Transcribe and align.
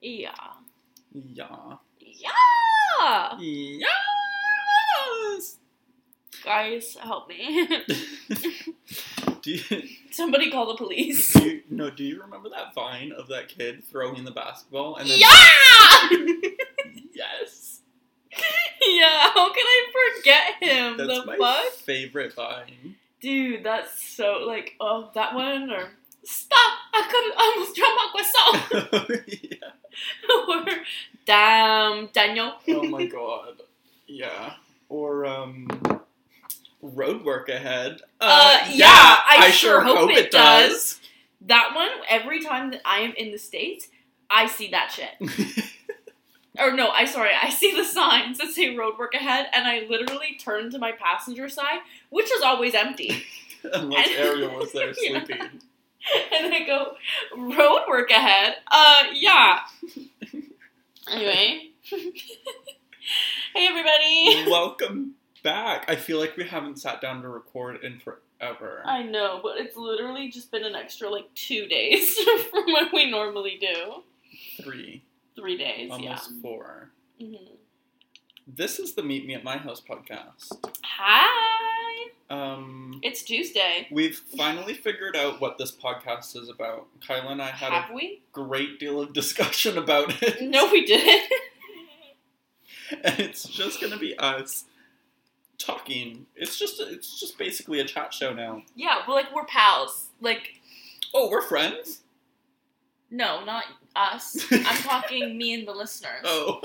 Yeah. 0.00 0.30
Yeah. 1.12 1.76
Yeah! 2.00 3.36
Yes! 3.38 5.56
Guys, 6.44 6.96
help 7.00 7.28
me. 7.28 7.66
do, 9.42 9.50
you, 9.52 9.62
Somebody 10.10 10.50
call 10.50 10.66
the 10.68 10.76
police. 10.76 11.32
do 11.34 11.44
you, 11.48 11.62
no, 11.70 11.90
do 11.90 12.02
you 12.04 12.20
remember 12.22 12.48
that 12.50 12.74
vine 12.74 13.12
of 13.12 13.28
that 13.28 13.48
kid 13.48 13.84
throwing 13.84 14.24
the 14.24 14.30
basketball 14.30 14.96
and 14.96 15.08
then 15.10 15.18
Yeah! 15.18 16.08
yes, 17.14 17.80
yeah, 18.86 19.30
how 19.34 19.52
can 19.52 19.64
I 19.66 19.86
forget 20.16 20.62
him? 20.62 20.96
that's 20.96 21.20
the 21.20 21.26
my 21.26 21.36
fuck? 21.36 21.72
favorite 21.74 22.32
vine. 22.34 22.96
Dude, 23.20 23.62
that's 23.64 24.02
so 24.16 24.44
like 24.46 24.76
oh 24.80 25.10
that 25.14 25.34
one 25.34 25.70
or 25.70 25.90
stop! 26.24 26.72
I 26.94 27.02
could 27.10 27.32
almost 27.38 27.76
dropped 27.76 27.96
my 27.96 28.08
croissant. 28.12 28.62
Yeah. 30.28 30.44
or 30.48 30.66
damn 31.26 32.06
Daniel. 32.08 32.54
Oh 32.68 32.82
my 32.84 33.06
god. 33.06 33.62
Yeah. 34.06 34.54
Or 34.88 35.24
um, 35.26 35.68
road 36.82 37.24
work 37.24 37.48
ahead. 37.48 38.00
Uh, 38.20 38.58
yeah, 38.70 39.18
I 39.28 39.50
sure 39.50 39.80
hope 39.80 40.10
it 40.10 40.30
does. 40.30 41.00
That 41.42 41.72
one, 41.74 41.90
every 42.08 42.42
time 42.42 42.70
that 42.72 42.82
I 42.84 43.00
am 43.00 43.12
in 43.16 43.30
the 43.30 43.38
States, 43.38 43.88
I 44.28 44.46
see 44.46 44.70
that 44.72 44.92
shit. 44.92 45.66
Or 46.58 46.72
no, 46.72 46.90
I 46.90 47.04
sorry, 47.04 47.30
I 47.40 47.48
see 47.48 47.74
the 47.74 47.84
signs 47.84 48.38
that 48.38 48.48
say 48.48 48.76
road 48.76 48.98
work 48.98 49.14
ahead, 49.14 49.46
and 49.52 49.66
I 49.66 49.86
literally 49.88 50.36
turn 50.38 50.70
to 50.72 50.78
my 50.78 50.92
passenger 50.92 51.48
side, 51.48 51.78
which 52.10 52.30
is 52.30 52.42
always 52.42 52.74
empty. 52.74 53.24
Unless 53.72 54.08
Ariel 54.10 54.56
was 54.56 54.72
there 54.72 54.92
Yeah. 55.00 55.48
Sleeping. 56.02 56.28
and 56.44 56.54
I 56.54 56.66
go, 56.66 56.94
road 57.36 57.82
work 57.88 58.10
ahead? 58.10 58.56
Uh, 58.70 59.04
yeah. 59.12 59.60
anyway. 61.10 61.70
hey, 63.54 63.66
everybody. 63.66 64.44
Welcome 64.50 65.14
back. 65.42 65.84
I 65.88 65.96
feel 65.96 66.18
like 66.18 66.36
we 66.36 66.44
haven't 66.44 66.78
sat 66.78 67.00
down 67.00 67.22
to 67.22 67.28
record 67.28 67.82
in 67.82 67.98
forever. 67.98 68.82
I 68.84 69.02
know, 69.02 69.40
but 69.42 69.58
it's 69.58 69.76
literally 69.76 70.30
just 70.30 70.50
been 70.50 70.64
an 70.64 70.74
extra 70.74 71.08
like 71.10 71.32
two 71.34 71.66
days 71.66 72.16
from 72.50 72.64
what 72.66 72.92
we 72.92 73.10
normally 73.10 73.58
do. 73.60 74.02
Three, 74.62 75.02
Three 75.36 75.56
days, 75.56 75.90
almost 75.90 76.32
four. 76.42 76.90
yeah. 77.18 77.38
This 78.46 78.78
is 78.78 78.94
the 78.94 79.02
Meet 79.02 79.26
Me 79.26 79.34
at 79.34 79.44
My 79.44 79.56
House 79.56 79.80
podcast. 79.80 80.52
Hi. 80.84 82.08
Um, 82.28 83.00
It's 83.02 83.22
Tuesday. 83.22 83.86
we've 83.90 84.16
finally 84.16 84.74
figured 84.74 85.16
out 85.16 85.40
what 85.40 85.58
this 85.58 85.72
podcast 85.72 86.36
is 86.36 86.48
about. 86.48 86.86
Kyla 87.06 87.32
and 87.32 87.42
I 87.42 87.48
had 87.50 87.72
a 87.72 87.80
Have 87.82 87.94
we? 87.94 88.22
great 88.32 88.78
deal 88.78 89.00
of 89.00 89.12
discussion 89.12 89.78
about 89.78 90.10
it. 90.22 90.40
No, 90.42 90.70
we 90.70 90.84
didn't. 90.84 91.30
and 93.04 93.18
it's 93.20 93.44
just 93.44 93.80
gonna 93.80 93.98
be 93.98 94.16
us 94.18 94.64
talking. 95.58 96.26
It's 96.34 96.58
just 96.58 96.80
it's 96.80 97.18
just 97.20 97.38
basically 97.38 97.80
a 97.80 97.84
chat 97.84 98.12
show 98.14 98.32
now. 98.32 98.62
yeah, 98.74 98.98
well, 99.06 99.16
like 99.16 99.34
we're 99.34 99.44
pals. 99.44 100.08
Like, 100.20 100.54
Oh, 101.12 101.28
we're 101.30 101.42
friends. 101.42 102.00
no, 103.10 103.44
not 103.44 103.64
us. 103.96 104.44
I'm 104.52 104.64
talking 104.82 105.36
me 105.36 105.54
and 105.54 105.66
the 105.68 105.72
listeners. 105.72 106.22
Oh, 106.24 106.60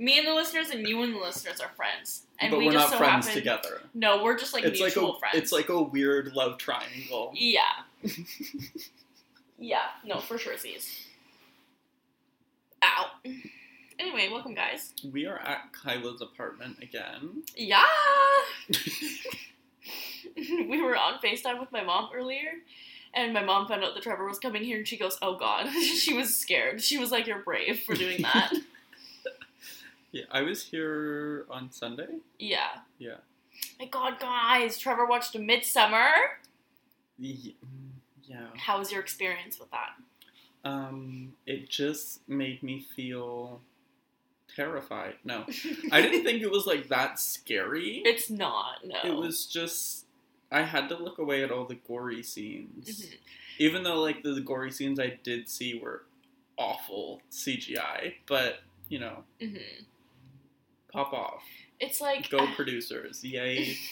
Me 0.00 0.18
and 0.18 0.26
the 0.26 0.32
listeners, 0.32 0.70
and 0.70 0.88
you 0.88 1.02
and 1.02 1.14
the 1.14 1.18
listeners 1.18 1.60
are 1.60 1.68
friends. 1.76 2.22
And 2.38 2.50
but 2.50 2.58
we 2.58 2.66
we're 2.66 2.72
just 2.72 2.90
not 2.90 2.92
so 2.92 3.04
friends 3.04 3.26
happen. 3.26 3.40
together. 3.42 3.82
No, 3.92 4.24
we're 4.24 4.38
just 4.38 4.54
like 4.54 4.64
it's 4.64 4.80
like 4.80 4.96
mutual 4.96 5.16
a 5.16 5.18
friends. 5.18 5.36
it's 5.36 5.52
like 5.52 5.68
a 5.68 5.80
weird 5.82 6.32
love 6.32 6.56
triangle. 6.56 7.32
yeah, 7.34 7.60
yeah. 9.58 9.88
No, 10.06 10.18
for 10.20 10.38
sure, 10.38 10.56
Z's. 10.56 11.06
Ow. 12.82 13.10
Anyway, 13.98 14.30
welcome, 14.32 14.54
guys. 14.54 14.94
We 15.12 15.26
are 15.26 15.38
at 15.38 15.70
Kyla's 15.72 16.22
apartment 16.22 16.78
again. 16.80 17.42
Yeah. 17.54 17.84
we 20.34 20.80
were 20.80 20.96
on 20.96 21.18
FaceTime 21.22 21.60
with 21.60 21.70
my 21.72 21.82
mom 21.82 22.08
earlier, 22.14 22.52
and 23.12 23.34
my 23.34 23.44
mom 23.44 23.68
found 23.68 23.84
out 23.84 23.92
that 23.92 24.02
Trevor 24.02 24.26
was 24.26 24.38
coming 24.38 24.64
here, 24.64 24.78
and 24.78 24.88
she 24.88 24.96
goes, 24.96 25.18
"Oh 25.20 25.36
God!" 25.36 25.68
she 25.70 26.14
was 26.14 26.34
scared. 26.34 26.82
She 26.82 26.96
was 26.96 27.10
like, 27.10 27.26
"You're 27.26 27.42
brave 27.42 27.80
for 27.80 27.94
doing 27.94 28.22
that." 28.22 28.52
Yeah, 30.12 30.24
I 30.30 30.42
was 30.42 30.64
here 30.64 31.46
on 31.50 31.70
Sunday. 31.70 32.18
yeah. 32.38 32.80
Yeah. 32.98 33.16
My 33.78 33.86
God, 33.86 34.18
guys, 34.18 34.78
Trevor 34.78 35.06
watched 35.06 35.34
Midsommar. 35.34 36.10
Ye- 37.18 37.56
mm, 37.64 37.90
Yeah. 38.24 38.46
How 38.56 38.78
was 38.78 38.90
your 38.90 39.00
experience 39.00 39.58
with 39.58 39.70
that? 39.70 39.90
Um, 40.64 41.34
it 41.46 41.68
just 41.68 42.26
made 42.28 42.62
me 42.62 42.80
feel 42.96 43.60
terrified. 44.54 45.14
No, 45.24 45.44
I 45.92 46.00
didn't 46.02 46.24
think 46.24 46.42
it 46.42 46.50
was 46.50 46.66
like 46.66 46.88
that 46.88 47.18
scary. 47.18 48.02
It's 48.04 48.30
not. 48.30 48.84
No. 48.84 48.96
It 49.04 49.14
was 49.14 49.46
just 49.46 50.06
I 50.50 50.62
had 50.62 50.88
to 50.88 50.96
look 50.96 51.18
away 51.18 51.42
at 51.44 51.50
all 51.50 51.64
the 51.64 51.76
gory 51.76 52.22
scenes. 52.22 52.88
Mhm. 52.88 53.14
Even 53.58 53.82
though 53.84 54.00
like 54.00 54.22
the, 54.22 54.40
gory 54.40 54.70
scenes 54.70 54.98
I 54.98 55.18
did 55.22 55.48
see 55.48 55.78
were 55.78 56.04
awful 56.58 57.20
CGI, 57.30 58.14
but 58.26 58.60
you 58.88 58.98
know, 58.98 59.24
Mhm. 59.40 59.84
Pop 60.92 61.12
off. 61.12 61.42
It's 61.78 62.00
like 62.00 62.28
Go 62.30 62.46
producers. 62.54 63.24
Yay. 63.24 63.76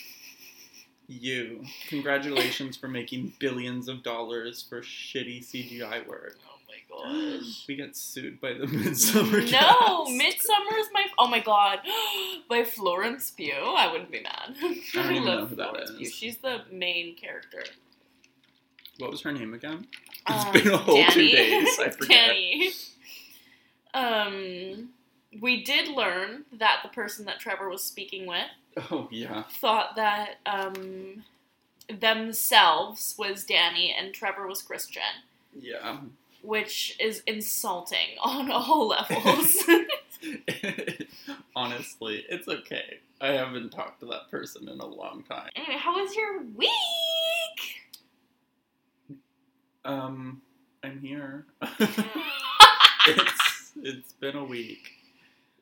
You. 1.10 1.64
Congratulations 1.88 2.76
for 2.76 2.86
making 2.86 3.32
billions 3.38 3.88
of 3.88 4.02
dollars 4.02 4.62
for 4.68 4.82
shitty 4.82 5.40
CGI 5.42 6.06
work. 6.06 6.36
Oh 6.46 6.58
my 6.68 7.40
gosh. 7.40 7.64
We 7.66 7.76
get 7.76 7.96
sued 7.96 8.38
by 8.42 8.52
the 8.52 8.66
Midsommar 8.66 9.50
no. 9.50 10.04
Midsommar 10.04 10.78
is 10.78 10.88
my. 10.92 11.06
Oh 11.18 11.26
my 11.26 11.40
god, 11.40 11.78
by 12.50 12.62
Florence 12.62 13.30
Pugh. 13.30 13.54
I 13.54 13.90
wouldn't 13.90 14.10
be 14.12 14.20
mad. 14.22 14.54
I, 14.96 15.14
know 15.14 15.20
love 15.22 15.48
who 15.48 15.56
that 15.56 15.70
Florence 15.70 15.90
is. 15.92 15.96
Pugh. 15.96 16.10
She's 16.10 16.36
the 16.38 16.60
main 16.70 17.16
character. 17.16 17.64
What 18.98 19.10
was 19.10 19.22
her 19.22 19.32
name 19.32 19.54
again? 19.54 19.86
It's 20.28 20.44
Um, 20.44 20.52
been 20.52 20.68
a 20.68 20.76
whole 20.76 21.06
two 21.06 21.26
days. 21.26 21.78
I 21.78 21.88
forget. 21.98 22.36
Dani. 22.36 22.90
Um, 23.94 24.90
we 25.40 25.62
did 25.64 25.88
learn 25.88 26.44
that 26.52 26.80
the 26.82 26.88
person 26.88 27.24
that 27.26 27.38
Trevor 27.40 27.68
was 27.68 27.82
speaking 27.84 28.26
with 28.26 28.46
Oh 28.90 29.08
yeah. 29.10 29.42
thought 29.60 29.96
that 29.96 30.36
um, 30.46 31.24
themselves 31.90 33.14
was 33.18 33.44
Dani 33.44 33.92
and 33.98 34.14
Trevor 34.14 34.46
was 34.46 34.62
Christian, 34.62 35.02
Yeah. 35.58 35.98
which 36.42 36.96
is 37.00 37.22
insulting 37.26 38.16
on 38.22 38.50
all 38.50 38.88
levels. 38.88 39.56
Honestly, 41.56 42.24
it's 42.28 42.48
okay. 42.48 42.98
I 43.20 43.28
haven't 43.32 43.70
talked 43.70 44.00
to 44.00 44.06
that 44.06 44.30
person 44.30 44.68
in 44.68 44.78
a 44.80 44.86
long 44.86 45.24
time. 45.28 45.50
anyway, 45.56 45.76
how 45.78 46.00
was 46.00 46.14
your 46.14 46.42
week? 46.42 46.70
Um, 49.84 50.40
I'm 50.82 51.00
here. 51.00 51.46
it's 53.06 53.72
it's 53.82 54.12
been 54.14 54.36
a 54.36 54.44
week. 54.44 54.92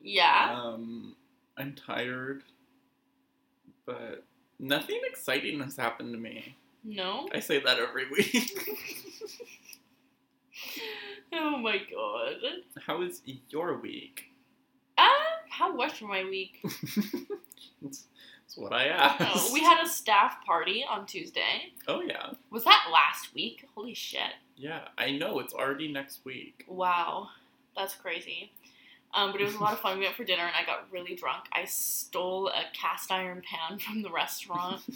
Yeah. 0.07 0.61
Um, 0.63 1.17
I'm 1.59 1.75
tired, 1.75 2.43
but 3.85 4.25
nothing 4.59 5.01
exciting 5.09 5.61
has 5.61 5.77
happened 5.77 6.13
to 6.15 6.19
me. 6.19 6.55
No. 6.85 7.29
I 7.33 7.41
say 7.41 7.61
that 7.61 7.79
every 7.79 8.09
week. 8.11 8.59
Oh 11.33 11.59
my 11.59 11.79
god. 11.79 12.37
How 12.87 13.03
is 13.03 13.21
your 13.51 13.77
week? 13.79 14.25
Um, 14.97 15.07
how 15.51 15.75
was 15.77 16.01
my 16.01 16.25
week? 16.25 16.61
That's 17.83 18.07
what 18.57 18.73
I 18.73 18.87
asked. 18.87 19.21
Oh, 19.21 19.51
we 19.53 19.61
had 19.61 19.85
a 19.85 19.89
staff 19.89 20.37
party 20.47 20.85
on 20.89 21.05
Tuesday. 21.05 21.73
Oh 21.89 22.01
yeah, 22.01 22.31
Was 22.51 22.65
that 22.65 22.89
last 22.93 23.35
week? 23.35 23.67
Holy 23.75 23.93
shit. 23.93 24.33
yeah. 24.57 24.89
I 24.97 25.11
know 25.11 25.41
it's 25.41 25.53
already 25.53 25.93
next 25.93 26.25
week. 26.25 26.65
Wow. 26.69 27.29
That's 27.77 27.95
crazy. 27.95 28.53
Um, 29.17 29.33
but 29.33 29.41
it 29.41 29.45
was 29.45 29.55
a 29.55 29.59
lot 29.59 29.73
of 29.73 29.81
fun. 29.81 29.99
We 29.99 30.05
went 30.07 30.15
for 30.17 30.25
dinner 30.25 30.43
and 30.43 30.53
I 30.55 30.65
got 30.67 30.87
really 30.93 31.15
drunk. 31.15 31.45
I 31.53 31.65
stole 31.65 32.49
a 32.49 32.63
cast 32.73 33.11
iron 33.11 33.43
pan 33.43 33.79
from 33.79 34.03
the 34.03 34.11
restaurant. 34.11 34.83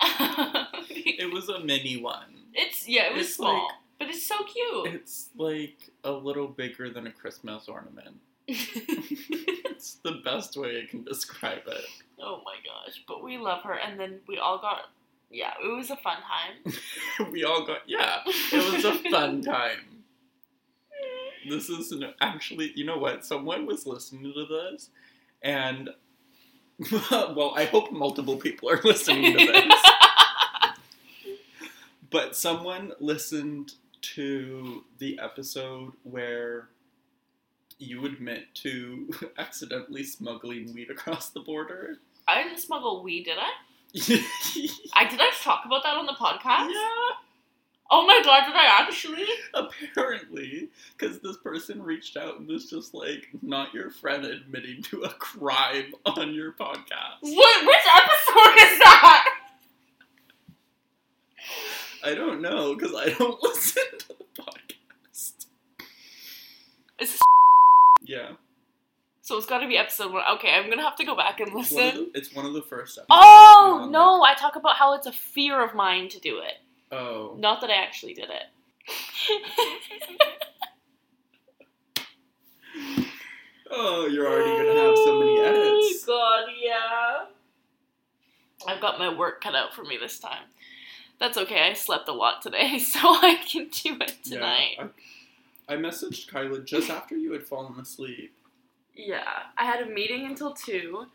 It 0.92 1.30
was 1.32 1.48
a 1.50 1.60
mini 1.60 1.96
one. 2.00 2.34
it's 2.54 2.88
yeah, 2.88 3.10
it 3.10 3.14
was 3.14 3.26
It's 3.26 3.36
small, 3.36 3.64
like- 3.66 3.74
but 3.98 4.08
it's 4.08 4.26
so 4.26 4.36
cute. 4.44 4.94
It's 4.94 5.28
like 5.36 5.76
a 6.04 6.10
little 6.12 6.46
bigger 6.48 6.88
than 6.88 7.06
a 7.06 7.12
Christmas 7.12 7.68
ornament. 7.68 8.16
It's 8.48 9.94
the 10.02 10.20
best 10.24 10.56
way 10.56 10.82
I 10.82 10.86
can 10.90 11.04
describe 11.04 11.62
it. 11.66 11.84
oh 12.20 12.40
my 12.44 12.56
gosh! 12.64 13.02
But 13.06 13.22
we 13.22 13.36
love 13.38 13.62
her, 13.64 13.74
and 13.74 14.00
then 14.00 14.20
we 14.26 14.38
all 14.38 14.58
got 14.58 14.90
yeah, 15.30 15.52
it 15.62 15.68
was 15.68 15.90
a 15.90 15.96
fun 15.96 16.16
time. 16.22 16.74
we 17.32 17.44
all 17.44 17.64
got 17.66 17.80
yeah. 17.86 18.20
It 18.26 18.72
was 18.74 18.84
a 18.84 18.94
fun 19.10 19.42
time. 19.42 19.99
This 21.50 21.68
is 21.68 21.92
an, 21.92 22.14
actually, 22.20 22.72
you 22.76 22.84
know 22.84 22.96
what? 22.96 23.24
Someone 23.24 23.66
was 23.66 23.86
listening 23.86 24.32
to 24.32 24.46
this, 24.46 24.90
and 25.42 25.90
well, 27.10 27.52
I 27.56 27.64
hope 27.64 27.92
multiple 27.92 28.36
people 28.36 28.70
are 28.70 28.80
listening 28.82 29.36
to 29.36 29.46
this. 29.46 29.74
but 32.10 32.36
someone 32.36 32.92
listened 33.00 33.72
to 34.02 34.84
the 34.98 35.18
episode 35.22 35.92
where 36.04 36.68
you 37.78 38.06
admit 38.06 38.54
to 38.54 39.10
accidentally 39.38 40.04
smuggling 40.04 40.72
weed 40.72 40.90
across 40.90 41.30
the 41.30 41.40
border. 41.40 41.98
I 42.28 42.42
didn't 42.42 42.58
smuggle 42.58 43.02
weed, 43.02 43.24
did 43.24 43.38
I? 43.38 43.50
I 44.94 45.08
did 45.08 45.20
I 45.20 45.30
talk 45.42 45.64
about 45.64 45.82
that 45.82 45.96
on 45.96 46.06
the 46.06 46.12
podcast? 46.12 46.70
Oh 47.92 48.06
my 48.06 48.20
god, 48.24 48.46
did 48.46 48.54
I 48.54 48.66
actually? 48.82 49.26
Apparently, 49.54 50.68
because 50.96 51.18
this 51.20 51.36
person 51.38 51.82
reached 51.82 52.16
out 52.16 52.38
and 52.38 52.46
was 52.46 52.70
just 52.70 52.94
like, 52.94 53.28
not 53.42 53.74
your 53.74 53.90
friend 53.90 54.24
admitting 54.24 54.82
to 54.84 55.02
a 55.02 55.08
crime 55.08 55.92
on 56.06 56.32
your 56.32 56.52
podcast. 56.52 57.18
What? 57.22 57.66
Which 57.66 57.86
episode 57.96 58.62
is 58.72 58.78
that? 58.78 59.24
I 62.04 62.14
don't 62.14 62.40
know, 62.40 62.74
because 62.74 62.94
I 62.94 63.10
don't 63.18 63.42
listen 63.42 63.82
to 63.98 64.08
the 64.08 64.42
podcast. 64.42 65.46
It's 66.98 67.18
Yeah. 68.02 68.30
so 69.22 69.36
it's 69.36 69.46
got 69.46 69.58
to 69.58 69.66
be 69.68 69.76
episode 69.76 70.12
one. 70.12 70.22
Okay, 70.36 70.50
I'm 70.52 70.70
gonna 70.70 70.82
have 70.82 70.96
to 70.96 71.04
go 71.04 71.16
back 71.16 71.40
and 71.40 71.48
It's 71.58 71.72
one, 71.72 71.82
of 71.82 71.86
listen. 71.94 72.10
the, 72.12 72.18
it's 72.18 72.34
one 72.34 72.46
of 72.46 72.52
the 72.52 72.62
first 72.62 72.98
episodes. 72.98 73.08
Oh 73.10 73.88
no! 73.90 74.22
I 74.22 74.34
talk 74.34 74.56
about 74.56 74.76
how 74.76 74.94
it's 74.94 75.06
a 75.06 75.12
fear 75.12 75.62
of 75.64 75.74
mine 75.74 76.08
to 76.10 76.20
do 76.20 76.38
it. 76.38 76.54
Oh. 76.92 77.36
Not 77.38 77.60
that 77.60 77.70
I 77.70 77.82
actually 77.82 78.14
did 78.14 78.28
it. 78.30 78.46
Oh, 83.70 84.06
you're 84.06 84.26
already 84.26 84.50
gonna 84.50 84.80
have 84.80 84.96
so 84.96 85.18
many 85.20 85.38
oh, 85.38 85.44
edits. 85.44 86.04
Oh 86.08 86.44
god, 86.44 86.52
yeah. 86.60 87.26
I've 88.66 88.80
got 88.80 88.98
my 88.98 89.14
work 89.14 89.40
cut 89.40 89.54
out 89.54 89.72
for 89.72 89.84
me 89.84 89.96
this 89.96 90.18
time. 90.18 90.42
That's 91.18 91.38
okay. 91.38 91.68
I 91.68 91.74
slept 91.74 92.08
a 92.08 92.12
lot 92.12 92.42
today, 92.42 92.78
so 92.78 92.98
I 93.00 93.38
can 93.46 93.68
do 93.68 93.96
it 94.00 94.16
tonight. 94.24 94.74
Yeah, 94.76 94.88
I, 95.68 95.74
I 95.74 95.76
messaged 95.76 96.28
Kyla 96.28 96.62
just 96.62 96.90
after 96.90 97.16
you 97.16 97.32
had 97.32 97.44
fallen 97.44 97.78
asleep. 97.78 98.34
Yeah, 98.94 99.44
I 99.56 99.64
had 99.64 99.80
a 99.86 99.90
meeting 99.90 100.26
until 100.26 100.52
2 100.52 101.06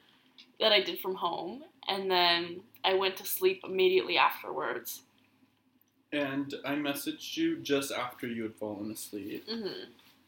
that 0.59 0.71
I 0.71 0.81
did 0.81 0.99
from 0.99 1.15
home, 1.15 1.63
and 1.87 2.09
then 2.09 2.61
I 2.83 2.93
went 2.93 3.17
to 3.17 3.25
sleep 3.25 3.61
immediately 3.65 4.17
afterwards. 4.17 5.01
And 6.11 6.53
I 6.63 6.75
messaged 6.75 7.35
you 7.35 7.57
just 7.57 7.91
after 7.91 8.27
you 8.27 8.43
had 8.43 8.55
fallen 8.55 8.91
asleep. 8.91 9.45
hmm 9.49 9.67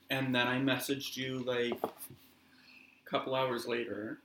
And 0.09 0.33
then 0.35 0.47
I 0.47 0.59
messaged 0.59 1.15
you 1.17 1.39
like 1.39 1.79
a 1.83 3.09
couple 3.09 3.35
hours 3.35 3.65
later, 3.67 4.19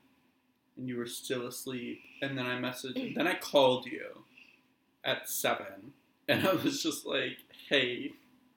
and 0.77 0.89
you 0.89 0.97
were 0.97 1.07
still 1.07 1.47
asleep. 1.47 2.01
And 2.21 2.37
then 2.37 2.47
I 2.47 2.57
messaged, 2.59 3.15
then 3.15 3.27
I 3.27 3.35
called 3.35 3.87
you 3.87 4.25
at 5.05 5.29
seven, 5.29 5.93
and 6.29 6.47
I 6.47 6.53
was 6.55 6.83
just 6.83 7.05
like, 7.07 7.39
"Hey, 7.69 8.13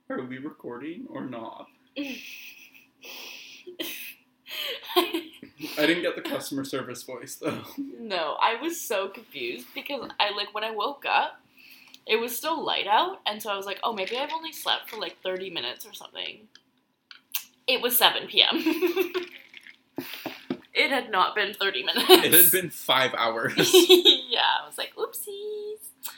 are 0.10 0.22
we 0.24 0.38
recording 0.38 1.06
or 1.10 1.26
not?" 1.26 1.68
I 4.98 5.86
didn't 5.86 6.04
get 6.04 6.16
the 6.16 6.22
customer 6.22 6.64
service 6.64 7.04
voice 7.04 7.36
though. 7.36 7.64
no, 7.78 8.38
I 8.42 8.56
was 8.62 8.80
so 8.80 9.10
confused 9.10 9.68
because 9.74 10.10
I 10.20 10.30
like 10.36 10.54
when 10.54 10.64
I 10.64 10.72
woke 10.72 11.06
up, 11.06 11.42
it 12.08 12.20
was 12.20 12.36
still 12.36 12.64
light 12.64 12.88
out, 12.88 13.20
and 13.26 13.42
so 13.42 13.50
I 13.50 13.58
was 13.58 13.66
like, 13.66 13.80
oh, 13.84 13.94
maybe 13.94 14.18
I've 14.18 14.34
only 14.34 14.52
slept 14.52 14.90
for 14.90 14.98
like 14.98 15.22
30 15.24 15.50
minutes 15.50 15.86
or 15.86 15.94
something. 15.94 16.48
It 17.68 17.82
was 17.82 17.98
7 17.98 18.28
p.m. 18.28 18.58
it 20.74 20.92
had 20.92 21.10
not 21.10 21.36
been 21.36 21.54
30 21.54 21.84
minutes. 21.84 22.10
It 22.10 22.34
had 22.34 22.52
been 22.52 22.70
five 22.70 23.14
hours. 23.16 23.54
yeah, 23.58 24.42
I 24.62 24.68
was 24.68 24.78
like, 24.78 24.94
oopsies. 24.96 26.12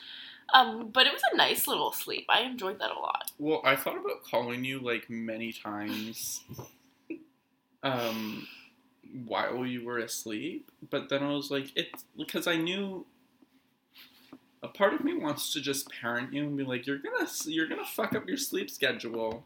Um, 0.53 0.89
but 0.91 1.07
it 1.07 1.13
was 1.13 1.21
a 1.33 1.37
nice 1.37 1.67
little 1.67 1.91
sleep. 1.91 2.25
I 2.29 2.41
enjoyed 2.41 2.79
that 2.79 2.91
a 2.91 2.99
lot. 2.99 3.31
Well, 3.37 3.61
I 3.63 3.75
thought 3.75 3.97
about 3.97 4.23
calling 4.23 4.63
you 4.63 4.79
like 4.79 5.09
many 5.09 5.53
times 5.53 6.41
um 7.83 8.47
while 9.25 9.65
you 9.65 9.85
were 9.85 9.99
asleep, 9.99 10.71
but 10.89 11.09
then 11.09 11.23
I 11.23 11.29
was 11.29 11.51
like 11.51 11.71
it's 11.75 12.05
because 12.17 12.47
I 12.47 12.57
knew 12.57 13.05
a 14.63 14.67
part 14.67 14.93
of 14.93 15.03
me 15.03 15.13
wants 15.17 15.53
to 15.53 15.61
just 15.61 15.89
parent 15.89 16.33
you 16.33 16.43
and 16.43 16.57
be 16.57 16.63
like 16.63 16.87
you're 16.87 16.97
going 16.97 17.25
to 17.25 17.51
you're 17.51 17.67
going 17.67 17.83
to 17.83 17.89
fuck 17.89 18.15
up 18.15 18.27
your 18.27 18.37
sleep 18.37 18.69
schedule. 18.69 19.45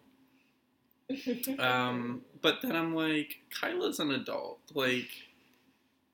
Um 1.59 2.21
but 2.41 2.61
then 2.61 2.75
I'm 2.75 2.95
like 2.95 3.39
Kyla's 3.59 3.99
an 3.99 4.11
adult. 4.11 4.59
Like 4.73 5.09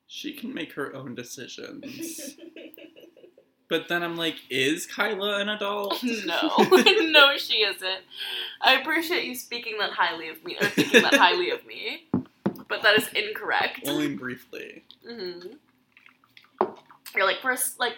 she 0.08 0.32
can 0.32 0.52
make 0.52 0.72
her 0.72 0.94
own 0.94 1.14
decisions. 1.14 2.36
But 3.68 3.88
then 3.88 4.02
I'm 4.02 4.16
like 4.16 4.36
is 4.48 4.86
Kyla 4.86 5.40
an 5.40 5.50
adult? 5.50 6.02
no, 6.02 6.50
no, 7.10 7.36
she 7.36 7.58
isn't. 7.58 8.00
I 8.62 8.80
appreciate 8.80 9.24
you 9.24 9.34
speaking 9.34 9.76
that 9.78 9.90
highly 9.92 10.30
of 10.30 10.42
me, 10.42 10.56
or 10.58 10.68
thinking 10.68 11.02
that 11.02 11.14
highly 11.14 11.50
of 11.50 11.66
me, 11.66 12.08
but 12.66 12.82
that 12.82 12.96
is 12.98 13.06
incorrect. 13.14 13.80
Only 13.86 14.14
briefly. 14.16 14.84
hmm 15.06 15.40
You're 17.14 17.26
like 17.26 17.40
first, 17.42 17.78
like 17.78 17.92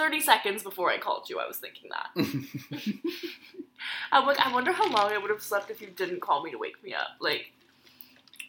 thirty 0.00 0.20
seconds 0.20 0.62
before 0.62 0.90
I 0.90 0.96
called 0.96 1.28
you, 1.28 1.38
I 1.38 1.46
was 1.46 1.58
thinking 1.58 1.90
that. 1.90 2.08
I'm 4.12 4.26
like, 4.26 4.40
I 4.40 4.52
wonder 4.52 4.72
how 4.72 4.90
long 4.90 5.12
I 5.12 5.18
would 5.18 5.30
have 5.30 5.42
slept 5.42 5.70
if 5.70 5.80
you 5.82 5.88
didn't 5.88 6.20
call 6.20 6.42
me 6.42 6.50
to 6.50 6.58
wake 6.58 6.82
me 6.82 6.94
up. 6.94 7.08
Like, 7.20 7.52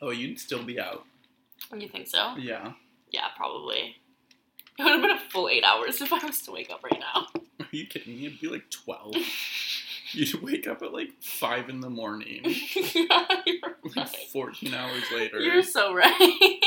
oh, 0.01 0.11
you'd 0.11 0.39
still 0.39 0.63
be 0.63 0.79
out. 0.79 1.03
you 1.77 1.89
think 1.89 2.07
so? 2.07 2.35
Yeah. 2.37 2.71
Yeah, 3.09 3.27
probably. 3.35 3.97
It 4.79 4.83
would 4.83 4.93
have 4.93 5.01
been 5.01 5.11
a 5.11 5.19
full 5.29 5.49
eight 5.49 5.65
hours 5.65 6.01
if 6.01 6.13
I 6.13 6.25
was 6.25 6.41
to 6.43 6.51
wake 6.51 6.71
up 6.71 6.83
right 6.83 6.99
now. 6.99 7.27
Are 7.59 7.67
you 7.71 7.85
kidding 7.85 8.15
me? 8.15 8.27
It'd 8.27 8.39
be 8.39 8.47
like 8.47 8.69
12. 8.71 9.15
You'd 10.13 10.41
wake 10.41 10.67
up 10.67 10.81
at 10.81 10.93
like 10.93 11.09
5 11.21 11.69
in 11.69 11.81
the 11.81 11.89
morning, 11.89 12.41
yeah, 12.75 13.25
you're 13.45 13.77
like 13.95 14.07
14 14.31 14.73
hours 14.73 15.03
later. 15.13 15.39
You're 15.39 15.63
so 15.63 15.93
right. 15.93 16.59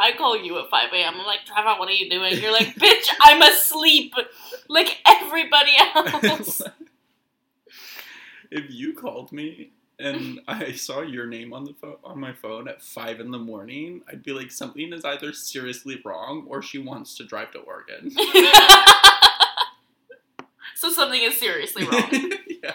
I 0.00 0.12
call 0.16 0.42
you 0.42 0.58
at 0.58 0.70
5 0.70 0.92
a.m. 0.94 1.20
I'm 1.20 1.26
like, 1.26 1.40
Trevor, 1.44 1.78
what 1.78 1.88
are 1.88 1.92
you 1.92 2.08
doing? 2.08 2.40
You're 2.40 2.52
like, 2.52 2.74
bitch, 2.74 3.08
I'm 3.20 3.42
asleep. 3.42 4.14
Like 4.68 4.98
everybody 5.06 5.72
else. 5.94 6.62
if 8.50 8.64
you 8.70 8.94
called 8.94 9.30
me 9.30 9.72
and 9.98 10.40
I 10.48 10.72
saw 10.72 11.02
your 11.02 11.26
name 11.26 11.52
on 11.52 11.64
the 11.64 11.74
phone 11.74 11.96
on 12.02 12.18
my 12.18 12.32
phone 12.32 12.66
at 12.66 12.82
5 12.82 13.20
in 13.20 13.30
the 13.30 13.38
morning, 13.38 14.00
I'd 14.08 14.22
be 14.22 14.32
like, 14.32 14.50
something 14.50 14.92
is 14.92 15.04
either 15.04 15.34
seriously 15.34 16.00
wrong 16.04 16.46
or 16.48 16.62
she 16.62 16.78
wants 16.78 17.16
to 17.18 17.24
drive 17.24 17.50
to 17.52 17.58
Oregon. 17.58 18.10
so 20.76 20.90
something 20.90 21.20
is 21.20 21.38
seriously 21.38 21.84
wrong. 21.84 22.08
yeah. 22.62 22.72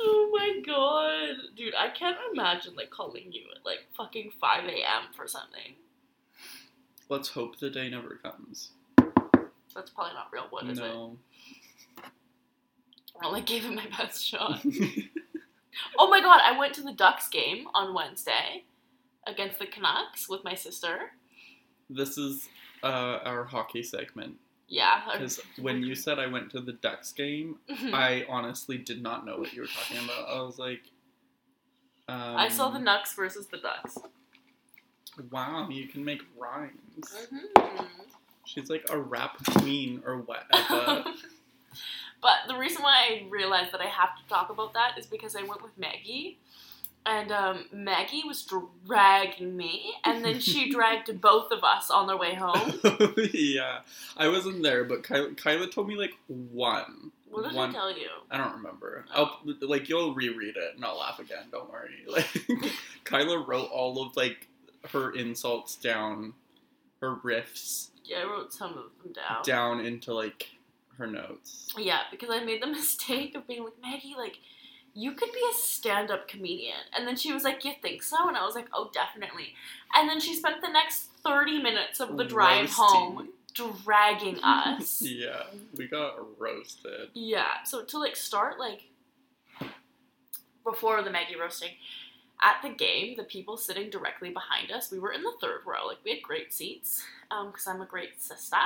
oh 0.00 0.28
my 0.58 0.64
god. 0.64 1.36
Dude, 1.56 1.74
I 1.74 1.88
can't 1.90 2.16
imagine 2.32 2.74
like 2.76 2.90
calling 2.90 3.30
you 3.32 3.42
at 3.56 3.64
like 3.64 3.80
fucking 3.96 4.32
5 4.40 4.64
a.m. 4.64 5.12
for 5.16 5.26
something. 5.26 5.74
Let's 7.08 7.28
hope 7.30 7.58
the 7.58 7.70
day 7.70 7.88
never 7.88 8.18
comes. 8.22 8.72
That's 9.74 9.90
probably 9.90 10.14
not 10.14 10.28
real 10.32 10.48
wood, 10.52 10.68
is 10.70 10.78
it? 10.78 10.82
no. 10.82 11.16
Well, 13.20 13.34
I 13.34 13.40
gave 13.40 13.64
it 13.64 13.72
my 13.74 13.86
best 13.98 14.24
shot. 14.24 14.62
Oh 15.96 16.08
my 16.08 16.20
god, 16.20 16.40
I 16.44 16.58
went 16.58 16.74
to 16.74 16.82
the 16.82 16.92
Ducks 16.92 17.28
game 17.28 17.68
on 17.72 17.94
Wednesday 17.94 18.64
against 19.28 19.60
the 19.60 19.66
Canucks 19.66 20.28
with 20.28 20.42
my 20.42 20.54
sister. 20.54 21.12
this 21.88 22.18
is 22.18 22.48
uh, 22.82 23.20
our 23.24 23.44
hockey 23.44 23.84
segment. 23.84 24.36
Yeah. 24.68 25.00
Because 25.12 25.40
when 25.58 25.82
you 25.82 25.94
said 25.94 26.18
I 26.18 26.26
went 26.26 26.50
to 26.52 26.60
the 26.60 26.72
Ducks 26.72 27.12
game, 27.12 27.58
Mhm. 27.68 27.94
I 27.94 28.26
honestly 28.28 28.76
did 28.78 29.02
not 29.02 29.24
know 29.24 29.38
what 29.38 29.52
you 29.54 29.62
were 29.62 29.66
talking 29.68 29.98
about. 30.04 30.28
I 30.28 30.42
was 30.42 30.58
like, 30.58 30.82
um, 32.08 32.36
I 32.36 32.48
saw 32.48 32.70
the 32.70 32.78
Nucks 32.78 33.14
versus 33.14 33.46
the 33.46 33.56
Ducks. 33.58 33.96
Wow, 35.30 35.68
you 35.70 35.88
can 35.88 36.04
make 36.04 36.22
rhymes. 36.36 37.28
Mhm. 37.32 37.88
She's 38.44 38.70
like 38.70 38.88
a 38.90 38.98
rap 38.98 39.42
queen 39.44 40.02
or 40.06 40.18
whatever. 40.18 41.04
but 42.22 42.36
the 42.46 42.56
reason 42.56 42.82
why 42.82 42.96
I 43.22 43.26
realized 43.28 43.72
that 43.72 43.80
I 43.80 43.86
have 43.86 44.16
to 44.16 44.28
talk 44.28 44.50
about 44.50 44.74
that 44.74 44.96
is 44.98 45.06
because 45.06 45.34
I 45.34 45.42
went 45.42 45.62
with 45.62 45.76
Maggie. 45.78 46.38
And 47.08 47.32
um, 47.32 47.64
Maggie 47.72 48.22
was 48.26 48.46
dragging 48.86 49.56
me, 49.56 49.94
and 50.04 50.22
then 50.22 50.40
she 50.40 50.70
dragged 50.72 51.20
both 51.22 51.50
of 51.50 51.64
us 51.64 51.90
on 51.90 52.06
their 52.06 52.18
way 52.18 52.34
home. 52.34 52.78
yeah, 53.32 53.78
I 54.16 54.28
wasn't 54.28 54.62
there, 54.62 54.84
but 54.84 55.02
Kyla, 55.02 55.32
Kyla 55.34 55.68
told 55.68 55.88
me 55.88 55.96
like 55.96 56.12
one. 56.26 57.12
What 57.30 57.44
did 57.44 57.54
one, 57.54 57.70
I 57.70 57.72
tell 57.72 57.90
you? 57.90 58.08
I 58.30 58.36
don't 58.36 58.56
remember. 58.56 59.06
I'll 59.10 59.40
like 59.62 59.88
you'll 59.88 60.14
reread 60.14 60.56
it 60.56 60.76
and 60.76 60.84
I'll 60.84 60.98
laugh 60.98 61.18
again. 61.18 61.44
Don't 61.50 61.70
worry. 61.70 61.90
Like 62.06 62.72
Kyla 63.04 63.38
wrote 63.38 63.70
all 63.70 64.02
of 64.02 64.16
like 64.16 64.46
her 64.92 65.12
insults 65.12 65.76
down, 65.76 66.34
her 67.00 67.16
riffs 67.16 67.88
Yeah, 68.04 68.18
I 68.18 68.24
wrote 68.24 68.52
some 68.52 68.70
of 68.70 68.84
them 69.02 69.12
down. 69.14 69.42
down 69.44 69.80
into 69.84 70.12
like 70.14 70.48
her 70.98 71.06
notes. 71.06 71.72
Yeah, 71.78 72.00
because 72.10 72.30
I 72.30 72.44
made 72.44 72.62
the 72.62 72.66
mistake 72.66 73.34
of 73.34 73.46
being 73.46 73.64
like, 73.64 73.80
Maggie, 73.80 74.14
like, 74.16 74.38
you 74.98 75.12
could 75.12 75.30
be 75.32 75.40
a 75.50 75.54
stand 75.54 76.10
up 76.10 76.26
comedian. 76.26 76.76
And 76.96 77.06
then 77.06 77.14
she 77.16 77.32
was 77.32 77.44
like, 77.44 77.64
You 77.64 77.72
think 77.80 78.02
so? 78.02 78.28
And 78.28 78.36
I 78.36 78.44
was 78.44 78.54
like, 78.54 78.66
Oh, 78.74 78.90
definitely. 78.92 79.54
And 79.94 80.08
then 80.08 80.18
she 80.20 80.34
spent 80.34 80.60
the 80.60 80.68
next 80.72 81.08
30 81.24 81.62
minutes 81.62 82.00
of 82.00 82.16
the 82.16 82.24
drive 82.24 82.64
Roasting. 82.76 82.84
home 82.84 83.28
dragging 83.54 84.38
us. 84.42 85.00
Yeah, 85.02 85.44
we 85.76 85.86
got 85.86 86.14
roasted. 86.40 87.10
yeah, 87.14 87.62
so 87.64 87.84
to 87.84 87.98
like 87.98 88.16
start, 88.16 88.58
like, 88.58 88.82
before 90.64 91.02
the 91.02 91.10
Maggie 91.10 91.36
roasting, 91.36 91.70
at 92.42 92.62
the 92.62 92.68
game, 92.68 93.16
the 93.16 93.24
people 93.24 93.56
sitting 93.56 93.90
directly 93.90 94.30
behind 94.30 94.70
us, 94.70 94.92
we 94.92 94.98
were 94.98 95.12
in 95.12 95.22
the 95.22 95.32
third 95.40 95.60
row. 95.66 95.86
Like 95.86 95.98
we 96.04 96.12
had 96.12 96.22
great 96.22 96.52
seats, 96.52 97.02
um, 97.30 97.48
because 97.48 97.66
I'm 97.66 97.80
a 97.80 97.86
great 97.86 98.20
sister. 98.22 98.56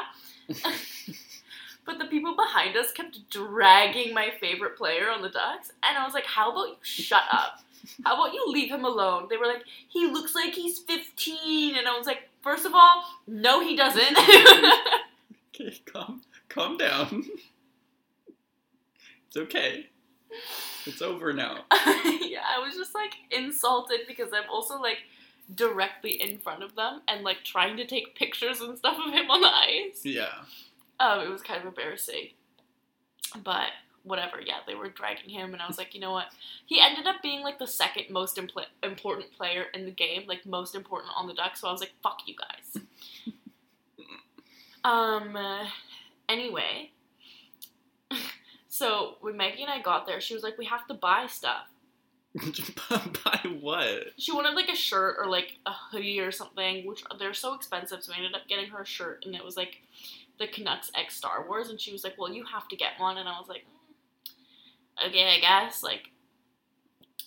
but 1.84 1.98
the 1.98 2.06
people 2.06 2.34
behind 2.34 2.76
us 2.76 2.92
kept 2.92 3.28
dragging 3.30 4.14
my 4.14 4.30
favorite 4.40 4.76
player 4.76 5.10
on 5.10 5.22
the 5.22 5.28
Ducks, 5.28 5.72
and 5.82 5.98
I 5.98 6.04
was 6.04 6.14
like, 6.14 6.26
"How 6.26 6.52
about 6.52 6.68
you 6.68 6.76
shut 6.82 7.24
up? 7.30 7.60
How 8.04 8.14
about 8.14 8.34
you 8.34 8.44
leave 8.46 8.70
him 8.70 8.84
alone?" 8.84 9.26
They 9.28 9.36
were 9.36 9.46
like, 9.46 9.64
"He 9.88 10.06
looks 10.06 10.34
like 10.34 10.54
he's 10.54 10.78
15," 10.78 11.76
and 11.76 11.88
I 11.88 11.96
was 11.96 12.06
like, 12.06 12.28
first 12.42 12.66
of 12.66 12.72
all, 12.74 13.04
no, 13.26 13.60
he 13.60 13.76
doesn't." 13.76 14.16
okay, 15.54 15.80
calm, 15.86 16.22
calm 16.48 16.76
down. 16.76 17.24
it's 19.26 19.36
okay. 19.36 19.86
It's 20.86 21.02
over 21.02 21.32
now. 21.32 21.64
yeah, 21.72 22.42
I 22.48 22.58
was 22.64 22.74
just 22.74 22.94
like 22.94 23.12
insulted 23.30 24.00
because 24.06 24.30
I'm 24.32 24.48
also 24.50 24.80
like 24.80 24.98
directly 25.54 26.12
in 26.12 26.38
front 26.38 26.62
of 26.62 26.74
them 26.74 27.02
and 27.06 27.22
like 27.22 27.44
trying 27.44 27.76
to 27.76 27.86
take 27.86 28.14
pictures 28.14 28.60
and 28.60 28.76
stuff 28.78 28.98
of 29.04 29.12
him 29.12 29.30
on 29.30 29.40
the 29.40 29.48
ice. 29.48 30.04
Yeah. 30.04 30.32
Um, 31.00 31.20
it 31.20 31.30
was 31.30 31.42
kind 31.42 31.60
of 31.60 31.66
embarrassing. 31.66 32.30
But 33.42 33.70
whatever, 34.02 34.40
yeah, 34.44 34.58
they 34.66 34.74
were 34.74 34.88
dragging 34.88 35.30
him, 35.30 35.52
and 35.52 35.62
I 35.62 35.66
was 35.66 35.78
like, 35.78 35.94
you 35.94 36.00
know 36.00 36.12
what? 36.12 36.26
He 36.66 36.80
ended 36.80 37.06
up 37.06 37.22
being 37.22 37.42
like 37.42 37.58
the 37.58 37.66
second 37.66 38.10
most 38.10 38.36
impl- 38.36 38.66
important 38.82 39.32
player 39.32 39.66
in 39.74 39.84
the 39.84 39.90
game, 39.90 40.24
like 40.26 40.44
most 40.44 40.74
important 40.74 41.12
on 41.16 41.26
the 41.26 41.34
Ducks. 41.34 41.60
So 41.60 41.68
I 41.68 41.72
was 41.72 41.80
like, 41.80 41.92
fuck 42.02 42.20
you 42.26 42.34
guys. 42.36 42.82
um. 44.84 45.36
Uh, 45.36 45.66
anyway, 46.28 46.90
so 48.68 49.16
when 49.20 49.36
Maggie 49.36 49.62
and 49.62 49.70
I 49.70 49.80
got 49.80 50.06
there, 50.06 50.20
she 50.20 50.34
was 50.34 50.42
like, 50.42 50.56
we 50.56 50.64
have 50.64 50.86
to 50.88 50.94
buy 50.94 51.26
stuff. 51.28 51.68
buy 52.90 53.40
what? 53.60 54.04
She 54.16 54.32
wanted 54.32 54.54
like 54.54 54.70
a 54.70 54.74
shirt 54.74 55.16
or 55.18 55.26
like 55.26 55.58
a 55.66 55.72
hoodie 55.72 56.20
or 56.20 56.32
something, 56.32 56.86
which 56.86 57.04
they're 57.18 57.34
so 57.34 57.52
expensive. 57.52 58.02
So 58.02 58.12
we 58.12 58.16
ended 58.16 58.34
up 58.34 58.48
getting 58.48 58.70
her 58.70 58.82
a 58.82 58.86
shirt, 58.86 59.24
and 59.26 59.34
it 59.34 59.44
was 59.44 59.58
like 59.58 59.82
the 60.42 60.48
Canucks 60.48 60.90
X 60.94 61.16
Star 61.16 61.46
Wars, 61.48 61.70
and 61.70 61.80
she 61.80 61.92
was 61.92 62.04
like, 62.04 62.18
"Well, 62.18 62.32
you 62.32 62.44
have 62.44 62.68
to 62.68 62.76
get 62.76 62.98
one," 62.98 63.16
and 63.16 63.28
I 63.28 63.38
was 63.38 63.48
like, 63.48 63.64
mm, 63.64 65.08
"Okay, 65.08 65.36
I 65.36 65.40
guess." 65.40 65.82
Like, 65.82 66.10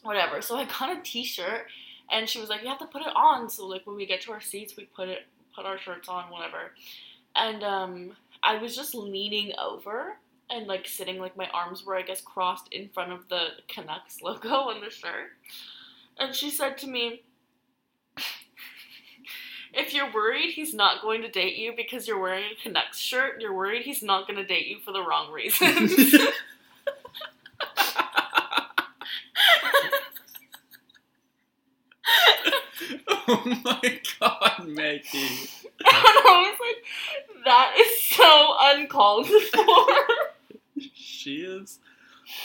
whatever. 0.04 0.42
So 0.42 0.58
I 0.58 0.66
got 0.66 0.98
a 0.98 1.02
T-shirt, 1.02 1.68
and 2.12 2.30
she 2.30 2.40
was 2.40 2.50
like, 2.50 2.62
"You 2.62 2.68
have 2.68 2.80
to 2.80 2.86
put 2.86 3.02
it 3.02 3.16
on." 3.16 3.50
So 3.50 3.66
like 3.66 3.86
when 3.88 3.96
we 3.96 4.06
get 4.06 4.22
to 4.22 4.32
our 4.32 4.42
seats, 4.42 4.76
we 4.78 4.86
put 4.86 5.10
it, 5.10 5.24
put 5.56 5.66
our 5.66 5.78
shirts 5.78 6.10
on, 6.10 6.30
whatever. 6.30 6.72
And 7.36 7.64
um, 7.64 8.12
I 8.44 8.58
was 8.58 8.76
just 8.76 8.94
leaning 8.96 9.54
over 9.58 10.18
and 10.50 10.68
like 10.68 10.88
sitting 10.88 11.20
like 11.20 11.36
my 11.36 11.50
arms 11.54 11.86
were 11.86 11.96
I 11.96 12.04
guess 12.04 12.22
crossed 12.22 12.68
in 12.72 12.90
front 12.90 13.12
of 13.12 13.28
the 13.30 13.48
Canucks 13.68 14.22
logo 14.22 14.50
on 14.70 14.82
the 14.82 14.90
shirt. 14.90 15.32
And 16.18 16.34
she 16.34 16.50
said 16.50 16.78
to 16.80 16.88
me, 16.88 17.24
if 19.76 19.94
you're 19.94 20.12
worried 20.14 20.52
he's 20.54 20.74
not 20.74 21.02
going 21.02 21.22
to 21.22 21.30
date 21.30 21.58
you 21.58 21.74
because 21.76 22.08
you're 22.08 22.20
wearing 22.20 22.46
a 22.46 22.56
Canucks 22.62 22.98
shirt, 22.98 23.42
you're 23.42 23.54
worried 23.54 23.84
he's 23.84 24.04
not 24.04 24.28
going 24.28 24.38
to 24.38 24.46
date 24.46 24.68
you 24.68 24.80
for 24.80 24.92
the 24.92 25.02
wrong 25.02 25.32
reasons. 25.32 25.94
oh 33.18 33.60
my 33.64 34.00
god, 34.20 34.68
Maggie. 34.68 35.50
and 35.80 35.94
I 35.94 36.50
was 36.50 36.60
like, 36.60 36.84
that 37.46 37.76
is 37.78 38.02
so 38.02 38.56
uncalled 38.60 39.28
for. 39.28 39.88
she 40.94 41.42
is 41.42 41.80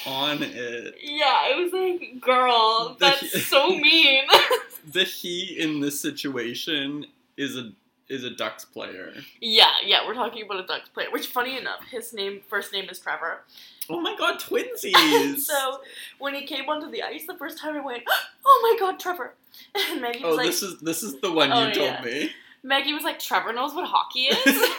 on 0.07 0.43
it. 0.43 0.97
Yeah, 1.03 1.25
I 1.27 1.55
was 1.57 1.73
like, 1.73 2.21
girl, 2.21 2.97
that's 2.99 3.47
so 3.47 3.69
mean. 3.69 4.25
the 4.93 5.05
he 5.05 5.57
in 5.59 5.81
this 5.81 6.01
situation 6.01 7.07
is 7.41 7.57
a 7.57 7.73
is 8.09 8.25
a 8.25 8.31
Ducks 8.31 8.65
player. 8.65 9.13
Yeah, 9.41 9.71
yeah, 9.85 10.07
we're 10.07 10.15
talking 10.15 10.45
about 10.45 10.61
a 10.61 10.67
Ducks 10.67 10.89
player. 10.89 11.09
Which, 11.11 11.27
funny 11.29 11.57
enough, 11.57 11.81
his 11.91 12.13
name 12.13 12.41
first 12.49 12.73
name 12.73 12.89
is 12.91 12.99
Trevor. 12.99 13.45
Oh 13.89 14.01
my 14.01 14.17
god, 14.17 14.39
twinsies! 14.41 15.39
so 15.39 15.81
when 16.19 16.35
he 16.35 16.45
came 16.45 16.69
onto 16.69 16.91
the 16.91 17.03
ice 17.03 17.27
the 17.27 17.37
first 17.37 17.59
time, 17.59 17.77
I 17.77 17.81
went, 17.81 18.03
"Oh 18.45 18.61
my 18.63 18.87
god, 18.87 19.01
Trevor!" 19.01 19.35
And 19.91 20.01
Maggie 20.01 20.23
was 20.23 20.35
oh, 20.35 20.37
like, 20.37 20.47
"this 20.47 20.63
is 20.63 20.81
this 20.81 21.03
is 21.03 21.21
the 21.21 21.33
one 21.33 21.53
oh, 21.53 21.69
you 21.69 21.75
told 21.75 21.91
yeah. 21.91 22.05
me." 22.05 22.31
Maggie 22.63 22.93
was 22.93 23.05
like, 23.05 23.19
"Trevor 23.19 23.53
knows 23.53 23.75
what 23.75 23.87
hockey 23.89 24.25
is." 24.25 24.71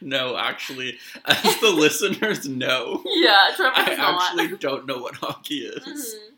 no, 0.00 0.36
actually, 0.36 0.98
as 1.24 1.60
the 1.60 1.70
listeners 1.70 2.46
know, 2.46 3.02
yeah, 3.06 3.52
Trevor 3.56 3.72
I 3.74 3.94
not. 3.94 4.22
actually 4.22 4.58
don't 4.58 4.86
know 4.86 4.98
what 4.98 5.14
hockey 5.14 5.60
is. 5.60 5.84
Mhm. 5.84 6.35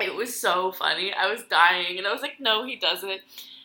It 0.00 0.14
was 0.14 0.38
so 0.38 0.72
funny. 0.72 1.12
I 1.12 1.30
was 1.30 1.42
dying, 1.44 1.98
and 1.98 2.06
I 2.06 2.12
was 2.12 2.22
like, 2.22 2.38
"No, 2.40 2.64
he 2.64 2.76
doesn't." 2.76 3.20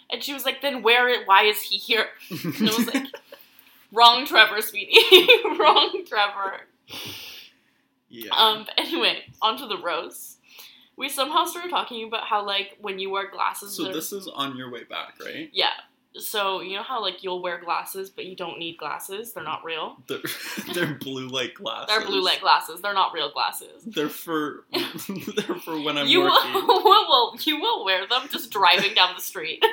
And 0.09 0.23
she 0.23 0.33
was 0.33 0.45
like, 0.45 0.61
"Then 0.61 0.81
where? 0.81 1.09
It? 1.09 1.27
Why 1.27 1.43
is 1.43 1.61
he 1.61 1.77
here?" 1.77 2.07
And 2.29 2.69
I 2.69 2.75
was 2.77 2.93
like, 2.93 3.07
"Wrong, 3.91 4.25
Trevor, 4.25 4.61
sweetie. 4.61 4.97
Wrong, 5.59 6.03
Trevor." 6.07 6.61
yeah. 8.09 8.31
Um. 8.35 8.65
But 8.65 8.79
anyway, 8.79 9.23
onto 9.41 9.67
the 9.67 9.77
roast. 9.77 10.37
We 10.97 11.09
somehow 11.09 11.45
started 11.45 11.71
talking 11.71 12.07
about 12.07 12.25
how 12.25 12.45
like 12.45 12.77
when 12.79 12.99
you 12.99 13.09
wear 13.09 13.29
glasses. 13.29 13.75
so 13.75 13.91
this 13.91 14.13
is 14.13 14.27
on 14.27 14.55
your 14.55 14.69
way 14.69 14.83
back, 14.83 15.15
right? 15.23 15.49
Yeah. 15.51 15.69
So 16.17 16.59
you 16.59 16.75
know 16.75 16.83
how 16.83 17.01
like 17.01 17.23
you'll 17.23 17.41
wear 17.41 17.57
glasses, 17.59 18.09
but 18.09 18.25
you 18.25 18.35
don't 18.35 18.59
need 18.59 18.77
glasses. 18.77 19.31
They're 19.33 19.43
not 19.43 19.63
real. 19.63 19.95
They're, 20.07 20.19
they're 20.73 20.93
blue 20.95 21.27
light 21.27 21.53
glasses. 21.53 21.87
They're 21.87 22.05
blue 22.05 22.21
light 22.21 22.41
glasses. 22.41 22.81
They're 22.81 22.93
not 22.93 23.13
real 23.13 23.31
glasses. 23.31 23.83
They're 23.85 24.09
for 24.09 24.65
they're 24.73 25.55
for 25.55 25.79
when 25.81 25.97
I'm 25.97 26.07
you 26.07 26.21
working. 26.21 26.53
will, 26.67 26.83
will 26.83 27.37
you 27.41 27.61
will 27.61 27.85
wear 27.85 28.05
them 28.07 28.23
just 28.29 28.51
driving 28.51 28.93
down 28.93 29.15
the 29.15 29.21
street. 29.21 29.63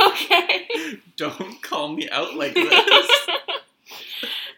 okay. 0.00 0.68
Don't 1.16 1.62
call 1.62 1.88
me 1.88 2.08
out 2.10 2.34
like 2.34 2.54
this. 2.54 3.10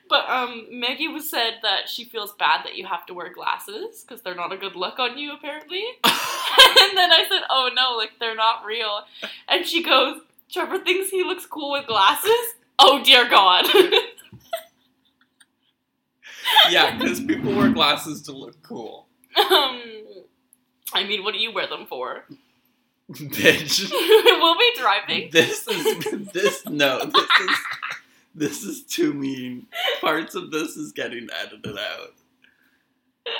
But 0.08 0.28
um, 0.28 0.66
Maggie 0.70 1.08
was 1.08 1.30
said 1.30 1.58
that 1.62 1.88
she 1.88 2.04
feels 2.04 2.32
bad 2.34 2.64
that 2.64 2.76
you 2.76 2.86
have 2.86 3.06
to 3.06 3.14
wear 3.14 3.32
glasses 3.32 4.04
because 4.06 4.22
they're 4.22 4.34
not 4.34 4.52
a 4.52 4.56
good 4.56 4.76
look 4.76 4.98
on 4.98 5.18
you 5.18 5.32
apparently. 5.32 5.84
and 6.04 6.96
then 6.96 7.12
I 7.12 7.26
said, 7.28 7.42
"Oh 7.50 7.70
no, 7.74 7.96
like 7.96 8.12
they're 8.18 8.34
not 8.34 8.64
real." 8.64 9.04
And 9.48 9.66
she 9.66 9.82
goes, 9.82 10.20
"Trevor 10.50 10.78
thinks 10.78 11.10
he 11.10 11.22
looks 11.24 11.46
cool 11.46 11.72
with 11.72 11.86
glasses." 11.86 12.30
Oh 12.80 13.02
dear 13.02 13.28
God. 13.28 13.66
yeah, 16.70 16.96
because 16.96 17.20
people 17.20 17.52
wear 17.56 17.70
glasses 17.70 18.22
to 18.22 18.30
look 18.30 18.62
cool. 18.62 19.08
um, 19.36 19.82
I 20.94 21.02
mean, 21.04 21.24
what 21.24 21.34
do 21.34 21.40
you 21.40 21.52
wear 21.52 21.66
them 21.66 21.86
for? 21.86 22.24
Bitch. 23.10 23.90
we'll 23.90 24.58
be 24.58 24.72
driving. 24.78 25.30
This 25.32 25.66
is 25.66 26.30
this 26.32 26.64
no, 26.66 27.00
this 27.04 27.28
is 27.40 27.50
this 28.34 28.62
is 28.62 28.82
too 28.82 29.12
mean. 29.12 29.66
Parts 30.00 30.34
of 30.34 30.50
this 30.50 30.76
is 30.76 30.92
getting 30.92 31.28
edited 31.42 31.76
out. 31.78 32.14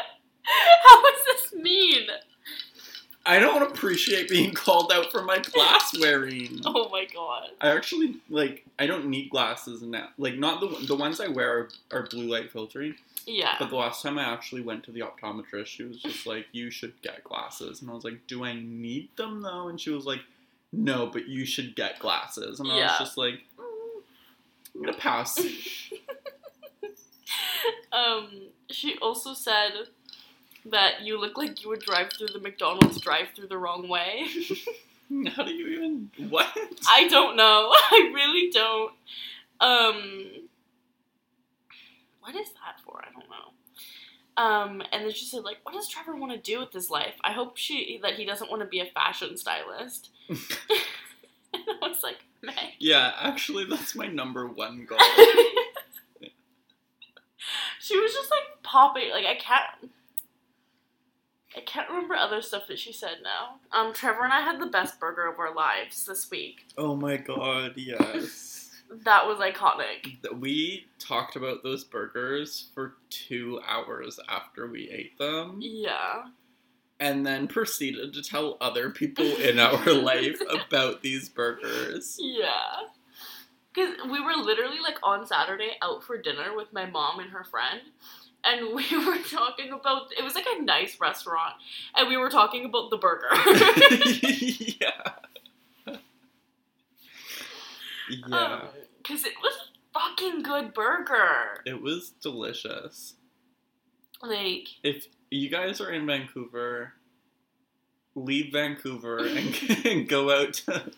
How 0.43 1.03
does 1.03 1.25
this 1.27 1.55
mean? 1.63 2.07
I 3.27 3.39
don't 3.39 3.61
appreciate 3.63 4.31
being 4.31 4.55
called 4.55 4.91
out 4.91 5.13
for 5.13 5.23
my 5.23 5.39
glass 5.39 5.95
wearing. 6.01 6.61
Oh 6.65 6.89
my 6.91 7.07
god. 7.13 7.49
I 7.61 7.69
actually 7.77 8.17
like 8.31 8.65
I 8.79 8.87
don't 8.87 9.07
need 9.07 9.29
glasses 9.31 9.83
now. 9.83 10.09
Like 10.17 10.39
not 10.39 10.61
the 10.61 10.87
the 10.87 10.97
ones 10.97 11.21
I 11.21 11.29
wear 11.29 11.59
are, 11.59 11.69
are 11.99 12.07
blue 12.07 12.25
light 12.27 12.51
filtering. 12.51 12.95
Yeah. 13.27 13.57
But 13.59 13.69
the 13.69 13.77
last 13.77 14.03
time 14.03 14.19
I 14.19 14.23
actually 14.25 14.63
went 14.63 14.85
to 14.85 14.93
the 14.93 15.01
optometrist, 15.03 15.67
she 15.67 15.83
was 15.83 16.01
just 16.01 16.27
like, 16.27 16.47
"You 16.53 16.71
should 16.71 16.95
get 17.03 17.23
glasses," 17.25 17.83
and 17.83 17.91
I 17.91 17.95
was 17.95 18.05
like, 18.05 18.27
"Do 18.27 18.45
I 18.45 18.55
need 18.55 19.11
them 19.17 19.43
though?" 19.43 19.69
And 19.69 19.79
she 19.79 19.91
was 19.91 20.07
like, 20.07 20.21
"No, 20.73 21.07
but 21.13 21.29
you 21.29 21.45
should 21.45 21.77
get 21.77 21.99
glasses," 21.99 22.59
and 22.61 22.73
I 22.73 22.79
Yeah. 22.79 22.85
was 22.93 22.99
just 23.01 23.19
like, 23.19 23.41
mm, 23.59 23.68
"I'm 24.75 24.83
gonna 24.83 24.97
pass." 24.97 25.39
um, 27.93 28.29
she 28.71 28.97
also 29.01 29.35
said 29.35 29.73
that 30.67 31.03
you 31.03 31.21
look 31.21 31.37
like 31.37 31.63
you 31.63 31.69
would 31.69 31.81
drive 31.81 32.13
through 32.13 32.29
the 32.29 32.41
McDonald's 32.41 33.01
drive 33.01 33.29
through 33.35 33.49
the 33.49 33.59
wrong 33.59 33.89
way. 33.89 34.27
How 35.35 35.45
do 35.45 35.53
you 35.53 35.69
even 35.69 36.11
what? 36.29 36.47
I 36.89 37.09
don't 37.09 37.37
know. 37.37 37.73
I 37.73 38.11
really 38.15 38.51
don't. 38.51 38.93
Um, 39.61 40.27
what 42.21 42.37
is 42.37 42.49
that 42.51 42.81
for? 42.85 43.03
I 43.03 43.11
don't 43.13 43.29
know. 43.31 43.53
Um, 44.37 44.83
and 44.93 45.05
then 45.05 45.13
she 45.13 45.25
said, 45.25 45.43
like, 45.43 45.57
what 45.63 45.75
does 45.75 45.89
Trevor 45.89 46.15
want 46.15 46.33
to 46.33 46.39
do 46.39 46.61
with 46.61 46.73
his 46.73 46.91
life? 46.91 47.15
I 47.25 47.33
hope 47.33 47.57
she 47.57 47.99
that 48.03 48.15
he 48.15 48.25
doesn't 48.25 48.51
want 48.51 48.63
to 48.63 48.69
be 48.69 48.81
a 48.81 48.87
fashion 48.87 49.37
stylist. 49.37 50.11
And 51.67 51.79
I 51.83 51.89
was 51.89 52.03
like, 52.03 52.25
Meg. 52.43 52.55
yeah, 52.79 53.13
actually, 53.21 53.65
that's 53.65 53.95
my 53.95 54.07
number 54.07 54.47
one 54.47 54.87
goal. 54.89 54.99
she 57.81 57.99
was 57.99 58.13
just 58.13 58.31
like 58.31 58.63
popping. 58.63 59.11
Like 59.11 59.27
I 59.27 59.35
can't. 59.37 59.93
I 61.57 61.61
can't 61.63 61.89
remember 61.89 62.15
other 62.15 62.41
stuff 62.43 62.69
that 62.69 62.79
she 62.79 62.93
said 62.93 63.17
now. 63.25 63.57
Um, 63.77 63.93
Trevor 63.93 64.23
and 64.23 64.33
I 64.33 64.43
had 64.43 64.61
the 64.61 64.67
best 64.67 65.01
burger 65.01 65.27
of 65.27 65.41
our 65.41 65.53
lives 65.55 66.05
this 66.07 66.31
week. 66.31 66.67
oh 66.77 66.95
my 66.95 67.17
god, 67.17 67.73
yes. 67.77 68.55
That 69.05 69.27
was 69.27 69.37
iconic. 69.39 70.17
We 70.41 70.87
talked 70.99 71.37
about 71.37 71.63
those 71.63 71.85
burgers 71.85 72.71
for 72.75 72.95
two 73.11 73.61
hours 73.69 74.19
after 74.31 74.67
we 74.67 74.89
ate 74.89 75.19
them. 75.19 75.59
Yeah. 75.61 76.23
And 77.01 77.25
then 77.25 77.47
proceeded 77.47 78.13
to 78.15 78.23
tell 78.23 78.57
other 78.61 78.91
people 78.91 79.25
in 79.25 79.59
our 79.61 79.93
life 79.93 80.41
about 80.51 81.01
these 81.03 81.29
burgers. 81.29 82.17
Yeah. 82.21 82.89
Because 83.73 83.95
we 84.11 84.21
were 84.21 84.35
literally 84.35 84.81
like 84.83 84.97
on 85.05 85.25
Saturday 85.27 85.73
out 85.81 86.03
for 86.03 86.19
dinner 86.21 86.57
with 86.57 86.73
my 86.73 86.87
mom 86.87 87.21
and 87.21 87.31
her 87.31 87.45
friend. 87.45 87.81
And 88.45 88.75
we 88.75 88.85
were 89.07 89.19
talking 89.19 89.73
about 89.73 90.13
it 90.17 90.25
was 90.25 90.35
like 90.35 90.47
a 90.59 90.63
nice 90.63 90.99
restaurant, 91.01 91.55
and 91.95 92.09
we 92.09 92.17
were 92.17 92.31
talking 92.31 92.65
about 92.65 92.91
the 92.91 92.97
burger. 92.97 93.27
yeah. 94.81 95.13
Um, 98.25 98.33
yeah. 98.33 98.61
Because 98.99 99.25
it 99.25 99.35
was 99.43 99.55
a 99.55 99.99
fucking 99.99 100.43
good 100.43 100.73
burger. 100.73 101.63
it 101.67 101.83
was 101.83 102.11
delicious. 102.23 103.15
Like, 104.23 104.69
If 104.83 105.07
you 105.31 105.49
guys 105.49 105.81
are 105.81 105.91
in 105.91 106.07
Vancouver, 106.07 106.95
leave 108.15 108.53
Vancouver 108.53 109.19
and, 109.27 109.55
and 109.85 110.09
go 110.09 110.31
out 110.31 110.55
to, 110.55 110.91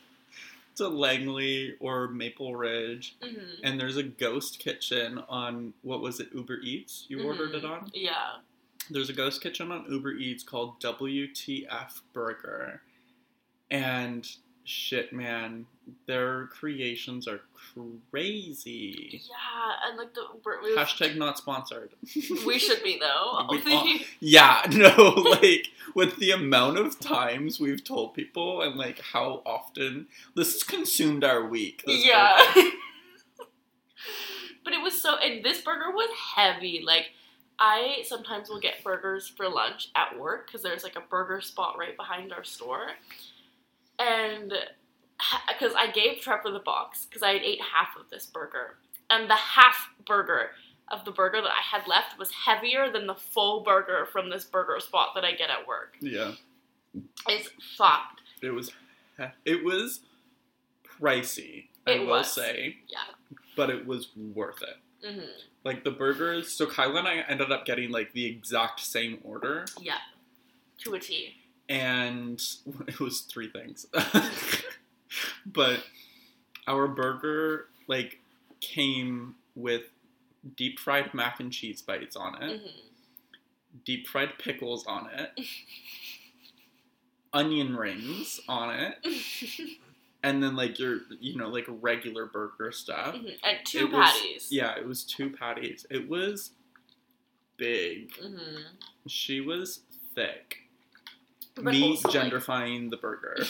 to 0.77 0.89
Langley 0.89 1.75
or 1.81 2.09
Maple 2.09 2.55
Ridge. 2.57 3.17
mhm. 3.23 3.61
And 3.63 3.79
there's 3.79 3.97
a 3.97 4.03
ghost 4.03 4.59
kitchen 4.59 5.23
on 5.29 5.75
what 5.83 6.01
was 6.01 6.21
it, 6.21 6.29
Uber 6.35 6.59
Eats? 6.63 7.05
You 7.09 7.23
ordered 7.25 7.55
it 7.55 7.65
on? 7.65 7.91
yeah. 7.95 8.37
There's 8.93 9.09
a 9.11 9.13
ghost 9.13 9.41
kitchen 9.41 9.71
on 9.71 9.85
Uber 9.89 10.13
Eats 10.15 10.43
called 10.43 10.81
WTF 10.81 12.01
Burger. 12.13 12.83
And 13.71 14.29
shit, 14.71 15.13
man, 15.13 15.67
their 16.07 16.47
creations 16.47 17.27
are 17.27 17.41
crazy. 18.11 19.21
Yeah, 19.29 19.89
and 19.89 19.99
like 19.99 20.15
the 20.15 20.23
we, 20.63 20.77
Hashtag 20.77 21.17
not 21.17 21.39
sponsored. 21.39 21.91
we 22.47 22.59
should 22.59 22.83
be 22.83 22.99
though. 22.99 23.07
All- 23.33 23.59
Yeah, 24.21 24.63
no, 24.71 25.15
like 25.41 25.67
with 25.95 26.17
the 26.19 26.31
amount 26.31 26.79
of 26.79 27.01
times 27.01 27.59
we've 27.59 27.83
told 27.83 28.15
people 28.15 28.63
and 28.63 28.77
like 28.77 29.01
how 29.01 29.43
often 29.45 30.07
this 30.37 30.53
has 30.53 30.63
consumed 30.63 31.25
our 31.25 31.45
week. 31.45 31.83
yeah. 31.87 32.41
but 34.65 34.73
it 34.73 34.83
was 34.83 35.01
so, 35.01 35.17
and 35.19 35.45
this 35.45 35.61
burger 35.63 35.91
was 35.91 36.11
heavy. 36.37 36.83
Like, 36.85 37.11
I 37.59 38.03
sometimes 38.05 38.49
will 38.49 38.61
get 38.61 38.83
burgers 38.85 39.29
for 39.29 39.49
lunch 39.49 39.89
at 39.95 40.19
work 40.19 40.47
because 40.47 40.63
there's 40.63 40.83
like 40.85 40.97
a 40.97 41.03
burger 41.11 41.41
spot 41.41 41.77
right 41.79 41.97
behind 41.97 42.33
our 42.33 42.45
store. 42.45 42.93
And 44.01 44.53
because 45.49 45.75
I 45.77 45.91
gave 45.93 46.21
Trevor 46.21 46.51
the 46.51 46.59
box 46.61 47.05
because 47.07 47.23
I 47.23 47.35
had 47.35 47.43
ate 47.43 47.61
half 47.61 47.89
of 48.01 48.09
this 48.11 48.27
burger. 48.27 48.77
And 49.11 49.29
the 49.29 49.35
half 49.37 49.91
burger 50.07 50.51
of 50.91 51.05
the 51.05 51.11
burger 51.13 51.41
that 51.43 51.51
I 51.51 51.61
had 51.63 51.87
left 51.87 52.19
was 52.19 52.31
heavier 52.33 52.91
than 52.91 53.07
the 53.07 53.15
full 53.15 53.61
burger 53.63 54.07
from 54.11 54.31
this 54.31 54.45
burger 54.45 54.81
spot 54.81 55.11
that 55.15 55.25
I 55.25 55.33
get 55.33 55.51
at 55.51 55.67
work. 55.67 55.97
Yeah, 56.01 56.33
It's 57.29 57.51
fucked. 57.77 58.23
it 58.43 58.51
was 58.51 58.73
it 59.45 59.63
was 59.63 60.01
pricey. 61.01 61.67
I 61.87 61.93
It 61.93 62.01
will 62.01 62.07
was. 62.09 62.33
say, 62.33 62.79
Yeah. 62.89 62.99
but 63.57 63.71
it 63.71 63.87
was 63.87 64.09
worth 64.17 64.63
it. 64.63 64.77
hmm 65.15 65.21
Like 65.65 65.85
the 65.85 65.91
burgers. 65.91 66.57
So 66.57 66.67
Kyla 66.67 67.01
and 67.01 67.09
I 67.09 67.17
ended 67.29 67.53
up 67.53 67.67
getting 67.67 67.91
like 67.91 68.13
the 68.13 68.25
exact 68.27 68.81
same 68.81 69.19
order, 69.23 69.67
Yeah. 69.81 69.99
To 70.85 70.95
a 70.95 70.99
T. 70.99 71.35
and 71.71 72.39
it 72.89 73.01
was 73.01 73.23
three 73.23 73.49
things. 73.51 73.87
but 75.47 75.83
our 76.67 76.87
burger 76.89 77.67
like 77.87 78.21
came 78.61 79.37
with 79.55 79.85
deep 80.57 80.79
fried 80.79 81.15
mac 81.15 81.41
and 81.41 81.53
cheese 81.53 81.81
bites 81.83 82.17
on 82.17 82.43
it, 82.43 82.61
hmm 82.61 82.67
deep 83.85 84.09
fried 84.09 84.31
pickles 84.41 84.85
on 84.87 85.09
it, 85.15 85.31
onion 87.33 87.77
rings 87.77 88.41
on 88.49 88.75
it, 88.75 88.95
and 90.25 90.43
then 90.43 90.57
like 90.57 90.79
your 90.79 90.99
you 91.21 91.37
know 91.37 91.49
like 91.49 91.67
regular 91.69 92.27
burger 92.27 92.73
stuff. 92.73 93.15
Mhm. 93.15 93.37
And 93.45 93.59
two 93.65 93.79
It 93.87 93.93
was- 93.93 94.11
patties. 94.11 94.49
Yeah, 94.51 94.77
it 94.77 94.87
was 94.87 95.05
two 95.05 95.31
patties. 95.31 95.87
It 95.91 96.09
was 96.09 96.51
big. 97.57 98.13
hmm 98.17 98.63
She 99.07 99.41
was 99.41 99.83
thick. 100.15 100.57
But 101.57 101.65
Me 101.75 101.91
also, 101.91 102.09
like- 102.09 102.33
genderfying 102.33 102.91
the 102.91 102.97
burger. 102.97 103.37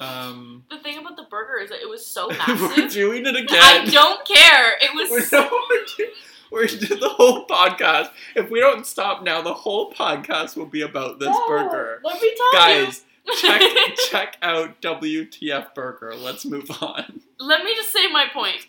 Um, 0.00 0.62
The 0.70 0.78
thing 0.78 0.96
about 0.98 1.16
the 1.16 1.24
burger 1.28 1.58
is 1.60 1.70
that 1.70 1.80
it 1.82 1.88
was 1.88 2.06
so 2.06 2.28
massive. 2.38 2.60
we're 2.60 2.88
doing 2.88 3.26
it 3.26 3.34
again. 3.34 3.60
I 3.60 3.84
don't 3.84 4.24
care. 4.24 4.76
It 4.80 4.90
We're, 5.10 5.18
was. 5.18 5.32
no, 5.32 5.50
we're, 5.68 5.84
do- 5.96 6.12
we're 6.52 6.66
doing 6.66 7.00
the 7.00 7.08
whole 7.08 7.44
podcast. 7.48 8.10
If 8.36 8.48
we 8.48 8.60
don't 8.60 8.86
stop 8.86 9.24
now, 9.24 9.42
the 9.42 9.52
whole 9.54 9.92
podcast 9.92 10.56
will 10.56 10.66
be 10.66 10.82
about 10.82 11.18
this 11.18 11.30
No, 11.30 11.46
burger. 11.48 12.00
Let 12.04 12.22
me 12.22 12.32
tell 12.52 12.70
you. 12.78 12.84
Guys, 12.86 13.04
check 13.40 13.60
check 14.08 14.36
out 14.40 14.80
WTF 14.82 15.74
Burger. 15.74 16.14
Let's 16.14 16.44
move 16.44 16.70
on. 16.80 17.20
Let 17.40 17.64
me 17.64 17.74
just 17.74 17.92
say 17.92 18.06
my 18.12 18.26
point. 18.32 18.64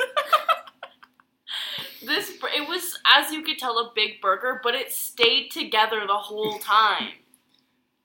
this 2.04 2.32
it 2.56 2.68
was 2.68 2.98
as 3.06 3.32
you 3.32 3.44
could 3.44 3.60
tell 3.60 3.78
a 3.78 3.92
big 3.94 4.20
burger, 4.20 4.60
but 4.64 4.74
it 4.74 4.92
stayed 4.92 5.52
together 5.52 6.02
the 6.08 6.18
whole 6.18 6.58
time. 6.58 7.10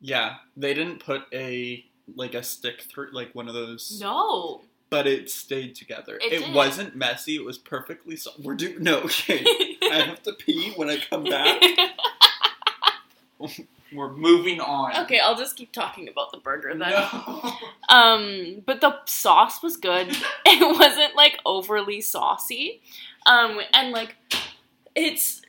Yeah, 0.00 0.37
they 0.57 0.74
didn't 0.74 0.98
put 1.04 1.22
a 1.33 1.85
like 2.16 2.35
a 2.35 2.42
stick 2.42 2.83
through 2.83 3.09
like 3.12 3.35
one 3.35 3.48
of 3.48 3.54
those, 3.54 3.98
No. 4.00 4.61
but 4.90 5.07
it 5.07 5.30
stayed 5.30 5.74
together. 5.74 6.18
It 6.22 6.33
It, 6.42 6.52
wasn't 6.54 6.94
messy. 6.94 7.37
It 7.37 7.44
was 7.44 7.57
perfectly. 7.59 8.16
So- 8.16 8.33
we're 8.42 8.54
doing 8.54 8.83
no. 8.83 8.98
Okay, 9.00 9.42
I 9.90 10.02
have 10.07 10.22
to 10.24 10.33
pee 10.35 10.72
when 10.76 10.90
I 10.90 10.98
come 10.98 11.24
back. 11.24 11.62
We're 13.92 14.12
moving 14.12 14.61
on. 14.61 14.96
okay, 15.04 15.20
I'll 15.20 15.37
just 15.37 15.54
keep 15.57 15.70
talking 15.70 16.09
about 16.09 16.33
the 16.33 16.38
burger 16.38 16.74
then. 16.74 16.90
No. 16.90 17.52
Um, 17.90 18.62
but 18.66 18.80
the 18.80 18.96
sauce 19.04 19.62
was 19.62 19.76
good. 19.76 20.09
it 20.46 20.78
wasn't 20.78 21.14
like 21.14 21.38
overly 21.44 22.00
saucy. 22.00 22.80
Um, 23.26 23.61
and 23.74 23.92
like 23.92 24.16
it's 24.96 25.42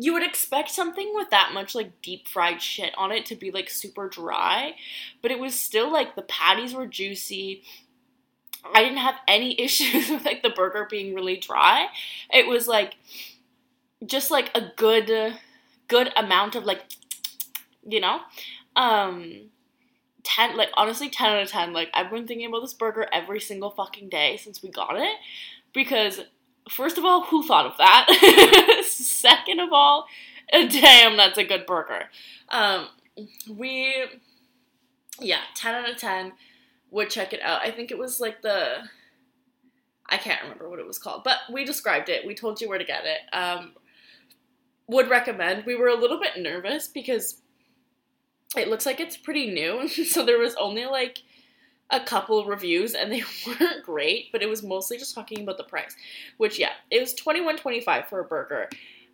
you 0.00 0.12
would 0.12 0.22
expect 0.22 0.70
something 0.70 1.10
with 1.14 1.30
that 1.30 1.50
much 1.52 1.74
like 1.74 2.00
deep 2.02 2.28
fried 2.28 2.62
shit 2.62 2.92
on 2.96 3.10
it 3.10 3.26
to 3.26 3.34
be 3.34 3.50
like 3.50 3.68
super 3.68 4.08
dry, 4.08 4.74
but 5.22 5.30
it 5.30 5.38
was 5.38 5.54
still 5.54 5.92
like 5.92 6.14
the 6.14 6.22
patties 6.22 6.74
were 6.74 6.86
juicy. 6.86 7.62
I 8.74 8.82
didn't 8.82 8.98
have 8.98 9.16
any 9.26 9.60
issues 9.60 10.08
with 10.08 10.24
like 10.24 10.42
the 10.42 10.50
burger 10.50 10.86
being 10.88 11.14
really 11.14 11.36
dry. 11.36 11.88
It 12.32 12.46
was 12.46 12.68
like 12.68 12.94
just 14.06 14.30
like 14.30 14.50
a 14.54 14.70
good 14.76 15.34
good 15.88 16.12
amount 16.16 16.54
of 16.54 16.64
like 16.64 16.84
you 17.86 18.00
know 18.00 18.20
um 18.76 19.50
10 20.22 20.56
like 20.56 20.68
honestly 20.76 21.08
10 21.08 21.30
out 21.30 21.42
of 21.42 21.48
10 21.48 21.72
like 21.72 21.90
i've 21.94 22.10
been 22.10 22.26
thinking 22.26 22.46
about 22.46 22.60
this 22.60 22.74
burger 22.74 23.06
every 23.12 23.40
single 23.40 23.70
fucking 23.70 24.08
day 24.08 24.36
since 24.36 24.62
we 24.62 24.68
got 24.68 24.96
it 24.96 25.16
because 25.72 26.20
first 26.70 26.98
of 26.98 27.04
all 27.04 27.24
who 27.24 27.42
thought 27.42 27.66
of 27.66 27.76
that 27.78 28.06
second 29.18 29.60
of 29.60 29.72
all 29.72 30.06
damn 30.52 31.16
that's 31.16 31.38
a 31.38 31.44
good 31.44 31.66
burger. 31.66 32.04
Um 32.48 32.88
we 33.48 34.04
yeah 35.20 35.40
10 35.54 35.74
out 35.74 35.90
of 35.90 35.96
10 35.96 36.32
would 36.90 37.10
check 37.10 37.32
it 37.32 37.42
out. 37.42 37.60
I 37.62 37.70
think 37.70 37.90
it 37.90 37.98
was 37.98 38.20
like 38.20 38.42
the 38.42 38.78
i 40.10 40.16
can't 40.16 40.42
remember 40.42 40.70
what 40.70 40.78
it 40.78 40.86
was 40.86 40.98
called 40.98 41.22
but 41.24 41.38
we 41.52 41.64
described 41.64 42.08
it. 42.08 42.26
We 42.26 42.34
told 42.34 42.60
you 42.60 42.68
where 42.68 42.78
to 42.78 42.84
get 42.84 43.04
it. 43.04 43.20
Um 43.32 43.72
would 44.86 45.10
recommend. 45.10 45.66
We 45.66 45.74
were 45.74 45.88
a 45.88 45.96
little 45.96 46.18
bit 46.18 46.38
nervous 46.38 46.88
because 46.88 47.42
it 48.56 48.68
looks 48.68 48.86
like 48.86 49.00
it's 49.00 49.16
pretty 49.16 49.50
new 49.50 49.88
so 50.04 50.24
there 50.24 50.38
was 50.38 50.54
only 50.56 50.86
like 50.86 51.22
a 51.90 52.00
couple 52.00 52.44
reviews 52.44 52.94
and 52.94 53.10
they 53.10 53.22
weren't 53.46 53.84
great 53.84 54.30
but 54.32 54.42
it 54.42 54.48
was 54.48 54.62
mostly 54.62 54.98
just 54.98 55.14
talking 55.14 55.42
about 55.42 55.56
the 55.56 55.64
price 55.64 55.94
which 56.36 56.58
yeah 56.58 56.72
it 56.90 57.00
was 57.00 57.14
21.25 57.14 58.06
for 58.08 58.20
a 58.20 58.24
burger 58.24 58.68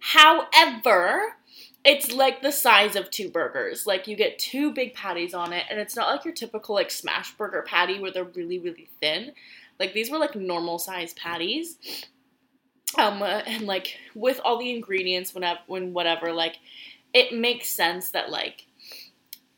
however 0.05 1.37
it's 1.85 2.13
like 2.13 2.41
the 2.41 2.51
size 2.51 2.97
of 2.97 3.11
two 3.11 3.29
burgers. 3.29 3.87
Like 3.87 4.09
you 4.09 4.17
get 4.17 4.39
two 4.39 4.73
big 4.73 4.95
patties 4.95 5.35
on 5.35 5.53
it 5.53 5.65
and 5.71 5.79
it's 5.79 5.95
not 5.95 6.09
like 6.09 6.25
your 6.25 6.35
typical 6.35 6.75
like 6.75 6.91
smash 6.91 7.35
burger 7.37 7.63
patty 7.67 7.99
where 7.99 8.11
they're 8.11 8.25
really 8.25 8.59
really 8.59 8.89
thin. 9.01 9.33
Like 9.79 9.93
these 9.93 10.11
were 10.11 10.19
like 10.19 10.35
normal 10.35 10.79
size 10.79 11.15
patties. 11.15 11.79
Um 12.99 13.23
and 13.23 13.67
like 13.67 13.97
with 14.15 14.41
all 14.45 14.59
the 14.59 14.75
ingredients 14.75 15.35
whenever 15.35 15.61
when 15.67 15.93
whatever 15.93 16.33
like 16.33 16.57
it 17.13 17.39
makes 17.39 17.69
sense 17.69 18.11
that 18.11 18.31
like 18.31 18.67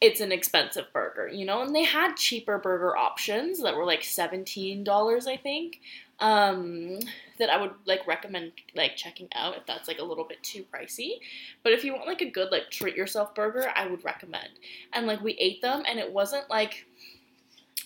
it's 0.00 0.20
an 0.20 0.30
expensive 0.30 0.86
burger, 0.92 1.28
you 1.28 1.46
know, 1.46 1.62
and 1.62 1.74
they 1.74 1.84
had 1.84 2.16
cheaper 2.16 2.58
burger 2.58 2.96
options 2.96 3.62
that 3.62 3.76
were 3.76 3.84
like 3.84 4.04
seventeen 4.04 4.84
dollars, 4.84 5.26
I 5.26 5.36
think. 5.36 5.80
Um, 6.18 6.98
that 7.38 7.50
I 7.50 7.60
would 7.60 7.72
like 7.84 8.06
recommend 8.06 8.52
like 8.74 8.96
checking 8.96 9.28
out 9.34 9.56
if 9.56 9.66
that's 9.66 9.88
like 9.88 9.98
a 9.98 10.04
little 10.04 10.24
bit 10.24 10.42
too 10.42 10.64
pricey. 10.72 11.18
But 11.62 11.72
if 11.74 11.84
you 11.84 11.92
want 11.92 12.06
like 12.06 12.22
a 12.22 12.30
good 12.30 12.50
like 12.50 12.70
treat 12.70 12.96
yourself 12.96 13.34
burger, 13.34 13.70
I 13.74 13.86
would 13.86 14.04
recommend. 14.04 14.48
And 14.92 15.06
like 15.06 15.20
we 15.20 15.32
ate 15.32 15.60
them, 15.60 15.82
and 15.86 15.98
it 15.98 16.12
wasn't 16.12 16.48
like 16.48 16.86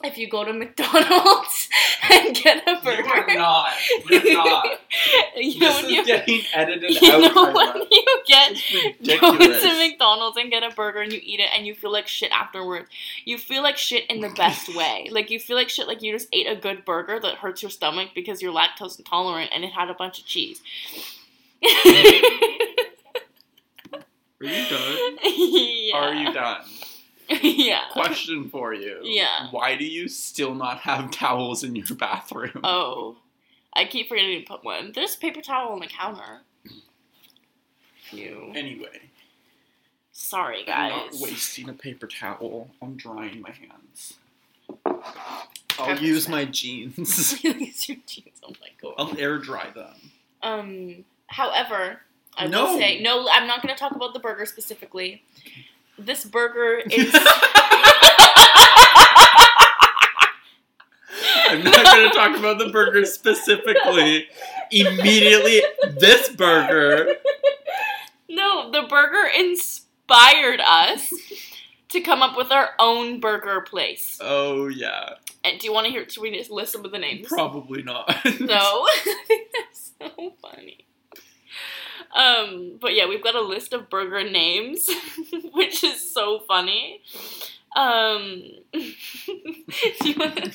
if 0.03 0.17
you 0.17 0.29
go 0.29 0.45
to 0.45 0.53
McDonald's 0.53 1.69
and 2.11 2.35
get 2.35 2.67
a 2.67 2.81
burger. 2.83 3.03
You 3.03 3.11
are 3.11 3.35
not. 3.35 3.73
You're 4.09 4.33
not. 4.35 4.67
you 5.37 5.61
know 5.61 5.73
this 5.75 5.85
is 5.85 5.91
you, 5.91 6.07
getting 6.07 6.41
edited 6.55 6.91
you 7.03 7.13
out. 7.13 7.21
know 7.21 7.53
Kyla. 7.53 7.73
when 7.79 7.87
you 7.91 8.23
get 8.27 9.21
go 9.21 9.37
to 9.37 9.79
McDonald's 9.79 10.37
and 10.37 10.51
get 10.51 10.63
a 10.63 10.75
burger 10.75 11.01
and 11.01 11.13
you 11.13 11.21
eat 11.23 11.41
it 11.41 11.49
and 11.55 11.67
you 11.67 11.75
feel 11.75 11.93
like 11.93 12.07
shit 12.07 12.31
afterwards. 12.33 12.89
You 13.25 13.39
feel 13.39 13.63
like 13.63 13.77
shit 13.77 14.05
in 14.11 14.21
the 14.21 14.31
best 14.31 14.75
way. 14.75 15.09
Like 15.11 15.31
you 15.31 15.39
feel 15.39 15.57
like 15.57 15.69
shit 15.69 15.87
like 15.87 16.03
you 16.03 16.13
just 16.13 16.29
ate 16.33 16.47
a 16.49 16.57
good 16.57 16.85
burger 16.85 17.21
that 17.21 17.37
hurts 17.37 17.63
your 17.63 17.71
stomach 17.71 18.11
because 18.15 18.41
you're 18.41 18.55
lactose 18.55 18.99
intolerant 18.99 19.51
and 19.55 19.65
it 19.65 19.73
had 19.73 19.91
a 19.91 19.95
bunch 19.95 20.19
of 20.21 20.27
cheese. 20.27 20.63
Are 24.43 24.47
you 24.47 24.69
done? 24.71 25.19
yeah. 25.23 25.97
Are 25.97 26.15
you 26.15 26.33
done? 26.33 26.63
yeah. 27.43 27.83
Question 27.93 28.49
for 28.51 28.75
you. 28.75 28.99
Yeah. 29.03 29.49
Why 29.51 29.77
do 29.77 29.85
you 29.85 30.09
still 30.09 30.55
not 30.55 30.79
have 30.81 31.11
towels 31.11 31.63
in 31.65 31.77
your 31.77 31.87
bathroom? 31.97 32.61
Oh. 32.65 33.17
I 33.73 33.85
keep 33.85 34.09
forgetting 34.09 34.41
to 34.41 34.47
put 34.47 34.65
one. 34.65 34.93
There's 34.95 35.15
a 35.15 35.19
paper 35.19 35.41
towel 35.41 35.73
on 35.73 35.79
the 35.81 35.87
counter. 35.87 36.41
You. 38.11 38.51
Anyway, 38.57 39.03
Sorry, 40.13 40.65
I'm 40.69 40.91
not 40.91 41.11
guys. 41.13 41.21
wasting 41.23 41.69
a 41.69 41.73
paper 41.73 42.09
towel 42.09 42.71
on 42.83 42.97
drying 42.97 43.41
my 43.41 43.53
hands. 43.53 44.15
I'll 45.79 45.99
use 45.99 46.29
my 46.29 46.45
jeans. 46.51 46.99
Use 47.45 47.89
your 47.89 47.99
jeans. 48.07 48.41
Oh 48.43 48.53
my 48.61 48.69
god. 48.83 48.95
I'll 48.99 49.17
air 49.19 49.39
dry 49.39 49.71
them. 49.71 49.95
Um, 50.43 51.05
however, 51.29 52.01
I 52.37 52.49
No. 52.49 52.65
will 52.73 52.79
say 52.79 53.01
no. 53.01 53.29
I'm 53.31 53.47
not 53.47 53.63
going 53.63 53.73
to 53.75 53.79
talk 53.79 53.93
about 53.93 54.13
the 54.13 54.19
burger 54.21 54.45
specifically. 54.47 55.23
This 56.01 56.25
burger 56.25 56.79
is. 56.91 57.15
I'm 61.49 61.63
not 61.65 61.85
going 61.85 62.11
to 62.11 62.15
talk 62.17 62.39
about 62.39 62.59
the 62.59 62.71
burger 62.73 63.05
specifically. 63.05 64.29
Immediately, 64.71 65.63
this 65.99 66.29
burger. 66.31 67.17
no, 68.29 68.71
the 68.71 68.83
burger 68.89 69.29
inspired 69.37 70.61
us 70.61 71.13
to 71.91 72.01
come 72.01 72.23
up 72.23 72.37
with 72.37 72.51
our 72.51 72.71
own 72.79 73.21
burger 73.21 73.61
place. 73.61 74.19
Oh, 74.23 74.69
yeah. 74.69 75.15
And 75.45 75.59
do 75.59 75.67
you 75.67 75.73
want 75.73 75.87
to 75.87 75.91
hear? 75.93 76.09
Should 76.09 76.23
we 76.23 76.31
just 76.37 76.51
list 76.51 76.73
some 76.73 76.85
of 76.85 76.93
the 76.93 76.99
names? 76.99 77.27
Probably 77.27 77.83
not. 77.83 78.09
No, 78.41 78.87
that's 79.53 79.93
so 80.01 80.33
funny. 80.41 80.87
Um, 82.15 82.79
but 82.81 82.95
yeah, 82.95 83.07
we've 83.09 83.23
got 83.23 83.35
a 83.37 83.41
list 83.41 83.73
of 83.73 83.89
burger 83.89 84.29
names, 84.29 84.89
which 85.53 85.85
is 85.85 86.13
so 86.13 86.41
funny. 86.41 87.03
Um, 87.77 88.43
wanna- 90.17 90.53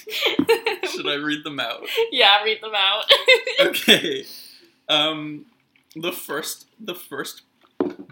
Should 0.90 1.08
I 1.08 1.16
read 1.22 1.44
them 1.46 1.60
out? 1.60 1.86
yeah, 2.12 2.44
read 2.44 2.62
them 2.62 2.74
out. 2.76 3.06
Okay. 3.62 4.26
Um, 4.90 5.46
the 5.96 6.12
first, 6.12 6.68
the 6.80 6.94
first 6.96 7.44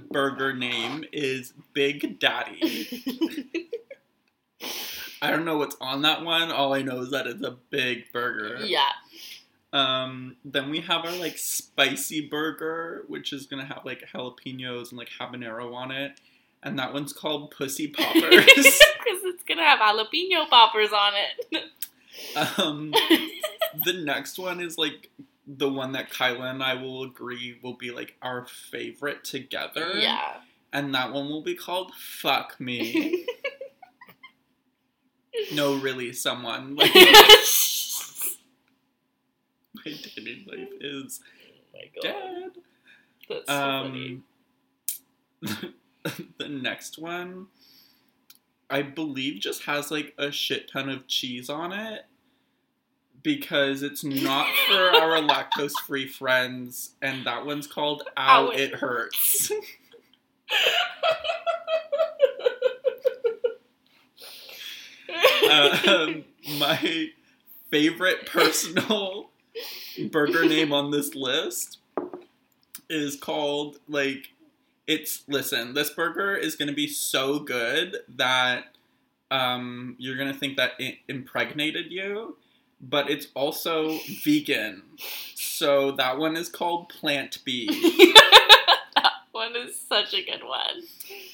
burger 0.09 0.53
name 0.53 1.03
is 1.11 1.53
Big 1.73 2.17
Daddy. 2.19 3.03
I 5.21 5.31
don't 5.31 5.45
know 5.45 5.57
what's 5.57 5.75
on 5.81 6.01
that 6.03 6.23
one. 6.23 6.51
All 6.51 6.73
I 6.73 6.81
know 6.81 6.99
is 7.01 7.11
that 7.11 7.27
it's 7.27 7.43
a 7.43 7.55
big 7.69 8.11
burger. 8.13 8.63
yeah, 8.65 8.87
Um, 9.73 10.37
then 10.45 10.69
we 10.69 10.81
have 10.81 11.03
our 11.03 11.11
like 11.15 11.37
spicy 11.39 12.21
burger, 12.29 13.03
which 13.07 13.33
is 13.33 13.47
gonna 13.47 13.65
have 13.65 13.81
like 13.83 14.03
jalapenos 14.13 14.89
and 14.91 14.99
like 14.99 15.09
habanero 15.19 15.73
on 15.73 15.89
it, 15.91 16.19
and 16.61 16.77
that 16.77 16.93
one's 16.93 17.11
called 17.11 17.49
Pussy 17.51 17.87
Poppers 17.97 18.21
because 18.45 18.75
it's 19.25 19.43
gonna 19.47 19.63
have 19.63 19.79
jalapeno 19.79 20.47
poppers 20.47 20.91
on 20.93 21.13
it. 21.51 21.63
um, 22.59 22.91
the 23.85 23.93
next 23.93 24.37
one 24.37 24.61
is 24.61 24.77
like 24.77 25.09
the 25.47 25.67
one 25.69 25.93
that 25.93 26.11
Kyla 26.11 26.51
and 26.51 26.61
I 26.61 26.75
will 26.75 27.03
agree 27.03 27.57
will 27.63 27.73
be 27.75 27.89
like 27.89 28.15
our 28.21 28.45
favorite 28.45 29.23
together. 29.23 29.93
yeah. 29.95 30.35
and 30.71 30.93
that 30.93 31.11
one 31.11 31.29
will 31.29 31.41
be 31.41 31.55
called 31.55 31.93
Fuck 31.95 32.59
Me. 32.59 33.25
no, 35.51 35.73
really, 35.75 36.13
someone 36.13 36.75
like 36.75 36.91
my 39.85 39.91
dating 39.91 40.45
life 40.47 40.69
is 40.79 41.19
my 41.73 41.81
God, 41.95 42.03
dead. 42.03 42.51
that's 43.29 43.47
so 43.47 43.53
funny. 43.53 44.21
Um, 45.43 45.73
the 46.37 46.49
next 46.49 46.97
one, 46.97 47.47
I 48.69 48.81
believe, 48.81 49.41
just 49.41 49.63
has 49.63 49.91
like 49.91 50.13
a 50.17 50.31
shit 50.31 50.69
ton 50.71 50.89
of 50.89 51.07
cheese 51.07 51.49
on 51.49 51.71
it 51.71 52.05
because 53.23 53.81
it's 53.83 54.03
not 54.03 54.47
for 54.67 54.73
our 54.73 55.17
lactose 55.21 55.73
free 55.85 56.07
friends, 56.07 56.91
and 57.01 57.25
that 57.25 57.45
one's 57.45 57.67
called 57.67 58.03
Ow, 58.17 58.47
Ow, 58.47 58.49
It, 58.51 58.59
It 58.59 58.75
Hurts. 58.75 59.51
um, 65.87 66.25
my 66.59 67.09
favorite 67.69 68.25
personal 68.25 69.29
burger 70.11 70.45
name 70.47 70.73
on 70.73 70.91
this 70.91 71.15
list 71.15 71.79
is 72.89 73.15
called 73.15 73.79
like 73.87 74.29
it's 74.87 75.23
listen 75.27 75.73
this 75.73 75.89
burger 75.89 76.35
is 76.35 76.55
going 76.55 76.67
to 76.67 76.75
be 76.75 76.87
so 76.87 77.39
good 77.39 77.97
that 78.07 78.65
um, 79.31 79.95
you're 79.97 80.17
going 80.17 80.31
to 80.31 80.37
think 80.37 80.57
that 80.57 80.71
it 80.77 80.97
impregnated 81.07 81.91
you 81.91 82.37
but 82.81 83.09
it's 83.09 83.27
also 83.33 83.97
vegan 84.23 84.83
so 85.35 85.91
that 85.91 86.17
one 86.17 86.35
is 86.35 86.49
called 86.49 86.89
plant 86.89 87.43
bee 87.45 87.67
that 88.95 89.13
one 89.31 89.55
is 89.55 89.79
such 89.79 90.13
a 90.13 90.23
good 90.23 90.43
one. 90.43 90.83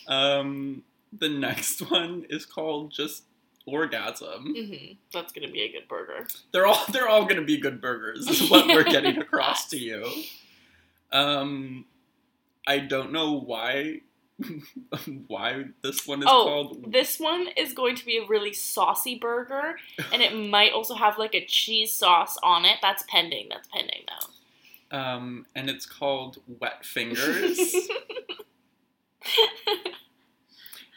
um, 0.08 0.84
the 1.18 1.30
next 1.30 1.80
one 1.92 2.26
is 2.30 2.46
called 2.46 2.92
just 2.92 3.24
orgasm 3.70 4.54
hmm 4.56 4.94
That's 5.14 5.32
gonna 5.34 5.50
be 5.52 5.62
a 5.62 5.72
good 5.72 5.88
burger. 5.88 6.28
They're 6.52 6.66
all 6.68 6.84
they're 6.92 7.08
all 7.08 7.26
gonna 7.26 7.44
be 7.44 7.58
good 7.58 7.80
burgers. 7.82 8.28
Is 8.28 8.50
what 8.50 8.68
we're 8.68 8.84
getting 8.96 9.18
across 9.18 9.68
to 9.70 9.78
you. 9.78 10.06
Um, 11.12 11.86
I 12.68 12.80
don't 12.80 13.12
know 13.12 13.34
why 13.34 14.02
why 15.28 15.66
this 15.82 16.08
one 16.08 16.20
is 16.20 16.28
Oh, 16.30 16.44
called. 16.46 16.92
This 16.92 17.20
one 17.20 17.48
is 17.58 17.74
going 17.74 17.96
to 17.98 18.06
be 18.06 18.18
a 18.18 18.26
really 18.28 18.54
saucy 18.54 19.18
burger, 19.18 19.76
and 20.14 20.22
it 20.22 20.34
might 20.50 20.72
also 20.72 20.96
have 20.96 21.18
like 21.18 21.36
a 21.36 21.46
cheese 21.46 21.92
sauce 21.94 22.38
on 22.44 22.64
it. 22.66 22.78
That's 22.82 23.04
pending. 23.10 23.48
That's 23.50 23.68
pending 23.68 24.04
though. 24.08 24.98
Um, 24.98 25.46
and 25.56 25.70
it's 25.70 25.86
called 25.86 26.38
Wet 26.60 26.86
Fingers. 26.86 27.76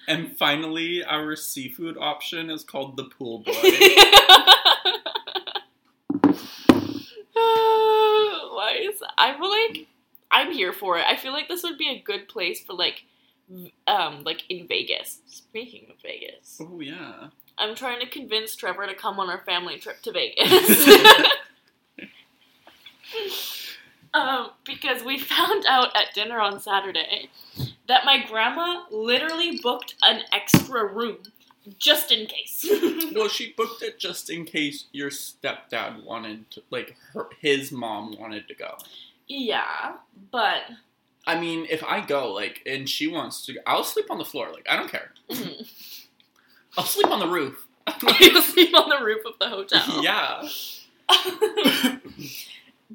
And 0.08 0.36
finally, 0.36 1.04
our 1.04 1.36
seafood 1.36 1.96
option 1.98 2.50
is 2.50 2.64
called 2.64 2.96
the 2.96 3.04
Pool 3.04 3.38
Boy. 3.40 3.52
Why 7.34 8.78
is 8.80 9.02
I 9.18 9.34
feel 9.38 9.50
like 9.50 9.86
I'm 10.30 10.50
here 10.52 10.72
for 10.72 10.98
it. 10.98 11.04
I 11.06 11.16
feel 11.16 11.32
like 11.32 11.48
this 11.48 11.62
would 11.62 11.78
be 11.78 11.90
a 11.90 12.00
good 12.00 12.28
place 12.28 12.64
for 12.64 12.72
like 12.72 13.04
um 13.86 14.22
like 14.24 14.44
in 14.48 14.66
Vegas. 14.66 15.20
Speaking 15.26 15.86
of 15.90 15.96
Vegas, 16.02 16.58
oh 16.60 16.80
yeah. 16.80 17.28
I'm 17.58 17.74
trying 17.74 18.00
to 18.00 18.06
convince 18.06 18.56
Trevor 18.56 18.86
to 18.86 18.94
come 18.94 19.20
on 19.20 19.28
our 19.28 19.42
family 19.44 19.78
trip 19.78 20.00
to 20.02 20.12
Vegas. 20.12 20.88
um, 24.14 24.50
because 24.64 25.04
we 25.04 25.18
found 25.18 25.66
out 25.66 25.94
at 25.94 26.14
dinner 26.14 26.40
on 26.40 26.60
Saturday 26.60 27.28
that 27.88 28.04
my 28.04 28.24
grandma 28.26 28.84
literally 28.90 29.58
booked 29.62 29.94
an 30.02 30.22
extra 30.32 30.84
room 30.86 31.18
just 31.78 32.10
in 32.12 32.26
case. 32.26 32.66
Well, 33.14 33.28
she 33.28 33.52
booked 33.56 33.82
it 33.82 33.98
just 33.98 34.30
in 34.30 34.44
case 34.46 34.86
your 34.92 35.10
stepdad 35.10 36.02
wanted 36.02 36.50
to, 36.52 36.62
like 36.70 36.96
her, 37.12 37.28
his 37.40 37.70
mom 37.70 38.16
wanted 38.18 38.48
to 38.48 38.54
go. 38.54 38.78
yeah, 39.28 39.96
but 40.30 40.62
I 41.26 41.38
mean, 41.38 41.66
if 41.70 41.84
I 41.84 42.00
go, 42.04 42.32
like, 42.32 42.62
and 42.66 42.88
she 42.88 43.06
wants 43.06 43.44
to, 43.46 43.58
I'll 43.66 43.84
sleep 43.84 44.10
on 44.10 44.18
the 44.18 44.24
floor. 44.24 44.50
Like, 44.50 44.66
I 44.68 44.76
don't 44.76 44.90
care. 44.90 45.12
I'll 46.76 46.84
sleep 46.84 47.08
on 47.08 47.20
the 47.20 47.28
roof. 47.28 47.66
you'll 48.20 48.42
sleep 48.42 48.74
on 48.74 48.88
the 48.88 49.04
roof 49.04 49.24
of 49.26 49.34
the 49.38 49.48
hotel. 49.48 50.02
yeah. 50.02 50.48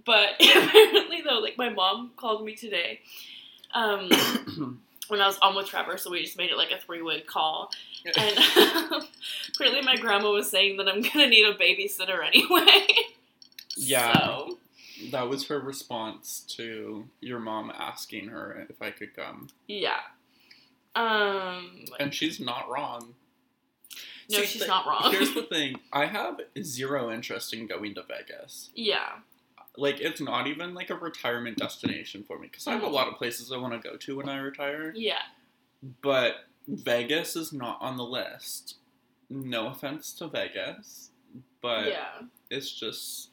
but 0.06 0.30
apparently, 0.41 1.21
though, 1.28 1.39
like 1.39 1.58
my 1.58 1.69
mom 1.69 2.12
called 2.17 2.43
me 2.43 2.56
today. 2.56 3.02
Um, 3.73 4.10
when 5.08 5.21
I 5.21 5.27
was 5.27 5.38
on 5.39 5.56
with 5.56 5.67
Trevor, 5.67 5.97
so 5.97 6.12
we 6.12 6.23
just 6.23 6.38
made 6.38 6.49
it 6.49 6.58
like 6.58 6.71
a 6.71 6.80
three 6.80 7.01
way 7.01 7.21
call. 7.21 7.71
And 8.06 8.38
apparently, 9.56 9.82
my 9.84 9.95
grandma 9.99 10.32
was 10.32 10.49
saying 10.49 10.77
that 10.77 10.88
I'm 10.88 11.01
gonna 11.01 11.27
need 11.27 11.45
a 11.45 11.53
babysitter 11.56 12.25
anyway. 12.25 12.88
Yeah. 13.80 14.12
So, 14.13 14.58
that 15.12 15.30
was 15.30 15.47
her 15.49 15.60
response 15.60 16.39
to 16.56 17.06
your 17.21 17.39
mom 17.39 17.71
asking 17.77 18.30
her 18.30 18.65
if 18.69 18.82
I 18.82 18.89
could 18.89 19.15
come. 19.15 19.49
yeah. 19.67 19.99
Um. 20.95 21.86
And 21.99 22.12
she's 22.12 22.39
not 22.39 22.67
wrong. 22.71 23.13
No, 24.32 24.41
she's 24.41 24.67
not 24.67 24.88
wrong. 24.88 25.12
Here's 25.12 25.34
the 25.36 25.43
thing: 25.53 25.80
I 25.93 26.08
have 26.08 26.39
zero 26.63 27.12
interest 27.12 27.53
in 27.53 27.67
going 27.67 27.93
to 27.95 28.01
Vegas. 28.03 28.71
yeah. 28.73 29.17
Like, 29.77 30.01
it's 30.01 30.19
not 30.19 30.47
even 30.47 30.73
like 30.73 30.89
a 30.89 30.95
retirement 30.95 31.57
destination 31.57 32.23
for 32.23 32.39
me 32.39 32.47
because 32.47 32.67
I 32.67 32.73
have 32.73 32.83
a 32.83 32.87
lot 32.89 33.07
of 33.07 33.15
places 33.15 33.51
I 33.51 33.57
want 33.57 33.79
to 33.79 33.89
go 33.89 33.95
to 33.95 34.17
when 34.17 34.27
I 34.27 34.37
retire. 34.37 34.91
Yeah. 34.95 35.21
But 36.01 36.35
Vegas 36.67 37.35
is 37.35 37.53
not 37.53 37.77
on 37.81 37.97
the 37.97 38.03
list. 38.03 38.75
No 39.29 39.67
offense 39.67 40.13
to 40.13 40.27
Vegas, 40.27 41.11
but 41.61 41.87
yeah. 41.87 42.21
it's 42.49 42.71
just 42.71 43.29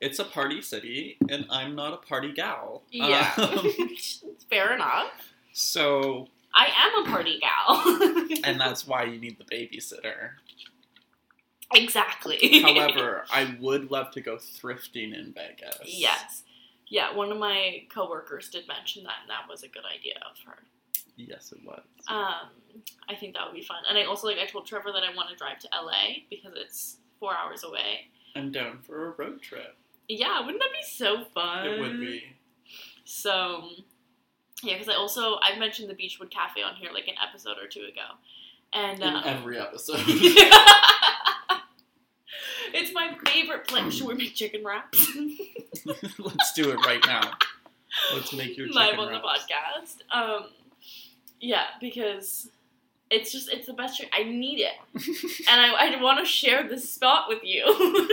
it's 0.00 0.18
a 0.18 0.24
party 0.24 0.60
city, 0.60 1.16
and 1.28 1.46
I'm 1.48 1.76
not 1.76 1.94
a 1.94 1.96
party 1.96 2.32
gal. 2.32 2.82
Yeah. 2.90 3.32
Um, 3.36 3.70
Fair 4.50 4.74
enough. 4.74 5.10
so, 5.52 6.26
I 6.52 6.66
am 6.76 7.06
a 7.06 7.08
party 7.08 7.40
gal. 7.40 8.28
and 8.44 8.60
that's 8.60 8.84
why 8.84 9.04
you 9.04 9.20
need 9.20 9.38
the 9.38 9.44
babysitter. 9.44 10.30
Exactly. 11.74 12.60
However, 12.62 13.24
I 13.32 13.56
would 13.60 13.90
love 13.90 14.10
to 14.12 14.20
go 14.20 14.36
thrifting 14.36 15.14
in 15.14 15.32
Vegas. 15.34 15.78
yes. 15.84 16.42
Yeah, 16.88 17.14
one 17.14 17.32
of 17.32 17.38
my 17.38 17.84
coworkers 17.88 18.50
did 18.50 18.68
mention 18.68 19.04
that, 19.04 19.14
and 19.22 19.30
that 19.30 19.48
was 19.48 19.62
a 19.62 19.68
good 19.68 19.84
idea 19.90 20.16
of 20.30 20.36
her. 20.46 20.58
Yes, 21.16 21.52
it 21.52 21.64
was. 21.64 21.80
Um, 22.06 22.50
I 23.08 23.14
think 23.14 23.34
that 23.34 23.46
would 23.46 23.54
be 23.54 23.62
fun. 23.62 23.78
And 23.88 23.96
I 23.96 24.04
also 24.04 24.26
like 24.26 24.38
I 24.38 24.44
told 24.44 24.66
Trevor 24.66 24.92
that 24.92 25.02
I 25.02 25.14
want 25.14 25.30
to 25.30 25.36
drive 25.36 25.58
to 25.60 25.68
LA 25.72 26.20
because 26.28 26.52
it's 26.54 26.98
four 27.18 27.32
hours 27.34 27.64
away. 27.64 28.08
I'm 28.36 28.52
down 28.52 28.80
for 28.82 29.08
a 29.08 29.10
road 29.12 29.40
trip. 29.40 29.74
Yeah, 30.08 30.40
wouldn't 30.40 30.62
that 30.62 30.72
be 30.72 30.86
so 30.86 31.24
fun? 31.32 31.66
It 31.66 31.80
would 31.80 32.00
be. 32.00 32.24
So, 33.04 33.68
yeah, 34.62 34.74
because 34.74 34.88
I 34.88 34.94
also 34.94 35.38
I've 35.42 35.58
mentioned 35.58 35.88
the 35.88 35.94
Beachwood 35.94 36.30
Cafe 36.30 36.62
on 36.62 36.74
here 36.74 36.90
like 36.92 37.08
an 37.08 37.14
episode 37.26 37.56
or 37.58 37.68
two 37.68 37.80
ago, 37.84 38.18
and 38.72 39.00
In 39.00 39.16
um, 39.16 39.22
every 39.24 39.58
episode. 39.58 40.00
it's 42.74 42.92
my 42.94 43.16
favorite 43.26 43.66
place. 43.66 43.94
Should 43.94 44.06
we 44.06 44.14
make 44.14 44.34
chicken 44.34 44.64
wraps 44.64 45.10
Let's 46.18 46.52
do 46.54 46.70
it 46.70 46.86
right 46.86 47.04
now. 47.06 47.32
Let's 48.14 48.32
make 48.32 48.56
your 48.56 48.68
live 48.68 48.98
on 48.98 49.12
the 49.12 49.18
podcast? 49.18 49.96
Um, 50.10 50.46
yeah, 51.40 51.64
because 51.80 52.48
it's 53.10 53.32
just 53.32 53.50
it's 53.52 53.66
the 53.66 53.74
best 53.74 53.98
chicken. 53.98 54.12
I 54.18 54.24
need 54.24 54.60
it, 54.60 54.72
and 55.48 55.60
I 55.60 55.96
I 55.96 56.02
want 56.02 56.18
to 56.20 56.24
share 56.24 56.66
this 56.66 56.90
spot 56.90 57.28
with 57.28 57.40
you. 57.42 57.64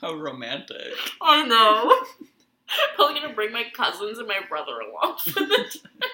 How 0.00 0.14
romantic. 0.14 0.94
I 1.20 1.44
know. 1.46 1.94
Probably 2.96 3.20
gonna 3.20 3.34
bring 3.34 3.52
my 3.52 3.64
cousins 3.74 4.18
and 4.18 4.26
my 4.26 4.40
brother 4.48 4.72
along 4.80 5.18
for 5.18 5.40
the 5.40 5.54
Ad- 5.54 5.76
Ad- 6.02 6.10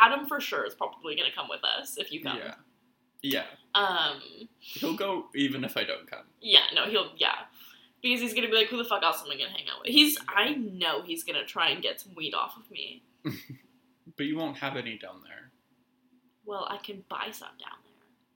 Adam 0.00 0.26
for 0.26 0.40
sure 0.40 0.64
is 0.66 0.74
probably 0.74 1.16
gonna 1.16 1.32
come 1.34 1.48
with 1.48 1.62
us 1.64 1.96
if 1.98 2.12
you 2.12 2.22
come. 2.22 2.38
Yeah. 2.38 2.54
Yeah. 3.22 3.44
Um. 3.74 4.20
He'll 4.58 4.96
go 4.96 5.26
even 5.34 5.64
if 5.64 5.76
I 5.76 5.84
don't 5.84 6.10
come. 6.10 6.24
Yeah. 6.40 6.60
No. 6.74 6.86
He'll. 6.86 7.12
Yeah. 7.16 7.34
Because 8.02 8.20
he's 8.20 8.34
gonna 8.34 8.48
be 8.48 8.56
like, 8.56 8.66
who 8.68 8.76
the 8.78 8.84
fuck 8.84 9.02
else 9.02 9.22
am 9.24 9.30
I 9.30 9.36
gonna 9.36 9.50
hang 9.50 9.68
out 9.72 9.80
with? 9.80 9.90
He's. 9.90 10.18
I 10.28 10.54
know 10.54 11.02
he's 11.02 11.22
gonna 11.24 11.44
try 11.44 11.68
and 11.70 11.82
get 11.82 12.00
some 12.00 12.14
weed 12.16 12.34
off 12.34 12.56
of 12.56 12.70
me. 12.70 13.02
But 14.16 14.26
you 14.26 14.36
won't 14.36 14.58
have 14.58 14.76
any 14.76 14.98
down 14.98 15.22
there. 15.24 15.52
Well, 16.44 16.66
I 16.68 16.76
can 16.76 17.02
buy 17.08 17.28
some 17.30 17.48
down 17.58 17.78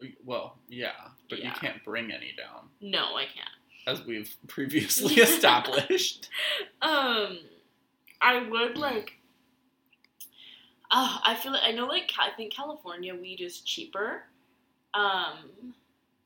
there. 0.00 0.10
Well, 0.24 0.56
yeah, 0.68 0.92
but 1.28 1.40
Yeah. 1.40 1.46
you 1.48 1.52
can't 1.60 1.84
bring 1.84 2.10
any 2.12 2.32
down, 2.34 2.68
No, 2.80 3.14
I 3.16 3.24
can't. 3.24 3.48
as 3.86 4.06
we've 4.06 4.34
previously 4.46 5.16
established. 5.16 6.30
Um, 6.80 7.40
I 8.22 8.48
would 8.48 8.78
like. 8.78 9.15
Uh, 10.90 11.18
I 11.24 11.34
feel 11.34 11.52
like 11.52 11.62
I 11.64 11.72
know 11.72 11.86
like 11.86 12.12
I 12.18 12.30
think 12.36 12.52
California 12.52 13.14
weed 13.14 13.40
is 13.40 13.60
cheaper. 13.60 14.24
Um, 14.94 15.74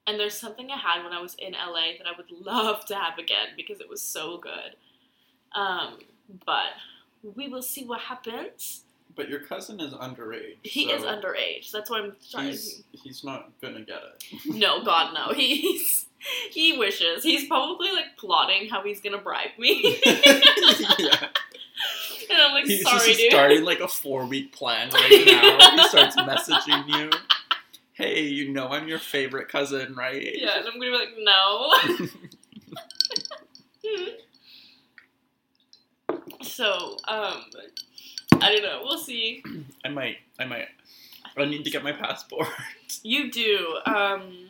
and 0.07 0.19
there's 0.19 0.39
something 0.39 0.71
I 0.71 0.77
had 0.77 1.05
when 1.05 1.13
I 1.13 1.21
was 1.21 1.35
in 1.39 1.53
LA 1.53 1.93
that 1.99 2.07
I 2.07 2.17
would 2.17 2.31
love 2.31 2.85
to 2.87 2.95
have 2.95 3.19
again 3.19 3.49
because 3.57 3.81
it 3.81 3.89
was 3.89 4.03
so 4.03 4.39
good. 4.39 4.77
Um, 5.55 5.99
but 6.47 6.73
we 7.23 7.49
will 7.49 7.63
see 7.63 7.85
what 7.85 8.01
happens. 8.01 8.85
But 9.17 9.29
your 9.29 9.41
cousin 9.41 9.81
is 9.81 9.93
underage. 9.93 10.57
He 10.63 10.89
so 10.89 10.95
is 10.95 11.03
underage. 11.03 11.71
That's 11.73 11.91
why 11.91 11.99
I'm 11.99 12.17
trying. 12.31 12.49
He's, 12.49 12.85
he's 12.93 13.25
not 13.25 13.51
gonna 13.61 13.81
get 13.81 13.99
it. 13.99 14.25
No, 14.55 14.85
God, 14.85 15.13
no. 15.15 15.33
He's 15.35 16.07
he 16.51 16.77
wishes. 16.77 17.23
He's 17.23 17.47
probably 17.47 17.91
like 17.93 18.17
plotting 18.19 18.69
how 18.69 18.83
he's 18.83 19.01
gonna 19.01 19.19
bribe 19.19 19.51
me. 19.59 20.01
yeah. 20.99 21.29
I'm 22.47 22.55
like, 22.55 22.67
He's 22.67 22.83
sorry, 22.83 22.99
just 23.09 23.21
dude. 23.21 23.31
starting 23.31 23.65
like 23.65 23.81
a 23.81 23.89
four 23.89 24.27
week 24.27 24.53
plan 24.53 24.91
right 24.93 25.23
now. 25.27 25.71
he 25.83 25.89
starts 25.89 26.17
messaging 26.17 26.89
you. 26.89 27.11
Hey, 27.93 28.23
you 28.23 28.51
know 28.53 28.69
I'm 28.69 28.89
your 28.89 28.99
favorite 28.99 29.49
cousin, 29.49 29.95
right? 29.95 30.23
Yeah, 30.37 30.59
and 30.59 30.67
I'm 30.67 30.79
gonna 30.79 30.91
be 30.91 30.97
like, 30.97 31.15
no. 31.19 31.75
so, 36.43 36.97
um, 37.07 37.45
I 38.41 38.53
don't 38.53 38.63
know. 38.63 38.81
We'll 38.85 38.99
see. 38.99 39.43
I 39.85 39.89
might. 39.89 40.17
I 40.39 40.45
might. 40.47 40.69
I 41.37 41.45
need 41.45 41.65
to 41.65 41.71
get 41.71 41.83
my 41.85 41.93
passport. 41.93 42.49
You 43.03 43.31
do. 43.31 43.79
Um, 43.87 44.50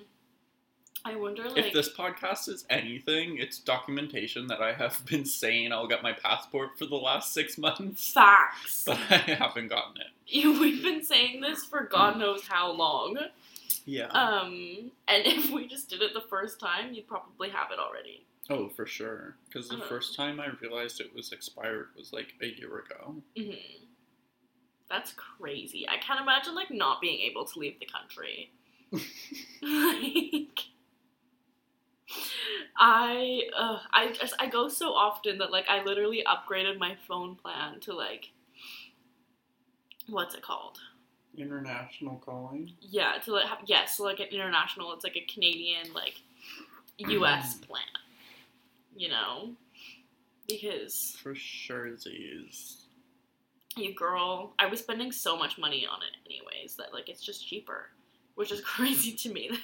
I 1.05 1.17
wonder, 1.17 1.49
like, 1.49 1.57
if 1.57 1.73
this 1.73 1.89
podcast 1.95 2.49
is 2.49 2.65
anything, 2.69 3.39
it's 3.39 3.59
documentation 3.59 4.47
that 4.49 4.61
I 4.61 4.75
have 4.75 5.05
been 5.07 5.25
saying 5.25 5.73
I'll 5.73 5.87
get 5.89 6.03
my 6.03 6.13
passport 6.13 6.79
for 6.79 6.85
the 6.87 6.97
last 6.97 7.33
six 7.33 7.57
months, 7.57 8.13
facts. 8.13 8.85
but 8.87 8.99
I 9.11 9.17
haven't 9.17 9.69
gotten 9.69 9.95
it. 10.03 10.45
We've 10.61 10.83
been 10.83 11.03
saying 11.03 11.41
this 11.41 11.65
for 11.65 11.85
God 11.85 12.19
knows 12.19 12.43
how 12.47 12.71
long. 12.73 13.17
Yeah. 13.87 14.07
Um, 14.09 14.91
and 15.09 15.27
if 15.27 15.51
we 15.51 15.67
just 15.67 15.89
did 15.89 16.03
it 16.03 16.13
the 16.13 16.21
first 16.21 16.61
time, 16.61 16.93
you'd 16.93 17.09
probably 17.09 17.49
have 17.49 17.71
it 17.73 17.79
already. 17.79 18.25
oh, 18.51 18.69
for 18.69 18.85
sure. 18.87 19.37
Because 19.47 19.69
the 19.69 19.77
Uh-huh. 19.77 19.89
first 19.89 20.15
time 20.15 20.39
I 20.39 20.49
realized 20.61 21.01
it 21.01 21.15
was 21.15 21.33
expired 21.33 21.89
was 21.97 22.13
like 22.13 22.35
a 22.43 22.47
year 22.47 22.79
ago. 22.79 23.15
hmm 23.37 23.53
That's 24.91 25.13
crazy. 25.13 25.89
I 25.89 25.97
can't 25.97 26.21
imagine 26.21 26.55
like 26.55 26.71
not 26.71 27.01
being 27.01 27.21
able 27.21 27.47
to 27.47 27.59
leave 27.59 27.81
the 27.81 27.87
country. 27.87 28.51
like, 29.63 30.61
I 32.77 33.43
uh, 33.57 33.79
I 33.93 34.13
just 34.13 34.35
I 34.39 34.47
go 34.49 34.69
so 34.69 34.93
often 34.93 35.39
that 35.39 35.51
like 35.51 35.67
I 35.69 35.83
literally 35.85 36.25
upgraded 36.27 36.79
my 36.79 36.97
phone 37.07 37.37
plan 37.37 37.81
to 37.81 37.93
like 37.95 38.31
what's 40.09 40.35
it 40.35 40.43
called? 40.43 40.79
International 41.37 42.17
calling. 42.25 42.73
Yeah, 42.81 43.15
to 43.25 43.33
like 43.33 43.47
have, 43.47 43.59
yes, 43.67 44.01
like 44.01 44.21
an 44.21 44.27
international. 44.33 44.93
It's 44.93 45.05
like 45.05 45.17
a 45.17 45.25
Canadian 45.33 45.93
like 45.95 46.15
U.S. 46.99 47.55
plan. 47.55 47.83
You 48.97 49.09
know, 49.09 49.51
because 50.49 51.17
For 51.23 51.35
sure, 51.35 51.91
these. 51.97 52.85
you 53.77 53.95
girl, 53.95 54.55
I 54.59 54.67
was 54.67 54.81
spending 54.81 55.13
so 55.13 55.37
much 55.37 55.59
money 55.59 55.87
on 55.87 56.01
it 56.03 56.17
anyways 56.27 56.75
that 56.77 56.93
like 56.93 57.09
it's 57.09 57.23
just 57.23 57.47
cheaper, 57.47 57.91
which 58.35 58.51
is 58.53 58.61
crazy 58.65 59.13
to 59.13 59.33
me. 59.33 59.49
That 59.51 59.59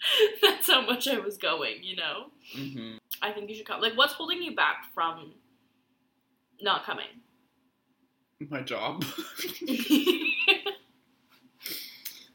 that's, 0.42 0.66
how 0.70 0.82
much 0.82 1.08
I 1.08 1.18
was 1.18 1.36
going. 1.38 1.82
You 1.82 1.96
know, 1.96 2.26
hmm 2.54 2.96
I 3.22 3.32
think 3.32 3.48
you 3.48 3.56
should 3.56 3.66
come. 3.66 3.80
Like, 3.80 3.96
what's 3.96 4.12
holding 4.14 4.42
you 4.42 4.54
back 4.54 4.92
from 4.94 5.34
not 6.60 6.84
coming? 6.84 7.06
My 8.50 8.60
job. 8.60 9.04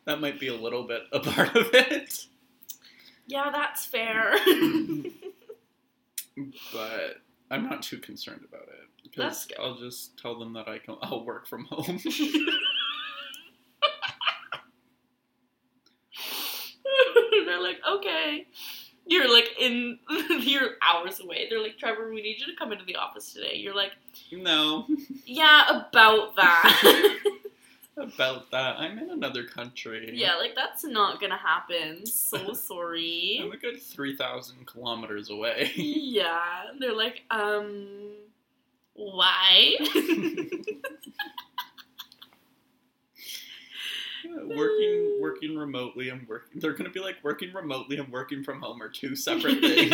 that 0.05 0.19
might 0.19 0.39
be 0.39 0.47
a 0.47 0.55
little 0.55 0.83
bit 0.87 1.03
a 1.11 1.19
part 1.19 1.55
of 1.55 1.69
it. 1.73 2.25
yeah, 3.27 3.51
that's 3.51 3.85
fair. 3.85 4.33
but 6.73 7.17
I'm 7.51 7.69
not 7.69 7.83
too 7.83 7.97
concerned 7.99 8.45
about 8.47 8.63
it 8.69 8.87
That's 9.15 9.45
because 9.45 9.45
good. 9.47 9.57
I'll 9.59 9.77
just 9.79 10.17
tell 10.19 10.39
them 10.39 10.53
that 10.53 10.67
I 10.67 10.79
can 10.79 10.95
I'll 11.01 11.25
work 11.25 11.45
from 11.47 11.65
home. 11.65 11.99
They're 17.61 17.69
like, 17.71 17.79
okay. 17.89 18.47
You're 19.07 19.31
like 19.33 19.49
in 19.59 19.99
you're 20.41 20.71
hours 20.81 21.19
away. 21.19 21.47
They're 21.49 21.61
like, 21.61 21.77
Trevor, 21.77 22.09
we 22.09 22.21
need 22.21 22.39
you 22.39 22.45
to 22.45 22.55
come 22.57 22.71
into 22.71 22.85
the 22.85 22.95
office 22.95 23.33
today. 23.33 23.55
You're 23.55 23.75
like, 23.75 23.91
no, 24.31 24.87
yeah, 25.25 25.85
about 25.87 26.35
that. 26.35 27.17
about 27.97 28.51
that. 28.51 28.77
I'm 28.77 28.97
in 28.99 29.09
another 29.09 29.43
country. 29.43 30.11
yeah, 30.13 30.35
like 30.35 30.55
that's 30.55 30.83
not 30.83 31.19
gonna 31.19 31.37
happen. 31.37 32.05
So 32.05 32.53
sorry. 32.53 33.39
I'm 33.43 33.51
a 33.51 33.57
good 33.57 33.81
three 33.81 34.15
thousand 34.15 34.67
kilometers 34.67 35.29
away. 35.29 35.71
yeah. 35.75 36.65
They're 36.79 36.95
like, 36.95 37.23
um 37.31 38.11
why? 38.93 39.75
Working 44.57 45.17
working 45.21 45.57
remotely 45.57 46.09
and 46.09 46.27
working. 46.27 46.59
They're 46.59 46.73
gonna 46.73 46.89
be 46.89 46.99
like 46.99 47.17
working 47.23 47.53
remotely 47.53 47.97
and 47.97 48.11
working 48.11 48.43
from 48.43 48.61
home 48.61 48.81
are 48.81 48.89
two 48.89 49.15
separate 49.15 49.59
things. 49.59 49.91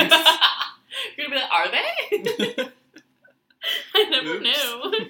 You're 1.18 1.28
gonna 1.28 1.30
be 1.30 1.36
like, 1.36 1.52
are 1.52 1.72
they? 1.72 2.64
I 3.96 4.04
never 4.10 4.36
Oops. 4.36 4.44
knew. 4.44 5.10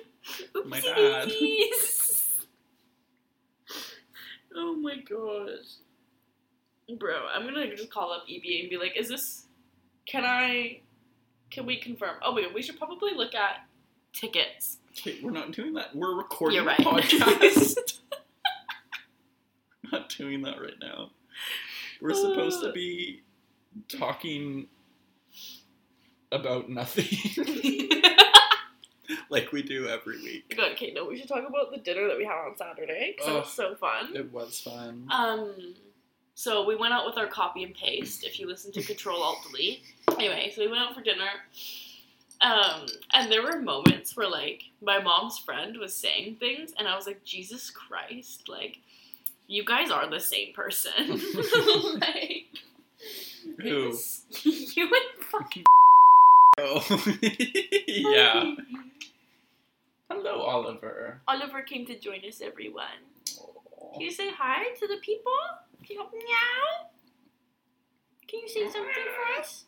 my 0.66 0.80
dad. 0.80 1.32
oh 4.56 4.76
my 4.76 4.98
gosh. 4.98 5.78
Bro, 6.98 7.28
I'm 7.34 7.46
gonna 7.46 7.76
just 7.76 7.92
call 7.92 8.12
up 8.12 8.28
EBA 8.28 8.62
and 8.62 8.70
be 8.70 8.78
like, 8.78 8.98
is 8.98 9.10
this 9.10 9.44
can 10.06 10.24
I 10.26 10.82
can 11.52 11.66
we 11.66 11.80
confirm? 11.80 12.16
Oh 12.22 12.34
wait, 12.34 12.54
we 12.54 12.62
should 12.62 12.78
probably 12.78 13.14
look 13.14 13.36
at 13.36 13.66
tickets. 14.14 14.78
Okay, 14.92 15.20
we're 15.22 15.32
not 15.32 15.52
doing 15.52 15.74
that. 15.74 15.96
We're 15.96 16.16
recording 16.16 16.56
You're 16.56 16.70
a 16.70 16.76
podcast. 16.76 18.00
not 19.92 20.10
doing 20.10 20.42
that 20.44 20.60
right 20.62 20.80
now. 20.82 21.12
We're 22.02 22.14
supposed 22.14 22.62
to 22.64 22.72
be 22.72 23.22
talking 23.88 24.68
about 26.32 26.70
nothing 26.70 27.06
like 29.30 29.52
we 29.52 29.62
do 29.62 29.88
every 29.88 30.22
week. 30.22 30.60
Okay, 30.74 30.92
no, 30.94 31.06
we 31.06 31.18
should 31.18 31.28
talk 31.28 31.48
about 31.48 31.72
the 31.72 31.78
dinner 31.78 32.08
that 32.08 32.18
we 32.18 32.26
had 32.26 32.36
on 32.36 32.58
Saturday 32.58 33.16
because 33.16 33.32
it 33.32 33.40
was 33.40 33.52
so 33.52 33.76
fun. 33.76 34.16
It 34.16 34.32
was 34.32 34.60
fun. 34.60 35.08
Um, 35.12 35.76
so 36.36 36.66
we 36.66 36.76
went 36.76 36.94
out 36.94 37.06
with 37.06 37.18
our 37.18 37.28
copy 37.28 37.64
and 37.64 37.74
paste. 37.74 38.26
If 38.26 38.40
you 38.40 38.48
listen 38.48 38.72
to 38.74 38.84
Control 38.84 39.22
Alt 39.22 39.40
Delete. 39.44 39.82
Anyway, 40.18 40.52
so 40.54 40.62
we 40.62 40.68
went 40.68 40.82
out 40.82 40.94
for 40.94 41.02
dinner. 41.02 41.30
Um, 42.42 42.86
and 43.14 43.32
there 43.32 43.42
were 43.42 43.60
moments 43.60 44.16
where 44.16 44.30
like 44.30 44.64
my 44.82 45.02
mom's 45.02 45.40
friend 45.40 45.78
was 45.78 45.96
saying 45.96 46.36
things, 46.40 46.74
and 46.78 46.88
I 46.88 46.96
was 46.96 47.08
like, 47.08 47.24
Jesus 47.24 47.72
Christ, 47.72 48.48
like 48.48 48.78
you 49.48 49.64
guys 49.66 49.90
are 49.90 50.10
the 50.10 50.20
same 50.20 50.54
person. 50.54 50.92
like, 52.00 52.48
Who? 53.62 53.88
it's- 53.88 54.24
you 54.76 54.84
and 54.86 55.26
fucking. 55.26 55.64
Oh, 56.60 56.84
yeah. 57.88 58.56
Hello, 60.10 60.42
Oliver. 60.42 61.22
Oliver 61.28 61.62
came 61.62 61.86
to 61.86 61.98
join 62.00 62.22
us, 62.28 62.42
everyone. 62.42 62.86
Aw. 63.40 63.92
Can 63.94 64.02
you 64.02 64.12
say 64.12 64.32
hi 64.32 64.64
to 64.80 64.88
the 64.88 64.98
people? 65.02 65.32
Can 65.86 65.98
you 65.98 66.04
go 66.04 66.10
meow? 66.12 66.88
Can 68.28 68.40
you 68.40 68.48
say 68.48 68.68
something 68.70 68.94
for 69.16 69.40
us? 69.40 69.66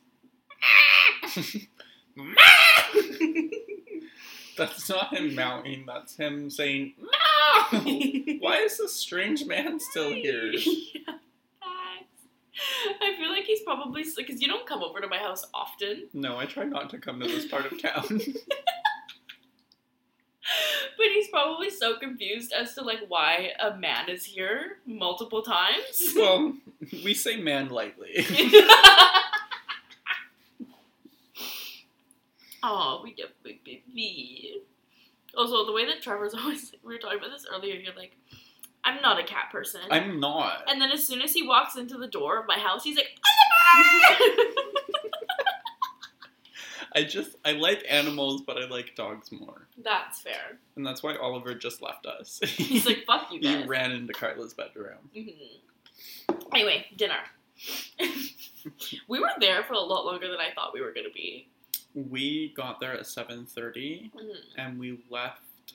That's 4.57 4.89
not 4.89 5.13
him 5.13 5.35
mounting, 5.35 5.85
that's 5.85 6.15
him 6.17 6.49
saying! 6.49 6.93
Why 8.39 8.57
is 8.63 8.77
this 8.77 8.93
strange 8.93 9.45
man 9.45 9.79
still 9.79 10.11
here? 10.11 10.51
Yeah. 10.93 11.13
I 13.01 13.15
feel 13.15 13.29
like 13.29 13.45
he's 13.45 13.61
probably 13.61 14.03
because 14.17 14.41
you 14.41 14.47
don't 14.49 14.65
come 14.67 14.83
over 14.83 14.99
to 14.99 15.07
my 15.07 15.17
house 15.17 15.45
often, 15.53 16.09
No, 16.13 16.35
I 16.37 16.45
try 16.45 16.65
not 16.65 16.89
to 16.89 16.97
come 16.97 17.21
to 17.21 17.27
this 17.27 17.45
part 17.45 17.65
of 17.65 17.81
town. 17.81 18.03
but 18.09 18.19
he's 21.13 21.29
probably 21.29 21.69
so 21.69 21.97
confused 21.97 22.51
as 22.51 22.73
to 22.75 22.81
like 22.81 22.99
why 23.07 23.51
a 23.61 23.77
man 23.77 24.09
is 24.09 24.25
here 24.25 24.79
multiple 24.85 25.41
times. 25.41 26.11
well, 26.15 26.53
we 27.03 27.13
say 27.13 27.37
man 27.37 27.69
lightly. 27.69 28.25
oh, 32.63 33.01
we 33.03 33.13
get 33.13 33.29
big 33.43 33.63
baby. 33.63 34.61
Also, 35.39 35.65
the 35.65 35.71
way 35.71 35.85
that 35.85 36.01
Trevor's 36.01 36.33
always 36.37 36.73
we 36.83 36.93
were 36.93 36.99
talking 36.99 37.17
about 37.19 37.31
this 37.31 37.45
earlier. 37.51 37.75
You're 37.75 37.95
like, 37.95 38.17
I'm 38.83 39.01
not 39.01 39.19
a 39.19 39.23
cat 39.23 39.45
person. 39.51 39.79
I'm 39.89 40.19
not. 40.19 40.63
and 40.67 40.81
then 40.81 40.91
as 40.91 41.07
soon 41.07 41.21
as 41.21 41.31
he 41.33 41.47
walks 41.47 41.77
into 41.77 41.97
the 41.97 42.07
door 42.07 42.39
of 42.39 42.45
my 42.45 42.59
house, 42.59 42.83
he's 42.83 42.97
like, 42.97 43.07
Oliver. 43.75 44.43
I 46.95 47.03
just, 47.03 47.35
I 47.45 47.51
like 47.53 47.85
animals, 47.87 48.41
but 48.41 48.57
I 48.57 48.65
like 48.67 48.95
dogs 48.95 49.31
more. 49.31 49.67
That's 49.83 50.21
fair. 50.21 50.57
And 50.75 50.85
that's 50.85 51.03
why 51.03 51.15
Oliver 51.15 51.53
just 51.53 51.81
left 51.83 52.05
us. 52.07 52.39
He's 52.43 52.85
like, 52.85 53.03
fuck 53.05 53.31
you 53.31 53.39
Guys. 53.39 53.61
he 53.61 53.67
ran 53.67 53.91
into 53.91 54.11
Carla's 54.11 54.53
bedroom. 54.55 54.97
Mm-hmm. 55.15 56.35
Anyway, 56.53 56.85
dinner. 56.97 57.19
we 59.07 59.19
were 59.19 59.29
there 59.39 59.63
for 59.63 59.73
a 59.73 59.79
lot 59.79 60.05
longer 60.05 60.27
than 60.27 60.39
I 60.39 60.51
thought 60.55 60.73
we 60.73 60.81
were 60.81 60.91
gonna 60.91 61.09
be. 61.13 61.47
We 61.95 62.49
got 62.55 62.79
there 62.79 62.93
at 62.93 63.01
7.30 63.05 64.11
Mhm. 64.13 64.37
and 64.57 64.79
we 64.79 65.03
left 65.09 65.73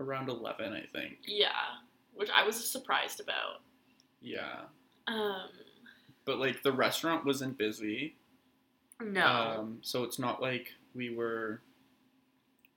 around 0.00 0.28
11, 0.28 0.72
I 0.72 0.86
think. 0.86 1.18
Yeah, 1.26 1.76
which 2.14 2.30
I 2.30 2.44
was 2.44 2.56
surprised 2.68 3.20
about. 3.20 3.60
Yeah. 4.20 4.66
Um, 5.06 5.50
But 6.24 6.38
like 6.38 6.62
the 6.62 6.72
restaurant 6.72 7.24
wasn't 7.24 7.58
busy. 7.58 8.16
no. 9.00 9.26
Um, 9.26 9.78
so 9.82 10.04
it's 10.04 10.18
not 10.18 10.40
like 10.40 10.72
we 10.94 11.10
were 11.14 11.60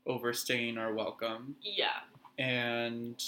overstaying 0.07 0.77
our 0.77 0.93
welcome. 0.93 1.55
yeah, 1.61 2.01
And 2.37 3.23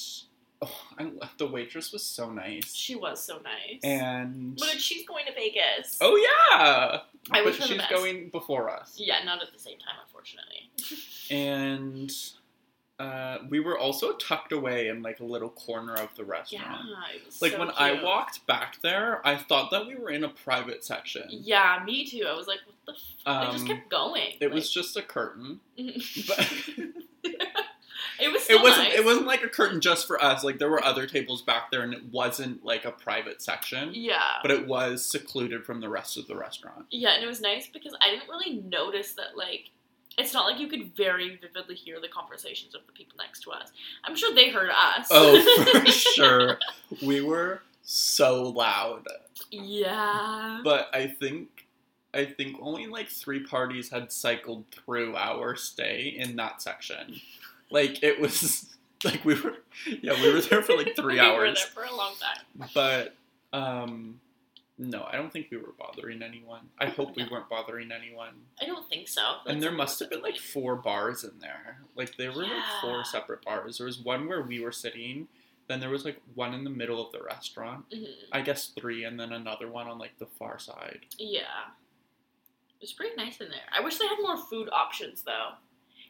oh, 0.61 0.81
I, 0.97 1.11
the 1.37 1.47
waitress 1.47 1.91
was 1.91 2.03
so 2.03 2.29
nice. 2.31 2.73
she 2.75 2.95
was 2.95 3.23
so 3.23 3.39
nice. 3.43 3.79
And 3.83 4.55
but 4.57 4.79
she's 4.81 5.05
going 5.07 5.25
to 5.27 5.33
Vegas. 5.33 5.97
oh 6.01 6.15
yeah, 6.15 6.99
I 7.31 7.39
but 7.39 7.45
wish 7.45 7.55
her 7.57 7.61
the 7.67 7.67
she's 7.81 7.87
going 7.89 8.29
before 8.29 8.69
us. 8.69 8.95
Yeah, 8.97 9.23
not 9.23 9.41
at 9.41 9.51
the 9.53 9.59
same 9.59 9.77
time, 9.79 9.95
unfortunately. 10.05 10.69
And 11.29 12.11
uh, 12.99 13.39
we 13.49 13.59
were 13.59 13.77
also 13.77 14.13
tucked 14.13 14.51
away 14.53 14.87
in 14.87 15.03
like 15.03 15.19
a 15.19 15.25
little 15.25 15.49
corner 15.49 15.93
of 15.93 16.09
the 16.15 16.23
Yeah, 16.23 16.29
restaurant. 16.31 16.85
it 17.13 17.25
was 17.25 17.41
Like 17.41 17.51
so 17.51 17.59
when 17.59 17.71
I 17.77 18.01
walked 18.01 18.47
back 18.47 18.81
there, 18.81 19.21
I 19.27 19.35
thought 19.35 19.69
that 19.71 19.85
we 19.85 19.95
were 19.95 20.09
in 20.09 20.23
a 20.23 20.29
private 20.29 20.83
section. 20.83 21.23
Yeah, 21.29 21.83
me 21.85 22.05
too. 22.07 22.25
I 22.27 22.33
was 22.33 22.47
like, 22.47 22.59
what 22.65 22.75
the 22.87 22.93
f 22.93 22.99
I 23.25 23.51
just 23.51 23.67
Um, 23.69 23.75
kept 23.75 23.89
going. 23.89 24.35
It 24.39 24.49
was 24.51 24.71
just 24.71 24.95
a 24.97 25.01
curtain, 25.03 25.59
but 26.27 26.49
it 28.19 28.31
was. 28.31 28.49
it 28.49 28.61
wasn't. 28.61 28.89
Nice. 28.89 28.97
It 28.97 29.05
wasn't 29.05 29.27
like 29.27 29.43
a 29.43 29.49
curtain 29.49 29.81
just 29.81 30.07
for 30.07 30.21
us. 30.23 30.43
Like 30.43 30.59
there 30.59 30.69
were 30.69 30.83
other 30.83 31.05
tables 31.05 31.41
back 31.41 31.71
there, 31.71 31.81
and 31.81 31.93
it 31.93 32.05
wasn't 32.11 32.63
like 32.63 32.85
a 32.85 32.91
private 32.91 33.41
section. 33.41 33.91
Yeah. 33.93 34.21
But 34.41 34.51
it 34.51 34.67
was 34.67 35.05
secluded 35.05 35.65
from 35.65 35.81
the 35.81 35.89
rest 35.89 36.17
of 36.17 36.27
the 36.27 36.35
restaurant. 36.35 36.85
Yeah, 36.91 37.15
and 37.15 37.23
it 37.23 37.27
was 37.27 37.41
nice 37.41 37.67
because 37.67 37.93
I 38.01 38.09
didn't 38.11 38.29
really 38.29 38.61
notice 38.61 39.13
that 39.13 39.35
like 39.37 39.69
it's 40.17 40.33
not 40.33 40.45
like 40.49 40.59
you 40.59 40.67
could 40.67 40.95
very 40.95 41.37
vividly 41.41 41.75
hear 41.75 41.99
the 42.01 42.07
conversations 42.07 42.73
of 42.73 42.81
the 42.87 42.91
people 42.93 43.17
next 43.19 43.41
to 43.41 43.51
us. 43.51 43.71
I'm 44.03 44.15
sure 44.15 44.33
they 44.33 44.49
heard 44.49 44.71
us. 44.71 45.07
Oh, 45.11 45.71
for 45.85 45.85
sure. 45.91 46.57
We 47.05 47.21
were 47.21 47.61
so 47.83 48.43
loud. 48.49 49.05
yeah. 49.51 50.61
But 50.63 50.89
I 50.93 51.07
think 51.07 51.67
I 52.13 52.25
think 52.25 52.57
only 52.61 52.87
like 52.87 53.09
three 53.09 53.43
parties 53.43 53.89
had 53.91 54.11
cycled 54.11 54.65
through 54.71 55.15
our 55.15 55.55
stay 55.55 56.15
in 56.17 56.35
that 56.37 56.61
section. 56.61 57.19
Like 57.69 58.03
it 58.03 58.19
was 58.19 58.75
like 59.03 59.23
we 59.25 59.39
were 59.39 59.55
yeah, 60.01 60.13
we 60.21 60.33
were 60.33 60.41
there 60.41 60.61
for 60.61 60.75
like 60.75 60.93
three 60.95 61.15
we 61.15 61.19
were 61.21 61.25
hours. 61.25 61.63
there 61.73 61.83
for 61.85 61.91
a 61.91 61.95
long 61.95 62.13
time. 62.19 62.69
But 62.73 63.15
um 63.53 64.19
no, 64.79 65.07
I 65.11 65.15
don't 65.15 65.33
think 65.33 65.47
we 65.49 65.57
were 65.57 65.73
bothering 65.79 66.21
anyone. 66.21 66.61
I 66.79 66.85
hope 66.85 67.15
we 67.15 67.27
weren't 67.27 67.49
bothering 67.49 67.91
anyone. 67.91 68.33
I 68.61 68.65
don't 68.65 68.87
think 68.87 69.07
so. 69.07 69.37
And 69.47 69.59
there 69.61 69.71
must 69.71 69.99
have 70.01 70.11
been 70.11 70.21
like 70.21 70.37
four 70.37 70.75
bars 70.75 71.23
in 71.23 71.39
there. 71.39 71.79
Like 71.95 72.15
there 72.17 72.31
were 72.31 72.43
like 72.43 72.63
four 72.81 73.03
separate 73.03 73.43
bars. 73.43 73.79
There 73.79 73.87
was 73.87 73.97
one 73.97 74.27
where 74.27 74.43
we 74.43 74.59
were 74.59 74.71
sitting, 74.71 75.27
then 75.67 75.79
there 75.79 75.89
was 75.89 76.05
like 76.05 76.21
one 76.35 76.53
in 76.53 76.63
the 76.63 76.69
middle 76.69 77.03
of 77.03 77.11
the 77.11 77.23
restaurant. 77.23 77.89
Mhm. 77.89 78.07
I 78.31 78.41
guess 78.41 78.67
three, 78.67 79.03
and 79.03 79.19
then 79.19 79.31
another 79.33 79.67
one 79.67 79.87
on 79.87 79.97
like 79.97 80.19
the 80.19 80.27
far 80.27 80.59
side. 80.59 80.99
Yeah. 81.17 81.41
It 82.79 82.81
was 82.83 82.93
pretty 82.93 83.15
nice 83.15 83.41
in 83.41 83.49
there. 83.49 83.61
I 83.75 83.81
wish 83.81 83.97
they 83.97 84.05
had 84.05 84.19
more 84.21 84.37
food 84.37 84.69
options 84.71 85.23
though. 85.23 85.53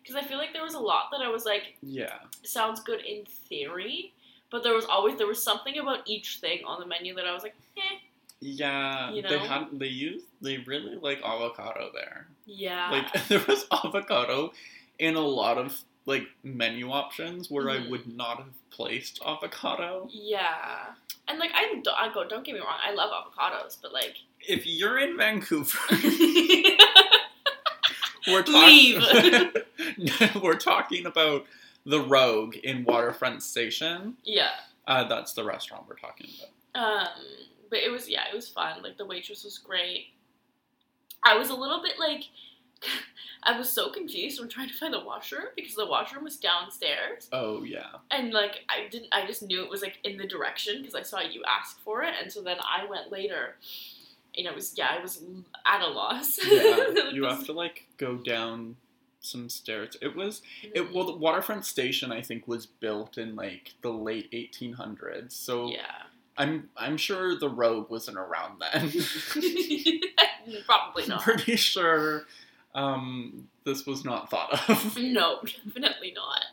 Because 0.07 0.23
I 0.23 0.27
feel 0.27 0.37
like 0.37 0.53
there 0.53 0.63
was 0.63 0.73
a 0.75 0.79
lot 0.79 1.09
that 1.11 1.21
I 1.21 1.27
was 1.29 1.43
like, 1.45 1.75
Yeah. 1.81 2.19
sounds 2.43 2.79
good 2.79 3.01
in 3.01 3.25
theory, 3.25 4.13
but 4.49 4.63
there 4.63 4.73
was 4.73 4.85
always 4.85 5.17
there 5.17 5.27
was 5.27 5.43
something 5.43 5.77
about 5.79 5.99
each 6.05 6.37
thing 6.39 6.63
on 6.65 6.79
the 6.79 6.85
menu 6.85 7.13
that 7.15 7.25
I 7.27 7.33
was 7.33 7.43
like, 7.43 7.55
eh, 7.77 7.97
Yeah, 8.39 9.11
You 9.11 9.21
they 9.21 9.39
had 9.39 9.67
they 9.73 9.87
used 9.87 10.25
they 10.41 10.57
really 10.59 10.95
like 10.95 11.21
avocado 11.23 11.91
there. 11.93 12.27
yeah. 12.45 12.89
Like 12.91 13.11
there 13.27 13.43
was 13.47 13.65
avocado 13.71 14.53
in 14.99 15.15
a 15.15 15.21
lot 15.21 15.57
of 15.57 15.81
like 16.05 16.27
menu 16.43 16.89
options 16.91 17.51
where 17.51 17.69
I 17.69 17.77
Mhm. 17.79 17.89
would 17.89 18.07
not 18.15 18.37
have 18.37 18.53
placed 18.69 19.19
avocado. 19.25 20.07
yeah. 20.11 20.93
And 21.27 21.37
like 21.39 21.51
I, 21.53 21.63
don't- 21.83 21.87
I 21.99 22.07
go, 22.13 22.25
don't 22.25 22.45
get 22.45 22.53
me 22.55 22.61
wrong, 22.61 22.77
I 22.81 22.93
love 22.93 23.11
avocados, 23.11 23.77
but 23.81 23.91
like, 23.91 24.15
If 24.47 24.65
you're 24.65 24.97
in 24.99 25.17
Vancouver, 25.17 25.77
we're 28.27 28.43
Leave. 28.43 29.01
talking 29.01 30.41
we're 30.41 30.57
talking 30.57 31.05
about 31.05 31.45
the 31.85 32.01
Rogue 32.01 32.55
in 32.57 32.83
Waterfront 32.83 33.41
Station. 33.43 34.17
Yeah. 34.23 34.49
Uh, 34.85 35.03
that's 35.07 35.33
the 35.33 35.43
restaurant 35.43 35.85
we're 35.87 35.95
talking 35.95 36.29
about. 36.73 36.83
um, 37.07 37.07
but 37.69 37.79
it 37.79 37.91
was 37.91 38.09
yeah, 38.09 38.23
it 38.31 38.35
was 38.35 38.47
fun. 38.49 38.81
Like 38.83 38.97
the 38.97 39.05
waitress 39.05 39.43
was 39.43 39.57
great. 39.57 40.07
I 41.23 41.35
was 41.37 41.49
a 41.49 41.55
little 41.55 41.81
bit 41.81 41.93
like, 41.99 42.23
I 43.43 43.57
was 43.57 43.69
so 43.71 43.89
confused 43.89 44.39
when 44.39 44.49
trying 44.49 44.69
to 44.69 44.73
find 44.73 44.93
the 44.93 45.03
washroom 45.03 45.47
because 45.55 45.75
the 45.75 45.85
washroom 45.85 46.23
was 46.23 46.37
downstairs. 46.37 47.27
Oh 47.33 47.63
yeah. 47.63 47.87
and 48.11 48.31
like 48.33 48.63
I 48.69 48.87
didn't 48.89 49.09
I 49.11 49.25
just 49.25 49.41
knew 49.43 49.63
it 49.63 49.69
was 49.69 49.81
like 49.81 49.97
in 50.03 50.17
the 50.17 50.27
direction 50.27 50.79
because 50.81 50.95
I 50.95 51.01
saw 51.01 51.19
you 51.21 51.43
ask 51.47 51.79
for 51.81 52.03
it 52.03 52.13
and 52.21 52.31
so 52.31 52.41
then 52.41 52.57
I 52.61 52.85
went 52.89 53.11
later 53.11 53.55
and 54.37 54.47
I 54.47 54.53
was 54.53 54.73
yeah 54.77 54.95
I 54.97 55.01
was 55.01 55.21
at 55.65 55.81
a 55.81 55.87
loss 55.87 56.39
Yeah. 56.45 56.87
you 57.13 57.25
have 57.25 57.45
to 57.45 57.53
like 57.53 57.87
go 57.97 58.15
down 58.17 58.75
some 59.19 59.49
stairs. 59.49 59.97
It 60.01 60.15
was 60.15 60.41
it 60.61 60.93
well 60.93 61.05
the 61.05 61.15
waterfront 61.17 61.65
station 61.65 62.11
I 62.11 62.21
think 62.21 62.47
was 62.47 62.65
built 62.65 63.17
in 63.17 63.35
like 63.35 63.73
the 63.81 63.91
late 63.91 64.31
1800s. 64.31 65.31
So 65.31 65.67
yeah. 65.69 65.81
I'm 66.37 66.69
I'm 66.77 66.97
sure 66.97 67.37
the 67.37 67.49
road 67.49 67.89
wasn't 67.89 68.17
around 68.17 68.61
then. 68.61 68.91
Probably 70.65 71.03
I'm 71.03 71.09
not. 71.09 71.21
pretty 71.23 71.55
sure 71.55 72.25
um, 72.75 73.47
this 73.63 73.85
was 73.87 74.05
not 74.05 74.29
thought 74.29 74.69
of. 74.69 74.97
No, 74.97 75.39
definitely 75.41 76.13
not. 76.15 76.45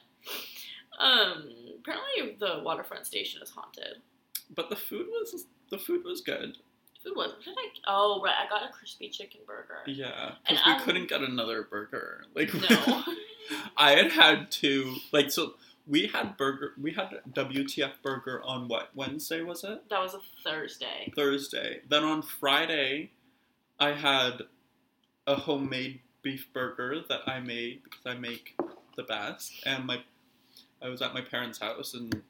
Um, 0.99 1.51
apparently 1.81 2.37
the 2.39 2.63
waterfront 2.65 3.07
station 3.07 3.43
is 3.43 3.51
haunted. 3.51 3.99
But 4.55 4.71
the 4.71 4.77
food 4.77 5.07
was 5.11 5.45
the 5.71 5.79
food 5.79 6.03
was 6.05 6.23
good. 6.23 6.57
Food 7.05 7.13
was 7.17 7.31
what 7.33 7.45
did 7.45 7.55
I? 7.57 7.69
Oh 7.87 8.21
right, 8.25 8.35
I 8.45 8.49
got 8.49 8.69
a 8.69 8.73
crispy 8.73 9.09
chicken 9.11 9.41
burger. 9.47 9.79
Yeah, 9.87 10.33
because 10.49 10.65
we 10.67 10.73
um, 10.73 10.81
couldn't 10.81 11.09
get 11.09 11.21
another 11.21 11.63
burger. 11.63 12.25
Like 12.35 12.53
No. 12.55 13.03
I 13.77 13.93
had 13.93 14.11
had 14.13 14.51
to 14.53 14.97
like 15.13 15.31
so 15.31 15.55
we 15.87 16.07
had 16.07 16.37
burger 16.39 16.73
we 16.81 16.93
had 16.93 17.21
WTF 17.31 17.93
burger 18.03 18.43
on 18.43 18.69
what 18.69 18.89
Wednesday 18.95 19.43
was 19.43 19.65
it 19.65 19.89
that 19.91 20.01
was 20.01 20.15
a 20.15 20.21
Thursday. 20.43 21.13
Thursday 21.15 21.83
then 21.89 22.05
on 22.05 22.23
Friday 22.23 23.11
I 23.79 23.93
had 23.93 24.45
a 25.27 25.35
homemade 25.35 26.01
beef 26.23 26.49
burger 26.55 27.03
that 27.11 27.21
I 27.27 27.41
made 27.41 27.83
because 27.85 28.01
I 28.07 28.15
make 28.15 28.57
the 28.97 29.03
best 29.03 29.53
and 29.67 29.85
my 29.85 30.03
I 30.81 30.89
was 30.89 31.03
at 31.03 31.13
my 31.13 31.21
parents' 31.21 31.59
house 31.59 31.93
and 31.93 32.23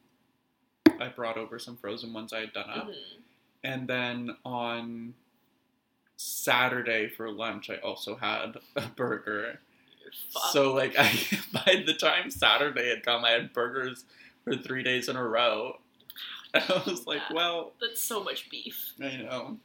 I 1.00 1.08
brought 1.08 1.36
over 1.36 1.58
some 1.60 1.76
frozen 1.76 2.12
ones 2.12 2.32
I 2.32 2.40
had 2.40 2.52
done 2.52 2.70
up 2.70 2.88
Mhm. 2.88 3.20
And 3.64 3.88
then 3.88 4.36
on 4.44 5.14
Saturday 6.16 7.08
for 7.08 7.30
lunch 7.30 7.70
I 7.70 7.76
also 7.76 8.16
had 8.16 8.58
a 8.76 8.82
burger 8.88 9.58
so 10.52 10.72
like 10.74 10.94
I 10.98 11.12
by 11.52 11.82
the 11.86 11.94
time 11.94 12.30
Saturday 12.30 12.88
had 12.88 13.02
come, 13.02 13.24
I 13.24 13.30
had 13.30 13.52
burgers 13.52 14.04
for 14.44 14.56
three 14.56 14.82
days 14.82 15.08
in 15.08 15.16
a 15.16 15.26
row. 15.26 15.78
And 16.52 16.64
I 16.68 16.82
was 16.86 17.06
like, 17.06 17.22
well, 17.32 17.72
that's 17.80 18.02
so 18.02 18.22
much 18.22 18.50
beef. 18.50 18.92
I 19.00 19.16
know. 19.16 19.56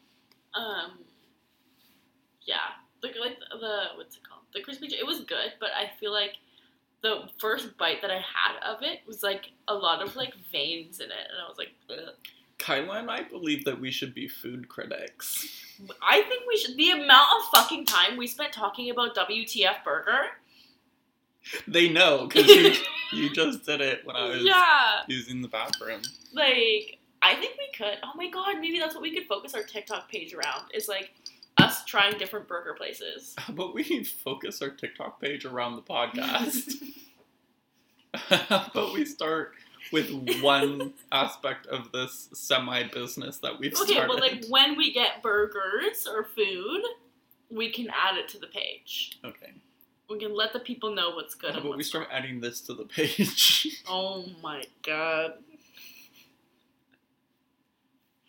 Um, 0.55 0.99
yeah, 2.45 2.55
like 3.03 3.15
like 3.19 3.37
the, 3.39 3.57
the 3.57 3.79
what's 3.95 4.15
it 4.17 4.23
called? 4.27 4.41
The 4.53 4.61
crispy. 4.61 4.87
It 4.87 5.05
was 5.05 5.21
good, 5.21 5.53
but 5.59 5.69
I 5.77 5.91
feel 5.99 6.11
like 6.11 6.33
the 7.01 7.29
first 7.37 7.77
bite 7.77 8.01
that 8.01 8.11
I 8.11 8.15
had 8.15 8.59
of 8.65 8.81
it 8.81 8.99
was 9.07 9.23
like 9.23 9.51
a 9.67 9.73
lot 9.73 10.01
of 10.01 10.15
like 10.15 10.33
veins 10.51 10.99
in 10.99 11.07
it, 11.07 11.27
and 11.31 11.41
I 11.45 11.47
was 11.47 11.57
like, 11.57 11.71
Ugh. 11.89 12.13
Kyla 12.59 12.99
and 12.99 13.09
I 13.09 13.23
believe 13.23 13.65
that 13.65 13.79
we 13.79 13.89
should 13.89 14.13
be 14.13 14.27
food 14.27 14.67
critics. 14.69 15.47
I 16.01 16.21
think 16.23 16.43
we 16.47 16.57
should. 16.57 16.77
The 16.77 16.91
amount 16.91 17.27
of 17.39 17.45
fucking 17.53 17.85
time 17.85 18.17
we 18.17 18.27
spent 18.27 18.53
talking 18.53 18.89
about 18.89 19.15
WTF 19.15 19.83
burger. 19.83 20.25
They 21.67 21.89
know 21.89 22.27
because 22.27 22.47
you, 22.47 22.73
you 23.13 23.33
just 23.33 23.65
did 23.65 23.81
it 23.81 24.05
when 24.05 24.15
I 24.15 24.27
was 24.27 24.43
yeah, 24.43 24.99
using 25.07 25.41
the 25.41 25.47
bathroom. 25.47 26.01
like 26.33 26.99
I 27.21 27.35
think 27.35 27.55
we 27.57 27.69
could. 27.75 27.97
Oh 28.03 28.11
my 28.15 28.29
god, 28.29 28.59
maybe 28.59 28.77
that's 28.79 28.93
what 28.93 29.01
we 29.01 29.13
could 29.13 29.27
focus 29.27 29.53
our 29.53 29.63
TikTok 29.63 30.11
page 30.11 30.33
around. 30.33 30.63
Is 30.73 30.87
like 30.87 31.13
us 31.57 31.83
trying 31.85 32.17
different 32.17 32.47
burger 32.47 32.73
places. 32.73 33.35
How 33.37 33.53
about 33.53 33.73
we 33.73 34.03
focus 34.03 34.61
our 34.61 34.69
TikTok 34.69 35.21
page 35.21 35.45
around 35.45 35.75
the 35.75 35.81
podcast? 35.93 36.83
How 38.13 38.67
about 38.67 38.93
we 38.93 39.05
start 39.05 39.53
with 39.91 40.11
one 40.41 40.93
aspect 41.11 41.67
of 41.67 41.91
this 41.91 42.29
semi 42.33 42.83
business 42.83 43.37
that 43.39 43.59
we've 43.59 43.73
Okay, 43.73 43.93
started? 43.93 44.07
but 44.07 44.21
like 44.21 44.45
when 44.49 44.75
we 44.77 44.91
get 44.93 45.21
burgers 45.23 46.07
or 46.07 46.23
food, 46.23 46.81
we 47.49 47.69
can 47.71 47.87
add 47.89 48.17
it 48.17 48.27
to 48.29 48.39
the 48.39 48.47
page. 48.47 49.19
okay. 49.25 49.51
We 50.09 50.17
can 50.17 50.35
let 50.35 50.53
the 50.53 50.59
people 50.59 50.95
know 50.95 51.11
what's 51.11 51.35
good. 51.35 51.55
About 51.55 51.77
we 51.77 51.83
start 51.83 52.07
not. 52.09 52.17
adding 52.17 52.39
this 52.41 52.61
to 52.61 52.73
the 52.73 52.85
page? 52.85 53.81
Oh 53.87 54.25
my 54.41 54.63
god! 54.83 55.33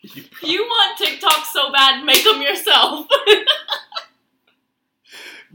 You 0.01 0.23
You 0.43 0.63
want 0.63 0.97
TikTok 0.97 1.45
so 1.51 1.71
bad, 1.71 2.03
make 2.03 2.23
them 2.23 2.41
yourself. 2.41 3.07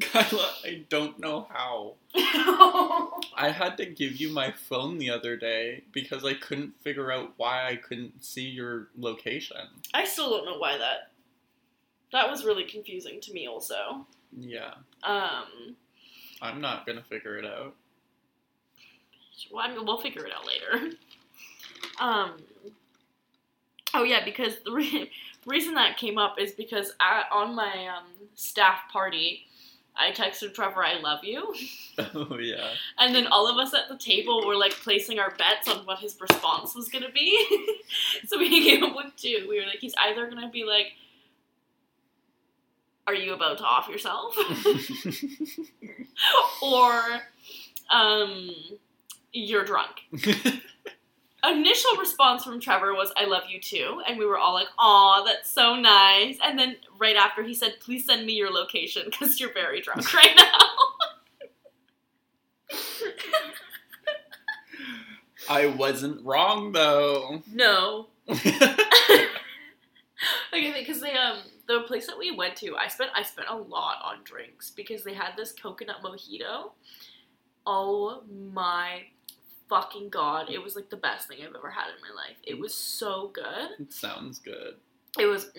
Kyla, 0.01 0.51
I 0.65 0.85
don't 0.89 1.19
know 1.19 1.47
how. 1.51 1.95
I 2.15 3.51
had 3.51 3.77
to 3.79 3.87
give 3.87 4.17
you 4.17 4.31
my 4.33 4.51
phone 4.53 4.99
the 4.99 5.11
other 5.11 5.37
day 5.37 5.85
because 5.93 6.25
I 6.25 6.35
couldn't 6.35 6.81
figure 6.83 7.11
out 7.13 7.33
why 7.37 7.69
I 7.69 7.77
couldn't 7.77 8.25
see 8.25 8.49
your 8.49 8.89
location. 8.97 9.57
I 9.95 10.05
still 10.05 10.31
don't 10.31 10.45
know 10.45 10.59
why 10.59 10.77
that. 10.79 11.11
That 12.13 12.31
was 12.31 12.45
really 12.45 12.65
confusing 12.65 13.21
to 13.23 13.33
me, 13.33 13.47
also. 13.49 14.07
Yeah, 14.39 14.75
Um, 15.03 15.77
I'm 16.43 16.61
not 16.61 16.87
gonna 16.87 17.03
figure 17.03 17.39
it 17.39 17.45
out. 17.47 17.75
well, 19.51 19.65
I 19.65 19.75
mean, 19.75 19.85
we'll 19.87 20.01
figure 20.01 20.25
it 20.27 20.33
out 20.33 20.47
later. 20.47 20.97
Um, 22.01 22.33
oh 23.95 24.03
yeah, 24.05 24.25
because 24.25 24.55
the 24.65 24.73
re- 24.73 25.11
reason 25.47 25.75
that 25.75 25.97
came 25.97 26.19
up 26.19 26.39
is 26.39 26.53
because 26.53 26.93
I, 27.01 27.25
on 27.33 27.55
my 27.55 27.87
um, 27.89 28.05
staff 28.35 28.81
party, 28.93 29.47
I 29.99 30.11
texted 30.13 30.55
Trevor, 30.55 30.85
"I 30.85 30.99
love 31.01 31.25
you," 31.25 31.55
Oh 32.15 32.39
yeah. 32.39 32.71
and 32.99 33.15
then 33.15 33.27
all 33.29 33.49
of 33.49 33.57
us 33.57 33.73
at 33.75 33.89
the 33.89 33.97
table 33.97 34.47
were 34.47 34.57
like 34.57 34.73
placing 34.73 35.19
our 35.19 35.31
bets 35.37 35.69
on 35.69 35.87
what 35.87 35.99
his 36.01 36.17
response 36.21 36.75
was 36.75 36.89
gonna 36.89 37.11
be. 37.13 37.75
so 38.27 38.39
we 38.39 38.49
came 38.65 38.85
up 38.85 38.95
with 38.95 39.17
two. 39.17 39.47
We 39.49 39.59
were 39.59 39.67
like, 39.67 39.79
he's 39.81 39.95
either 39.99 40.29
gonna 40.29 40.51
be 40.51 40.65
like, 40.65 40.93
"Are 43.07 43.15
you 43.15 43.33
about 43.35 43.59
to 43.59 43.65
off 43.65 43.89
yourself?" 43.89 44.37
or 46.63 47.03
um, 47.91 48.51
"You're 49.33 49.65
drunk." 49.65 50.03
Initial 51.53 51.97
response 51.97 52.45
from 52.45 52.61
Trevor 52.61 52.95
was 52.95 53.13
"I 53.17 53.25
love 53.25 53.45
you 53.49 53.61
too," 53.61 54.03
and 54.07 54.19
we 54.19 54.27
were 54.27 54.39
all 54.39 54.55
like, 54.55 54.69
"Aw, 54.79 55.25
that's 55.25 55.51
so 55.51 55.77
nice." 55.77 56.39
And 56.43 56.59
then 56.59 56.77
right 56.99 57.17
after 57.17 57.43
he 57.43 57.55
said, 57.55 57.77
"Please 57.81 58.05
send 58.07 58.27
me 58.27 58.35
your 58.35 58.51
location 58.51 59.03
because 59.11 59.41
you're 59.41 59.53
very 59.53 59.81
drunk 59.81 60.13
right 60.15 60.37
now." 60.37 60.59
I 65.49 65.67
wasn't 65.67 66.25
wrong 66.25 66.73
though. 66.73 67.43
no, 67.53 68.09
okay, 68.29 69.29
because 70.53 71.01
they 71.01 71.13
um 71.13 71.39
the 71.69 71.81
place 71.83 72.07
that 72.07 72.19
we 72.19 72.31
went 72.31 72.57
to, 72.57 72.77
I 72.77 72.89
spent 72.89 73.11
I 73.15 73.23
spent 73.23 73.49
a 73.49 73.57
lot 73.57 73.99
on 74.05 74.25
drinks 74.25 74.71
because 74.71 75.05
they 75.05 75.15
had 75.15 75.33
this 75.37 75.53
coconut 75.53 76.03
mojito. 76.03 76.73
Oh 77.67 78.23
my 78.29 79.03
fucking 79.69 80.09
god! 80.11 80.51
It 80.51 80.63
was 80.63 80.77
like 80.77 80.91
the 80.91 80.97
best 80.97 81.29
thing 81.29 81.39
I've 81.43 81.55
ever 81.55 81.71
had 81.71 81.89
in 81.89 82.01
my 82.03 82.15
life. 82.15 82.37
It 82.43 82.59
was 82.59 82.75
so 82.75 83.31
good. 83.33 83.71
it 83.81 83.93
sounds 83.93 84.39
good. 84.39 84.75
It 85.19 85.27
was 85.27 85.51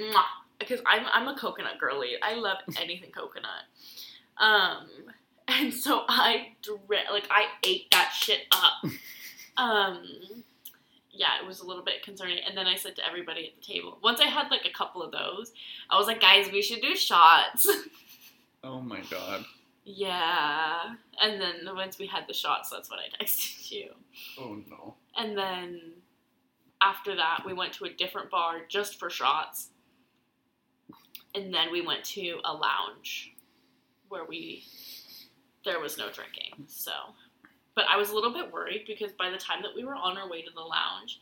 because 0.60 0.82
I'm 0.86 1.06
I'm 1.12 1.28
a 1.28 1.38
coconut 1.38 1.78
girly. 1.80 2.14
I 2.22 2.36
love 2.36 2.58
anything 2.82 3.12
coconut. 3.12 3.64
Um, 4.38 4.88
and 5.48 5.74
so 5.74 6.04
I 6.08 6.54
dra- 6.62 7.12
like 7.12 7.28
I 7.32 7.46
ate 7.64 7.90
that 7.92 8.12
shit 8.14 8.42
up. 8.52 8.92
Um, 9.58 10.04
yeah, 11.10 11.42
it 11.42 11.48
was 11.48 11.62
a 11.62 11.66
little 11.66 11.84
bit 11.84 12.04
concerning. 12.04 12.38
And 12.48 12.56
then 12.56 12.68
I 12.68 12.76
said 12.76 12.96
to 12.98 13.08
everybody 13.08 13.48
at 13.48 13.56
the 13.60 13.74
table, 13.74 13.98
once 14.04 14.22
I 14.22 14.26
had 14.26 14.52
like 14.52 14.66
a 14.66 14.72
couple 14.72 15.02
of 15.02 15.12
those, 15.12 15.52
I 15.90 15.98
was 15.98 16.06
like, 16.06 16.22
guys, 16.22 16.52
we 16.52 16.62
should 16.62 16.82
do 16.82 16.96
shots. 16.96 17.68
Oh 18.64 18.82
my 18.82 19.02
god. 19.10 19.46
yeah. 19.84 20.94
And 21.20 21.42
then 21.42 21.76
once 21.76 21.98
we 21.98 22.06
had 22.06 22.26
the 22.28 22.34
shots, 22.36 22.70
that's 22.70 22.90
when 22.92 23.00
I 23.00 23.24
texted 23.24 23.72
you. 23.72 23.90
Oh 24.40 24.62
no. 24.68 24.96
And 25.16 25.38
then 25.38 25.82
after 26.82 27.16
that, 27.16 27.44
we 27.46 27.54
went 27.54 27.74
to 27.74 27.86
a 27.86 27.90
different 27.94 28.30
bar 28.30 28.62
just 28.68 29.00
for 29.00 29.10
shots. 29.10 29.70
And 31.36 31.54
then 31.54 31.72
we 31.72 31.82
went 31.82 32.04
to 32.06 32.40
a 32.44 32.54
lounge 32.54 33.34
where 34.10 34.26
we 34.26 34.64
there 35.66 35.80
was 35.80 35.98
no 35.98 36.10
drinking. 36.12 36.66
So, 36.68 36.92
but 37.76 37.86
I 37.90 37.98
was 37.98 38.10
a 38.10 38.16
little 38.16 38.34
bit 38.34 38.52
worried 38.52 38.86
because 38.88 39.12
by 39.12 39.30
the 39.30 39.38
time 39.38 39.62
that 39.64 39.76
we 39.76 39.84
were 39.84 39.96
on 39.96 40.18
our 40.18 40.30
way 40.30 40.42
to 40.42 40.52
the 40.54 40.62
lounge, 40.62 41.20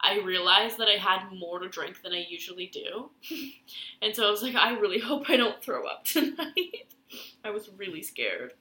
I 0.00 0.20
realized 0.20 0.78
that 0.78 0.88
I 0.88 0.96
had 0.98 1.32
more 1.32 1.58
to 1.58 1.68
drink 1.68 2.02
than 2.02 2.12
I 2.12 2.24
usually 2.28 2.66
do. 2.66 3.10
and 4.02 4.14
so 4.14 4.26
I 4.26 4.30
was 4.30 4.42
like, 4.42 4.54
I 4.54 4.78
really 4.78 5.00
hope 5.00 5.28
I 5.28 5.36
don't 5.36 5.62
throw 5.62 5.86
up 5.86 6.04
tonight. 6.04 6.94
I 7.42 7.50
was 7.50 7.70
really 7.76 8.02
scared. 8.02 8.52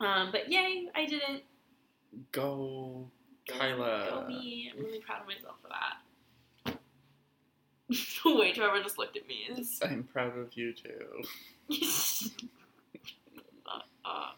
Um, 0.00 0.30
but 0.30 0.52
yay, 0.52 0.88
I 0.94 1.06
didn't. 1.06 1.42
Go 2.32 3.10
Kyla. 3.48 4.08
Go 4.10 4.28
me. 4.28 4.72
I'm 4.76 4.84
really 4.84 5.00
proud 5.00 5.22
of 5.22 5.26
myself 5.26 5.56
for 5.62 5.68
that. 5.68 6.78
the 8.24 8.36
way 8.36 8.52
Trevor 8.52 8.82
just 8.82 8.98
looked 8.98 9.16
at 9.16 9.26
me 9.26 9.46
is. 9.56 9.80
I'm 9.84 10.04
proud 10.04 10.36
of 10.36 10.54
you 10.56 10.72
too. 10.72 11.22
uh, 13.66 13.78
uh. 14.04 14.30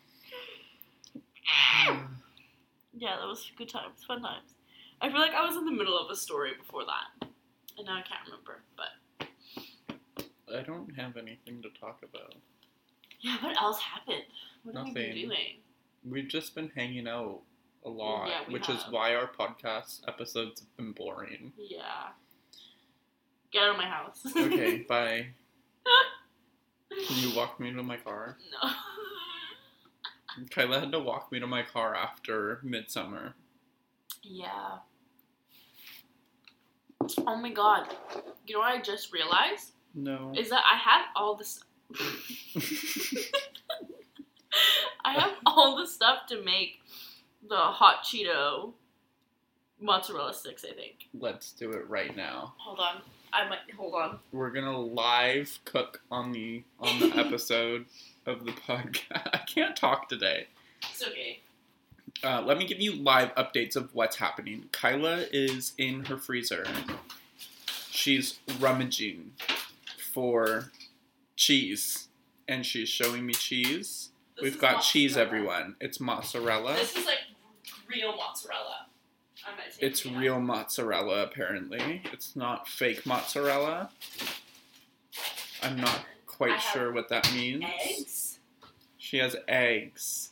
Yeah, 2.96 3.16
that 3.18 3.26
was 3.26 3.50
good 3.56 3.68
times, 3.68 4.04
fun 4.06 4.22
times. 4.22 4.54
I 5.00 5.08
feel 5.10 5.20
like 5.20 5.32
I 5.32 5.44
was 5.46 5.56
in 5.56 5.64
the 5.64 5.72
middle 5.72 5.98
of 5.98 6.10
a 6.10 6.16
story 6.16 6.50
before 6.58 6.82
that, 6.84 7.28
and 7.78 7.86
now 7.86 7.94
I 7.96 8.02
can't 8.02 8.20
remember. 8.26 8.60
But 8.76 9.26
I 10.56 10.62
don't 10.62 10.94
have 10.96 11.16
anything 11.16 11.62
to 11.62 11.70
talk 11.80 12.00
about. 12.02 12.34
Yeah, 13.20 13.36
what 13.42 13.56
else 13.56 13.80
happened? 13.80 14.24
What 14.64 14.76
have 14.76 14.86
we 14.88 14.92
been 14.92 15.08
Nothing. 15.08 15.28
doing? 15.28 15.56
We've 16.08 16.28
just 16.28 16.54
been 16.54 16.70
hanging 16.74 17.08
out 17.08 17.40
a 17.84 17.88
lot, 17.88 18.28
Yeah, 18.28 18.52
which 18.52 18.68
is 18.68 18.84
why 18.90 19.14
our 19.14 19.28
podcast 19.28 20.00
episodes 20.08 20.60
have 20.60 20.76
been 20.76 20.92
boring. 20.92 21.52
Yeah. 21.56 22.08
Get 23.52 23.62
out 23.64 23.70
of 23.70 23.76
my 23.78 23.86
house. 23.88 24.20
Okay, 24.36 24.78
bye. 24.88 25.26
Can 27.06 27.16
you 27.18 27.34
walk 27.36 27.58
me 27.60 27.72
to 27.72 27.82
my 27.82 27.96
car? 27.96 28.36
no. 28.62 28.70
Kyla 30.50 30.80
had 30.80 30.92
to 30.92 31.00
walk 31.00 31.32
me 31.32 31.40
to 31.40 31.46
my 31.46 31.62
car 31.62 31.94
after 31.94 32.60
Midsommar. 32.64 33.32
Yeah. 34.22 34.78
Oh 37.26 37.36
my 37.36 37.50
god. 37.50 37.88
You 38.46 38.54
know 38.54 38.60
what 38.60 38.72
I 38.72 38.80
just 38.80 39.12
realized? 39.12 39.72
No. 39.94 40.32
Is 40.36 40.50
that 40.50 40.62
I 40.70 40.76
have 40.76 41.06
all 41.16 41.34
this 41.34 41.60
I 45.04 45.12
have 45.14 45.32
all 45.46 45.76
the 45.76 45.86
stuff 45.86 46.26
to 46.28 46.42
make 46.44 46.78
the 47.48 47.56
hot 47.56 48.04
Cheeto 48.04 48.72
mozzarella 49.80 50.34
sticks, 50.34 50.64
I 50.64 50.74
think. 50.74 51.08
Let's 51.18 51.52
do 51.52 51.70
it 51.70 51.88
right 51.88 52.16
now. 52.16 52.54
Hold 52.58 52.78
on. 52.78 53.02
I 53.32 53.48
might 53.48 53.58
hold 53.76 53.94
on. 53.94 54.18
We're 54.32 54.50
gonna 54.50 54.78
live 54.78 55.58
cook 55.64 56.02
on 56.10 56.32
the 56.32 56.64
on 56.80 56.98
the 56.98 57.16
episode 57.16 57.86
of 58.26 58.44
the 58.44 58.52
podcast. 58.52 59.28
I 59.32 59.38
can't 59.38 59.76
talk 59.76 60.08
today. 60.08 60.48
It's 60.82 61.02
okay. 61.02 61.40
Uh, 62.24 62.42
let 62.42 62.58
me 62.58 62.66
give 62.66 62.80
you 62.80 62.94
live 62.94 63.34
updates 63.36 63.76
of 63.76 63.94
what's 63.94 64.16
happening. 64.16 64.68
Kyla 64.72 65.26
is 65.32 65.72
in 65.78 66.06
her 66.06 66.16
freezer. 66.16 66.66
She's 67.90 68.40
rummaging 68.58 69.32
for 70.12 70.70
cheese, 71.36 72.08
and 72.48 72.66
she's 72.66 72.88
showing 72.88 73.24
me 73.24 73.32
cheese. 73.32 74.10
This 74.36 74.42
We've 74.42 74.60
got 74.60 74.80
cheese, 74.80 75.16
everyone. 75.16 75.76
It's 75.80 76.00
mozzarella. 76.00 76.74
This 76.74 76.96
is 76.96 77.06
like 77.06 77.19
real 77.90 78.16
mozzarella. 78.16 78.86
I'm 79.46 79.56
gonna 79.56 79.70
take 79.70 79.82
It's 79.82 80.04
it 80.04 80.12
real 80.16 80.40
mozzarella, 80.40 81.22
apparently. 81.24 82.02
It's 82.12 82.36
not 82.36 82.68
fake 82.68 83.06
mozzarella. 83.06 83.90
I'm 85.62 85.76
not 85.76 85.96
I 85.96 86.02
quite 86.26 86.52
have 86.52 86.72
sure 86.72 86.92
what 86.92 87.08
that 87.08 87.32
means. 87.34 87.64
eggs. 87.64 88.38
She 88.98 89.18
has 89.18 89.36
eggs. 89.48 90.30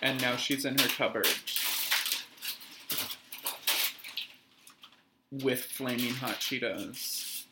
And 0.00 0.20
now 0.20 0.36
she's 0.36 0.64
in 0.64 0.78
her 0.78 0.88
cupboard. 0.88 1.26
With 5.30 5.62
flaming 5.62 6.14
hot 6.14 6.36
Cheetos. 6.36 7.44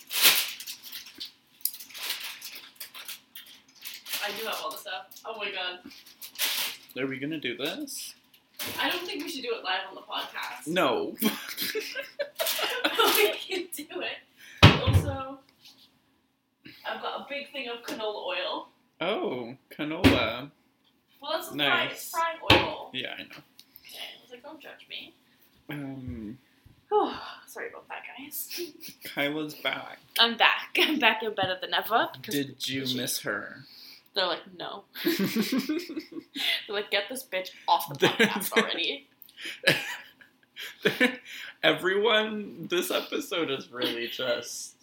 I 4.24 4.30
do 4.38 4.46
have 4.46 4.60
all 4.62 4.70
the 4.70 4.78
stuff. 4.78 5.06
Oh 5.24 5.36
my 5.38 5.50
god. 5.50 5.80
Are 6.98 7.06
we 7.06 7.18
gonna 7.18 7.38
do 7.40 7.56
this? 7.56 8.14
I 8.80 8.88
don't 8.90 9.04
think 9.06 9.22
we 9.22 9.28
should 9.30 9.42
do 9.42 9.54
it 9.54 9.62
live 9.64 9.80
on 9.90 9.94
the 9.94 10.00
podcast. 10.00 10.66
No. 10.66 11.14
we 13.16 13.32
can 13.32 13.66
do 13.76 14.00
it. 14.00 14.18
Also, 14.62 15.38
I've 16.88 17.02
got 17.02 17.20
a 17.20 17.26
big 17.28 17.52
thing 17.52 17.68
of 17.68 17.82
canola 17.82 18.24
oil. 18.26 18.68
oh, 19.00 19.54
canola. 19.70 20.50
Well, 21.20 21.32
that's 21.32 21.52
Nice. 21.52 22.10
frying, 22.10 22.38
frying 22.48 22.62
oil. 22.66 22.90
Yeah, 22.94 23.12
I 23.18 23.22
know. 23.22 23.28
Okay, 23.28 23.98
I 23.98 24.22
was 24.22 24.30
like, 24.30 24.42
don't 24.42 24.60
judge 24.60 24.86
me. 24.88 25.14
Um, 25.70 26.38
Oh, 26.92 27.20
Sorry 27.48 27.68
about 27.70 27.88
that, 27.88 28.02
guys. 28.16 28.60
Kyla's 29.04 29.54
back. 29.54 29.98
I'm 30.20 30.36
back. 30.36 30.68
I'm 30.78 30.98
back 31.00 31.22
in 31.22 31.34
better 31.34 31.56
than 31.60 31.74
ever. 31.74 32.08
Did 32.22 32.66
you 32.68 32.86
she- 32.86 32.96
miss 32.96 33.20
her? 33.22 33.64
They're 34.16 34.26
like, 34.26 34.40
no. 34.56 34.84
They're 35.04 35.14
like, 36.70 36.90
get 36.90 37.04
this 37.10 37.22
bitch 37.22 37.50
off 37.68 37.86
the 37.98 38.06
podcast 38.06 38.52
already. 38.52 39.08
Everyone, 41.62 42.66
this 42.70 42.90
episode 42.90 43.50
is 43.50 43.70
really 43.70 44.08
just 44.08 44.74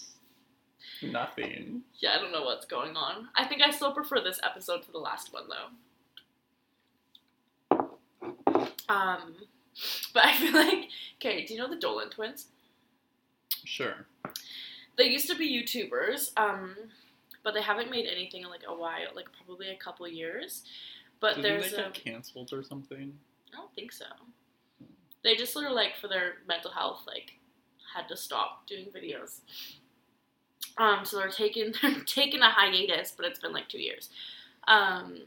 nothing. 1.02 1.82
Yeah, 1.98 2.12
I 2.16 2.22
don't 2.22 2.32
know 2.32 2.44
what's 2.44 2.68
going 2.68 2.96
on. 2.96 3.30
I 3.36 3.46
think 3.46 3.64
I 3.64 3.72
still 3.72 3.92
prefer 3.92 4.22
this 4.22 4.40
episode 4.44 4.84
to 4.84 4.92
the 4.92 5.00
last 5.00 5.34
one, 5.34 5.46
though. 5.50 5.70
Um, 8.88 9.34
but 10.14 10.26
I 10.26 10.38
feel 10.38 10.54
like, 10.54 10.90
okay, 11.20 11.44
do 11.44 11.56
you 11.56 11.60
know 11.60 11.70
the 11.70 11.76
Dolan 11.76 12.12
twins? 12.12 12.50
Sure. 13.66 14.06
They 14.96 15.06
used 15.06 15.28
to 15.28 15.36
be 15.36 15.52
YouTubers, 15.52 16.38
um, 16.38 16.76
but 17.44 17.54
they 17.54 17.62
haven't 17.62 17.92
made 17.92 18.08
anything 18.08 18.44
in 18.44 18.50
like 18.50 18.64
a 18.68 18.74
while, 18.74 19.14
like 19.16 19.28
probably 19.46 19.70
a 19.70 19.76
couple 19.76 20.08
years. 20.08 20.64
But 21.20 21.36
Didn't 21.36 21.44
there's 21.44 21.72
they 21.72 21.78
a, 21.78 21.84
get 21.84 22.04
canceled 22.04 22.52
or 22.54 22.64
something? 22.64 23.14
I 23.54 23.58
don't 23.58 23.74
think 23.74 23.92
so. 23.92 24.06
They 25.24 25.36
just 25.36 25.54
sort 25.54 25.68
of 25.68 25.74
like 25.74 25.96
for 26.00 26.08
their 26.08 26.34
mental 26.48 26.72
health, 26.72 27.04
like 27.08 27.34
had 27.94 28.08
to 28.10 28.18
stop 28.18 28.68
doing 28.68 28.88
videos. 28.88 29.40
Um, 30.78 31.06
so 31.06 31.18
they're 31.18 31.30
taking 31.30 31.74
they're 31.82 32.02
taking 32.06 32.42
a 32.42 32.50
hiatus, 32.50 33.14
but 33.16 33.26
it's 33.26 33.40
been 33.40 33.54
like 33.54 33.70
two 33.70 33.82
years. 33.82 34.10
Um, 34.68 35.20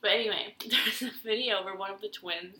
but 0.00 0.10
anyway, 0.10 0.54
there's 0.70 1.02
a 1.02 1.14
video 1.24 1.64
where 1.64 1.76
one 1.76 1.90
of 1.90 2.00
the 2.00 2.08
twins, 2.08 2.56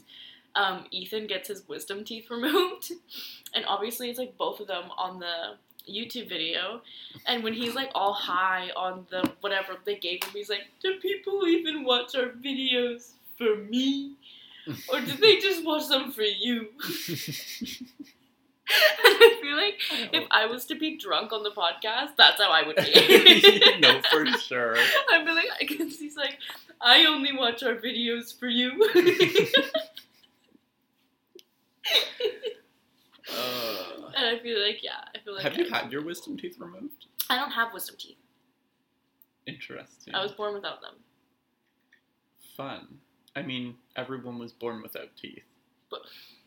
um, 0.54 0.86
Ethan 0.90 1.26
gets 1.26 1.48
his 1.48 1.66
wisdom 1.68 2.04
teeth 2.04 2.30
removed, 2.30 2.92
and 3.54 3.64
obviously 3.66 4.08
it's 4.08 4.18
like 4.18 4.36
both 4.38 4.60
of 4.60 4.68
them 4.68 4.84
on 4.96 5.18
the 5.18 5.56
YouTube 5.88 6.28
video. 6.28 6.80
And 7.26 7.42
when 7.42 7.52
he's 7.52 7.74
like 7.74 7.90
all 7.94 8.12
high 8.12 8.70
on 8.76 9.06
the 9.10 9.30
whatever 9.40 9.74
they 9.84 9.96
gave 9.96 10.22
him, 10.22 10.30
he's 10.32 10.50
like, 10.50 10.66
"Do 10.82 10.98
people 11.00 11.46
even 11.46 11.84
watch 11.84 12.14
our 12.14 12.28
videos 12.28 13.10
for 13.36 13.56
me?" 13.56 14.16
or 14.92 15.00
do 15.00 15.16
they 15.16 15.38
just 15.38 15.64
watch 15.64 15.88
them 15.88 16.12
for 16.12 16.22
you? 16.22 16.68
I 18.68 19.38
feel 19.42 19.56
like 19.56 19.74
if 20.12 20.26
I 20.30 20.46
was 20.46 20.64
to 20.66 20.74
be 20.74 20.96
drunk 20.96 21.32
on 21.32 21.42
the 21.42 21.50
podcast, 21.50 22.16
that's 22.16 22.40
how 22.40 22.50
I 22.50 22.66
would 22.66 22.76
be. 22.76 23.76
no, 23.80 24.00
for 24.10 24.24
sure. 24.38 24.76
I'd 25.10 25.24
be 25.26 25.32
like, 25.32 25.48
I 25.60 25.64
can 25.64 25.90
see, 25.90 26.04
he's 26.04 26.16
like, 26.16 26.38
I 26.80 27.04
only 27.04 27.36
watch 27.36 27.62
our 27.62 27.74
videos 27.74 28.38
for 28.38 28.46
you. 28.46 28.72
Uh, 33.36 34.10
and 34.16 34.26
I 34.26 34.38
feel 34.42 34.60
like, 34.62 34.82
yeah, 34.82 35.04
I 35.14 35.18
feel 35.20 35.34
like 35.34 35.42
have 35.44 35.56
you 35.56 35.68
had 35.68 35.90
your 35.92 36.02
wisdom 36.04 36.36
teeth 36.36 36.56
removed? 36.58 37.06
I 37.30 37.36
don't 37.36 37.50
have 37.52 37.72
wisdom 37.72 37.96
teeth. 37.98 38.16
Interesting. 39.46 40.14
I 40.14 40.22
was 40.22 40.32
born 40.32 40.54
without 40.54 40.80
them. 40.80 40.94
fun. 42.56 42.98
I 43.34 43.42
mean, 43.42 43.76
everyone 43.96 44.38
was 44.38 44.52
born 44.52 44.82
without 44.82 45.08
teeth. 45.20 45.42
But 45.90 46.02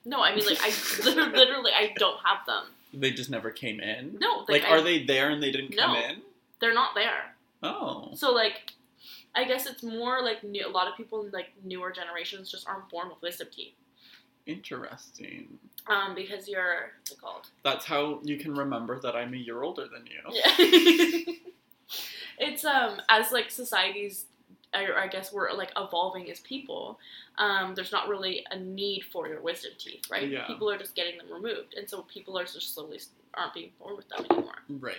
no, 0.06 0.22
I 0.22 0.36
mean 0.36 0.46
like 0.46 0.60
I 0.62 0.72
literally, 1.04 1.32
literally 1.32 1.72
I 1.76 1.94
don't 1.98 2.20
have 2.24 2.46
them. 2.46 2.66
They 2.94 3.12
just 3.12 3.30
never 3.30 3.50
came 3.52 3.80
in. 3.80 4.18
No, 4.20 4.46
Like, 4.48 4.64
I- 4.64 4.70
are 4.70 4.82
they 4.82 5.04
there 5.04 5.30
and 5.32 5.42
they 5.42 5.52
didn't 5.52 5.76
come 5.76 5.94
No. 5.94 6.00
in? 6.00 6.22
They're 6.62 6.74
not 6.74 6.96
there. 6.96 7.36
Oh. 7.64 8.12
So 8.16 8.32
like, 8.32 8.72
I 9.34 9.44
guess 9.46 9.66
it's 9.66 9.84
more 9.84 10.22
like 10.22 10.44
new, 10.44 10.66
a 10.66 10.70
lot 10.70 10.88
of 10.88 10.96
people 10.96 11.26
in 11.26 11.32
like 11.32 11.50
newer 11.64 11.92
generations 11.92 12.50
just 12.52 12.68
aren't 12.68 12.88
born 12.90 13.10
with 13.10 13.22
wisdom 13.22 13.48
teeth. 13.52 13.74
Interesting. 14.46 15.58
Um, 15.88 16.16
because 16.16 16.48
you're 16.48 16.92
what's 17.00 17.12
it 17.12 17.22
called? 17.22 17.48
That's 17.64 17.86
how 17.86 18.20
you 18.24 18.38
can 18.38 18.56
remember 18.56 19.00
that 19.02 19.16
I'm 19.16 19.34
a 19.34 19.38
year 19.38 19.62
older 19.62 19.86
than 19.88 20.06
you. 20.08 20.22
Yeah. 20.32 21.36
it's 22.40 22.66
um 22.66 23.02
as 23.10 23.32
like 23.32 23.52
societies, 23.52 24.26
or 24.74 24.98
I 24.98 25.08
guess 25.08 25.32
we're 25.32 25.52
like 25.54 25.72
evolving 25.78 26.30
as 26.32 26.40
people. 26.40 27.00
Um, 27.38 27.76
there's 27.76 27.92
not 27.92 28.08
really 28.08 28.46
a 28.52 28.58
need 28.58 29.04
for 29.12 29.28
your 29.28 29.42
wisdom 29.42 29.74
teeth, 29.78 30.10
right? 30.10 30.28
Yeah. 30.28 30.48
People 30.48 30.72
are 30.72 30.78
just 30.78 30.96
getting 30.96 31.18
them 31.18 31.32
removed, 31.32 31.76
and 31.78 31.90
so 31.90 32.04
people 32.04 32.38
are 32.40 32.46
just 32.46 32.74
slowly 32.74 33.00
aren't 33.36 33.54
being 33.54 33.72
born 33.80 33.96
with 33.98 34.08
them 34.10 34.26
anymore. 34.30 34.54
Right. 34.70 34.96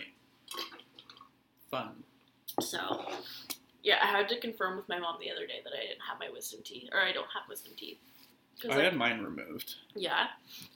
Fun. 1.71 1.91
So, 2.61 2.79
yeah, 3.83 3.97
I 4.03 4.07
had 4.07 4.29
to 4.29 4.39
confirm 4.39 4.77
with 4.77 4.89
my 4.89 4.99
mom 4.99 5.17
the 5.21 5.31
other 5.31 5.47
day 5.47 5.61
that 5.65 5.73
I 5.73 5.83
didn't 5.83 6.03
have 6.09 6.19
my 6.21 6.29
wisdom 6.31 6.61
teeth, 6.65 6.89
or 6.93 7.01
I 7.01 7.13
don't 7.13 7.29
have 7.35 7.49
wisdom 7.49 7.73
teeth. 7.77 7.99
I 8.65 8.69
like, 8.69 8.79
had 8.85 8.97
mine 8.97 9.21
removed. 9.21 9.75
yeah. 9.95 10.29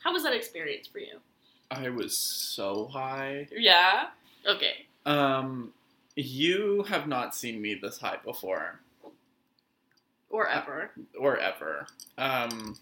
How 0.04 0.12
was 0.12 0.22
that 0.24 0.34
experience 0.34 0.86
for 0.86 0.98
you? 0.98 1.18
I 1.70 1.88
was 1.88 2.16
so 2.16 2.86
high. 2.92 3.48
Yeah. 3.52 4.08
Okay. 4.46 4.86
Um, 5.06 5.72
you 6.16 6.84
have 6.88 7.06
not 7.06 7.34
seen 7.34 7.62
me 7.62 7.74
this 7.74 7.98
high 7.98 8.18
before, 8.24 8.80
Or 10.28 10.48
ever. 10.48 10.90
or 11.18 11.38
ever. 11.38 11.86
Um, 12.18 12.76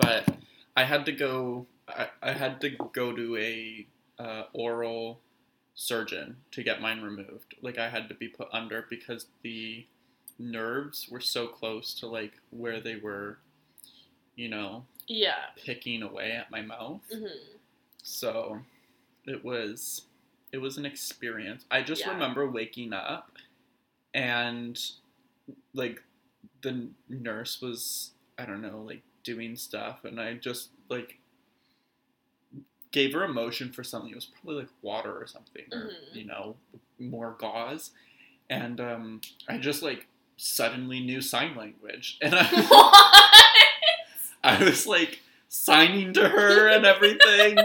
but 0.00 0.28
I 0.76 0.84
had 0.84 1.06
to 1.06 1.12
go. 1.12 1.66
I, 1.88 2.08
I 2.22 2.32
had 2.32 2.60
to 2.62 2.70
go 2.70 3.12
to 3.14 3.36
a 3.36 3.86
uh, 4.18 4.42
oral 4.52 5.20
surgeon 5.74 6.36
to 6.50 6.62
get 6.62 6.80
mine 6.80 7.00
removed. 7.02 7.54
Like 7.62 7.78
I 7.78 7.88
had 7.90 8.08
to 8.08 8.14
be 8.14 8.28
put 8.28 8.48
under 8.52 8.84
because 8.90 9.26
the 9.42 9.86
nerves 10.38 11.08
were 11.10 11.20
so 11.20 11.46
close 11.46 11.94
to 12.00 12.06
like 12.06 12.32
where 12.50 12.80
they 12.80 12.96
were, 12.96 13.38
you 14.36 14.48
know, 14.48 14.84
Yeah. 15.08 15.46
picking 15.64 16.02
away 16.02 16.32
at 16.32 16.50
my 16.50 16.62
mouth. 16.62 17.00
hmm 17.12 17.26
So 18.02 18.60
it 19.26 19.44
was 19.44 20.02
it 20.52 20.58
was 20.58 20.76
an 20.78 20.86
experience. 20.86 21.64
I 21.70 21.82
just 21.82 22.02
Yeah. 22.02 22.12
remember 22.12 22.48
waking 22.48 22.92
up 22.92 23.32
and 24.14 24.78
like 25.74 26.02
the 26.62 26.88
nurse 27.08 27.60
was 27.60 28.12
I 28.38 28.44
don't 28.46 28.62
know, 28.62 28.82
like 28.82 29.02
doing 29.24 29.56
stuff 29.56 30.04
and 30.04 30.20
I 30.20 30.34
just 30.34 30.70
like 30.88 31.18
gave 32.92 33.12
her 33.12 33.24
a 33.24 33.28
motion 33.28 33.72
for 33.72 33.82
something. 33.84 34.10
It 34.10 34.14
was 34.14 34.26
probably 34.26 34.60
like 34.62 34.70
water 34.82 35.12
or 35.20 35.26
something 35.26 35.64
or 35.72 35.88
Mhm. 35.90 36.14
you 36.14 36.24
know, 36.24 36.56
more 36.98 37.32
gauze. 37.38 37.90
And 38.48 38.80
um 38.80 39.20
I 39.48 39.58
just 39.58 39.82
like 39.82 40.06
suddenly 40.36 41.00
knew 41.00 41.20
sign 41.20 41.56
language 41.56 42.18
and 42.22 42.34
I? 42.36 42.46
I 44.46 44.62
was 44.64 44.86
like 44.86 45.20
signing 45.48 46.12
to 46.14 46.28
her 46.28 46.68
and 46.68 46.86
everything. 46.86 47.58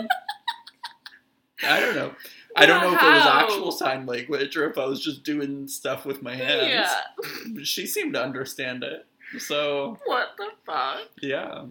I 1.64 1.80
don't 1.80 1.96
know. 1.96 2.14
I 2.56 2.66
don't 2.66 2.82
know 2.82 2.94
if 2.94 3.02
it 3.02 3.06
was 3.06 3.26
actual 3.26 3.72
sign 3.72 4.06
language 4.06 4.58
or 4.58 4.70
if 4.70 4.78
I 4.78 4.86
was 4.86 5.02
just 5.02 5.24
doing 5.24 5.68
stuff 5.68 6.06
with 6.06 6.22
my 6.22 6.36
hands. 6.36 6.68
Yeah. 6.68 7.64
She 7.64 7.86
seemed 7.88 8.14
to 8.16 8.22
understand 8.24 8.84
it. 8.84 9.06
So, 9.40 9.98
What 10.06 10.30
the 10.38 10.50
fuck? 10.66 11.08
yeah. 11.22 11.66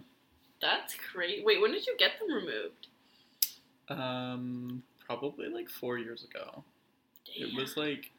That's 0.61 0.95
crazy. 1.13 1.43
Wait, 1.43 1.61
when 1.61 1.71
did 1.71 1.85
you 1.85 1.95
get 1.97 2.11
them 2.19 2.33
removed? 2.33 2.87
Um 3.89 4.83
probably 5.05 5.49
like 5.49 5.69
4 5.69 5.97
years 5.97 6.23
ago. 6.23 6.63
It 7.35 7.53
was 7.55 7.75
like 7.77 8.11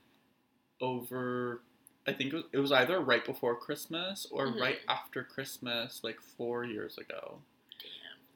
over 0.80 1.62
I 2.06 2.12
think 2.12 2.32
it 2.32 2.36
was, 2.36 2.44
it 2.52 2.58
was 2.58 2.72
either 2.72 3.00
right 3.00 3.24
before 3.24 3.54
Christmas 3.56 4.26
or 4.30 4.46
Mhm. 4.48 4.60
right 4.60 4.78
after 4.88 5.22
Christmas 5.22 6.00
like 6.02 6.20
4 6.20 6.64
years 6.64 6.98
ago. 6.98 7.38
Damn. 7.80 7.88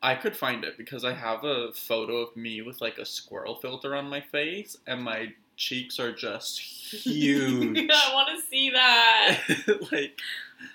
I 0.02 0.14
could 0.14 0.36
find 0.36 0.64
it 0.64 0.76
because 0.78 1.04
I 1.04 1.12
have 1.14 1.42
a 1.44 1.72
photo 1.72 2.18
of 2.18 2.36
me 2.36 2.62
with 2.62 2.80
like 2.80 2.98
a 2.98 3.04
squirrel 3.06 3.56
filter 3.56 3.94
on 3.96 4.08
my 4.08 4.20
face 4.20 4.76
and 4.86 5.02
my 5.02 5.32
cheeks 5.56 5.98
are 5.98 6.12
just 6.12 6.60
huge. 6.92 7.90
I 7.90 8.14
want 8.14 8.28
to 8.40 8.46
see 8.48 8.70
that. 8.70 9.40
like 9.92 10.20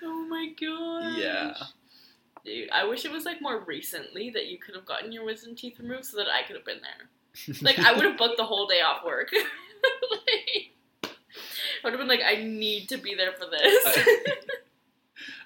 Oh 0.02 0.26
my 0.28 0.48
god. 0.60 1.18
Yeah. 1.18 1.54
Dude, 2.44 2.68
I 2.70 2.84
wish 2.84 3.04
it 3.04 3.10
was 3.12 3.24
like 3.24 3.40
more 3.40 3.60
recently 3.60 4.28
that 4.30 4.46
you 4.48 4.58
could 4.58 4.74
have 4.74 4.84
gotten 4.84 5.12
your 5.12 5.24
wisdom 5.24 5.54
teeth 5.54 5.78
removed 5.78 6.04
so 6.06 6.16
that 6.18 6.26
I 6.28 6.42
could 6.42 6.56
have 6.56 6.64
been 6.64 6.80
there. 6.82 7.56
Like 7.62 7.78
I 7.78 7.92
would 7.94 8.04
have 8.04 8.18
booked 8.18 8.36
the 8.36 8.44
whole 8.44 8.66
day 8.66 8.80
off 8.82 9.04
work. 9.04 9.30
like, 10.10 10.71
I 11.82 11.88
would 11.88 11.98
have 11.98 12.00
been 12.00 12.08
like, 12.08 12.24
I 12.24 12.42
need 12.42 12.88
to 12.90 12.96
be 12.96 13.14
there 13.14 13.32
for 13.32 13.46
this. 13.50 13.84
I, 13.86 14.36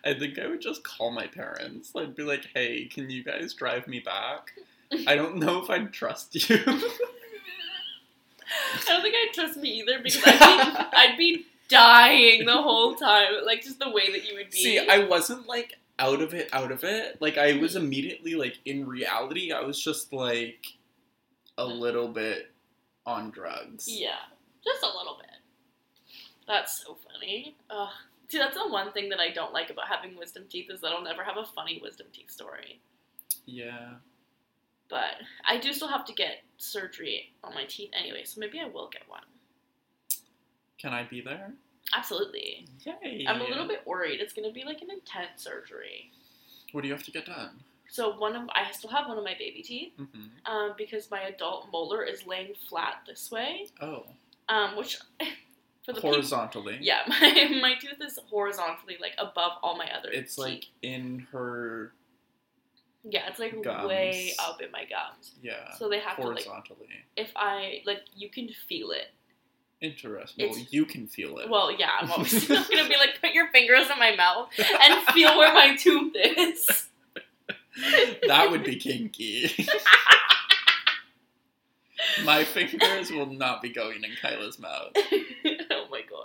I 0.06 0.14
think 0.14 0.38
I 0.38 0.46
would 0.46 0.60
just 0.60 0.84
call 0.84 1.10
my 1.10 1.26
parents. 1.26 1.92
I'd 1.96 2.14
be 2.14 2.22
like, 2.22 2.46
"Hey, 2.54 2.84
can 2.84 3.10
you 3.10 3.24
guys 3.24 3.54
drive 3.54 3.88
me 3.88 4.00
back?" 4.00 4.52
I 5.06 5.16
don't 5.16 5.36
know 5.36 5.62
if 5.62 5.68
I'd 5.68 5.92
trust 5.92 6.48
you. 6.48 6.62
I 6.66 6.80
don't 8.86 9.02
think 9.02 9.14
I'd 9.16 9.32
trust 9.34 9.56
me 9.56 9.70
either 9.80 9.98
because 10.00 10.22
I'd 10.24 10.38
be, 10.38 10.96
I'd 10.96 11.18
be 11.18 11.46
dying 11.68 12.46
the 12.46 12.62
whole 12.62 12.94
time. 12.94 13.32
Like 13.44 13.62
just 13.62 13.80
the 13.80 13.90
way 13.90 14.12
that 14.12 14.28
you 14.28 14.36
would 14.36 14.50
be. 14.50 14.56
See, 14.56 14.78
I 14.78 15.00
wasn't 15.00 15.48
like 15.48 15.74
out 15.98 16.22
of 16.22 16.34
it, 16.34 16.48
out 16.52 16.70
of 16.70 16.84
it. 16.84 17.20
Like 17.20 17.36
I 17.38 17.54
was 17.54 17.74
immediately 17.74 18.34
like 18.36 18.58
in 18.64 18.86
reality, 18.86 19.50
I 19.50 19.62
was 19.62 19.82
just 19.82 20.12
like 20.12 20.66
a 21.58 21.64
little 21.64 22.08
bit 22.08 22.52
on 23.04 23.30
drugs. 23.30 23.88
Yeah, 23.88 24.18
just 24.64 24.82
a 24.84 24.96
little 24.96 25.16
bit. 25.20 25.35
That's 26.46 26.82
so 26.84 26.96
funny. 27.12 27.56
Ugh. 27.70 27.88
See, 28.28 28.38
that's 28.38 28.56
the 28.56 28.68
one 28.68 28.92
thing 28.92 29.08
that 29.10 29.20
I 29.20 29.30
don't 29.30 29.52
like 29.52 29.70
about 29.70 29.86
having 29.88 30.16
wisdom 30.16 30.44
teeth 30.48 30.70
is 30.70 30.80
that 30.80 30.88
I'll 30.92 31.02
never 31.02 31.22
have 31.22 31.36
a 31.36 31.44
funny 31.44 31.80
wisdom 31.82 32.08
teeth 32.12 32.30
story. 32.30 32.80
Yeah. 33.46 33.94
But 34.88 35.14
I 35.46 35.58
do 35.58 35.72
still 35.72 35.88
have 35.88 36.04
to 36.06 36.12
get 36.12 36.42
surgery 36.58 37.32
on 37.44 37.54
my 37.54 37.64
teeth 37.64 37.90
anyway, 37.92 38.22
so 38.24 38.40
maybe 38.40 38.60
I 38.60 38.66
will 38.68 38.88
get 38.88 39.02
one. 39.08 39.22
Can 40.78 40.92
I 40.92 41.04
be 41.04 41.20
there? 41.20 41.52
Absolutely. 41.94 42.66
Yay. 42.84 43.24
I'm 43.28 43.40
a 43.40 43.44
little 43.44 43.66
bit 43.66 43.86
worried. 43.86 44.20
It's 44.20 44.32
going 44.32 44.48
to 44.48 44.52
be 44.54 44.64
like 44.64 44.82
an 44.82 44.90
intense 44.90 45.42
surgery. 45.42 46.10
What 46.72 46.82
do 46.82 46.88
you 46.88 46.94
have 46.94 47.04
to 47.04 47.10
get 47.12 47.26
done? 47.26 47.60
So 47.88 48.16
one 48.18 48.34
of 48.34 48.48
I 48.52 48.70
still 48.72 48.90
have 48.90 49.06
one 49.06 49.16
of 49.16 49.24
my 49.24 49.34
baby 49.38 49.62
teeth 49.62 49.92
hmm 49.96 50.26
um, 50.44 50.74
because 50.76 51.10
my 51.10 51.22
adult 51.22 51.68
molar 51.72 52.02
is 52.02 52.26
laying 52.26 52.52
flat 52.68 53.02
this 53.06 53.30
way, 53.30 53.66
Oh, 53.80 54.04
um, 54.48 54.76
which 54.76 54.98
for 55.86 55.92
the 55.92 56.00
people, 56.00 56.10
horizontally. 56.10 56.78
yeah, 56.80 56.98
my, 57.08 57.58
my 57.60 57.74
tooth 57.80 58.00
is 58.02 58.18
horizontally 58.28 58.96
like 59.00 59.12
above 59.18 59.52
all 59.62 59.76
my 59.76 59.88
other. 59.96 60.10
It's 60.10 60.34
teeth. 60.34 60.44
like 60.44 60.64
in 60.82 61.26
her. 61.30 61.92
yeah, 63.04 63.28
it's 63.28 63.38
like 63.38 63.62
gums. 63.62 63.88
way 63.88 64.34
up 64.40 64.60
in 64.60 64.70
my 64.72 64.84
gums. 64.84 65.36
Yeah. 65.40 65.72
So 65.78 65.88
they 65.88 66.00
have 66.00 66.16
to 66.16 66.22
like 66.22 66.44
horizontally. 66.44 66.88
if 67.16 67.30
I 67.36 67.82
like 67.86 68.02
you 68.16 68.28
can 68.28 68.48
feel 68.68 68.90
it. 68.90 69.12
Interesting. 69.80 70.50
Well, 70.50 70.58
you 70.70 70.86
can 70.86 71.06
feel 71.06 71.38
it. 71.38 71.48
Well, 71.48 71.70
yeah, 71.70 71.90
I'm 72.00 72.08
not 72.08 72.70
gonna 72.70 72.88
be 72.88 72.96
like 72.96 73.20
put 73.20 73.32
your 73.32 73.48
fingers 73.52 73.88
in 73.88 73.98
my 73.98 74.16
mouth 74.16 74.48
and 74.58 75.06
feel 75.08 75.38
where 75.38 75.54
my 75.54 75.76
tooth 75.76 76.14
is. 76.16 76.88
that 78.26 78.50
would 78.50 78.64
be 78.64 78.76
kinky. 78.76 79.68
My 82.24 82.44
fingers 82.44 83.10
will 83.10 83.26
not 83.26 83.62
be 83.62 83.68
going 83.68 84.02
in 84.02 84.10
Kyla's 84.20 84.58
mouth. 84.58 84.92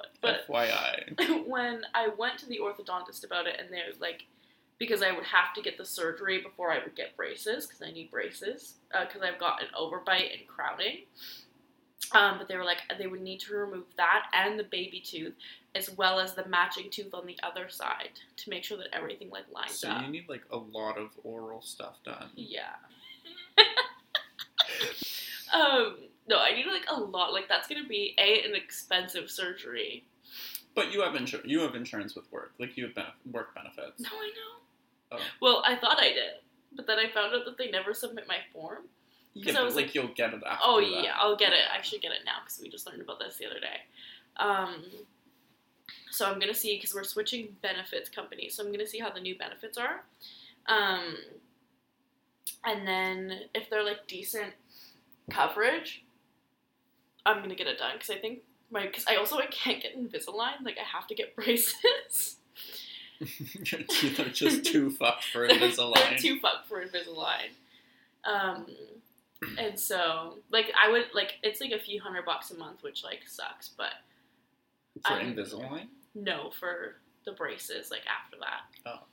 God! 0.02 0.08
But 0.22 0.47
FYI. 0.47 1.45
when 1.47 1.84
I 1.93 2.10
went 2.18 2.38
to 2.39 2.45
the 2.47 2.60
orthodontist 2.60 3.26
about 3.26 3.47
it, 3.47 3.58
and 3.60 3.70
they 3.72 3.82
was 3.88 3.99
like, 3.99 4.26
because 4.78 5.04
I 5.04 5.12
would 5.12 5.26
have 5.26 5.54
to 5.56 5.62
get 5.62 5.78
the 5.78 5.86
surgery 5.86 6.41
before 6.41 6.72
I 6.72 6.80
would 6.80 6.95
get 6.95 7.16
braces, 7.16 7.68
because 7.68 7.82
I 7.82 7.91
need 7.91 8.10
braces, 8.10 8.76
because 8.91 9.22
I've 9.22 9.39
got 9.39 9.62
an 9.62 9.68
overbite 9.80 10.34
and 10.38 10.47
crowding. 10.47 11.04
Um, 12.14 12.38
but 12.38 12.47
they 12.47 12.58
were 12.58 12.66
like, 12.66 12.80
they 12.97 13.08
would 13.08 13.22
need 13.22 13.39
to 13.41 13.56
remove 13.56 13.86
that 13.97 14.26
and 14.34 14.60
the 14.60 14.64
baby 14.64 14.99
tooth, 14.99 15.34
as 15.76 15.89
well 15.91 16.20
as 16.20 16.34
the 16.34 16.45
matching 16.47 16.89
tooth 16.89 17.14
on 17.14 17.26
the 17.26 17.38
other 17.43 17.70
side, 17.70 18.10
to 18.38 18.49
make 18.49 18.64
sure 18.64 18.78
that 18.78 18.88
everything 18.91 19.30
like 19.30 19.45
lines 19.54 19.80
So 19.80 19.89
up. 19.89 19.99
So 19.99 20.06
you 20.06 20.12
need 20.12 20.28
like 20.28 20.43
a 20.52 20.58
lot 20.58 20.97
of 20.97 21.12
oral 21.24 21.62
stuff 21.62 21.99
done. 22.04 22.30
Yeah. 22.36 22.74
um, 25.54 25.97
no, 26.28 26.40
I 26.40 26.52
need 26.56 26.66
like 26.68 26.86
a 26.90 27.00
lot. 27.00 27.34
Like 27.34 27.48
that's 27.50 27.68
gonna 27.68 27.88
be 27.88 28.16
a 28.18 28.44
an 28.44 28.56
expensive 28.56 29.30
surgery. 29.30 30.06
But 30.76 30.94
you 30.94 31.02
have 31.02 31.16
insurance. 31.16 31.50
You 31.50 31.60
have 31.62 31.76
insurance 31.76 32.16
with 32.16 32.32
work. 32.32 32.54
Like 32.60 32.78
you 32.78 32.86
have 32.86 32.94
benef- 32.96 33.32
work 33.32 33.54
benefits. 33.56 34.00
No, 34.00 34.10
I 34.10 34.28
know. 34.28 35.18
Oh. 35.18 35.20
Well, 35.42 35.64
I 35.66 35.76
thought 35.76 35.98
I 36.00 36.10
did, 36.10 36.34
but 36.74 36.88
then 36.88 36.98
I 37.00 37.10
found 37.10 37.34
out 37.36 37.44
that 37.46 37.58
they 37.58 37.70
never 37.70 37.94
submit 37.94 38.26
my 38.28 38.38
form. 38.54 38.84
Yeah, 39.34 39.60
I 39.60 39.64
was 39.64 39.76
like, 39.76 39.88
like- 39.88 39.96
you'll 39.96 40.08
get 40.14 40.34
it 40.34 40.42
after. 40.46 40.64
oh 40.64 40.80
that. 40.80 41.04
yeah, 41.04 41.14
I'll 41.18 41.36
get 41.36 41.52
it. 41.54 41.60
I 41.78 41.82
should 41.82 42.02
get 42.02 42.12
it 42.12 42.20
now 42.26 42.38
because 42.44 42.60
we 42.62 42.70
just 42.70 42.86
learned 42.88 43.02
about 43.02 43.20
this 43.20 43.38
the 43.38 43.46
other 43.46 43.60
day. 43.60 43.82
Um, 44.38 44.84
so 46.10 46.26
I'm 46.26 46.40
gonna 46.40 46.54
see 46.54 46.76
because 46.78 46.94
we're 46.94 47.04
switching 47.04 47.50
benefits 47.62 48.10
companies. 48.10 48.56
So 48.56 48.64
I'm 48.64 48.72
gonna 48.72 48.88
see 48.88 49.00
how 49.00 49.10
the 49.10 49.20
new 49.22 49.38
benefits 49.38 49.78
are. 49.78 50.04
Um, 50.68 51.16
and 52.64 52.88
then 52.88 53.42
if 53.54 53.70
they're 53.70 53.84
like 53.84 54.08
decent 54.08 54.54
coverage, 55.30 56.04
I'm 57.26 57.42
gonna 57.42 57.56
get 57.56 57.68
it 57.68 57.78
done 57.78 57.92
because 57.94 58.10
I 58.10 58.18
think 58.18 58.40
my 58.72 58.86
because 58.86 59.06
I 59.08 59.16
also 59.16 59.38
I 59.38 59.46
can't 59.48 59.82
get 59.82 59.98
Invisalign. 59.98 60.64
Like 60.64 60.78
I 60.80 60.98
have 60.98 61.08
to 61.08 61.16
get 61.16 61.36
braces. 61.38 62.38
Your 63.20 63.82
teeth 63.88 64.20
are 64.20 64.30
just 64.30 64.66
too 64.66 64.90
fucked 65.00 65.26
for 65.26 65.48
They're 65.48 65.58
Invisalign. 65.60 66.18
too 66.20 66.40
fucked 66.40 66.68
for 66.68 66.84
Invisalign. 66.84 67.50
Um, 68.26 68.66
and 69.58 69.80
so 69.80 70.38
like 70.52 70.72
I 70.82 70.92
would 70.92 71.06
like 71.14 71.34
it's 71.44 71.62
like 71.62 71.72
a 71.72 71.80
few 71.80 72.02
hundred 72.02 72.26
bucks 72.26 72.52
a 72.52 72.58
month, 72.58 72.82
which 72.84 73.04
like 73.04 73.22
sucks, 73.28 73.70
but 73.70 73.92
for 75.06 75.14
I'm- 75.14 75.36
Invisalign. 75.36 75.88
no 76.16 76.52
for 76.60 76.96
the 77.26 77.32
braces 77.34 77.92
like 77.92 78.02
after 78.08 78.38
that. 78.40 78.62
Oh. 78.92 79.06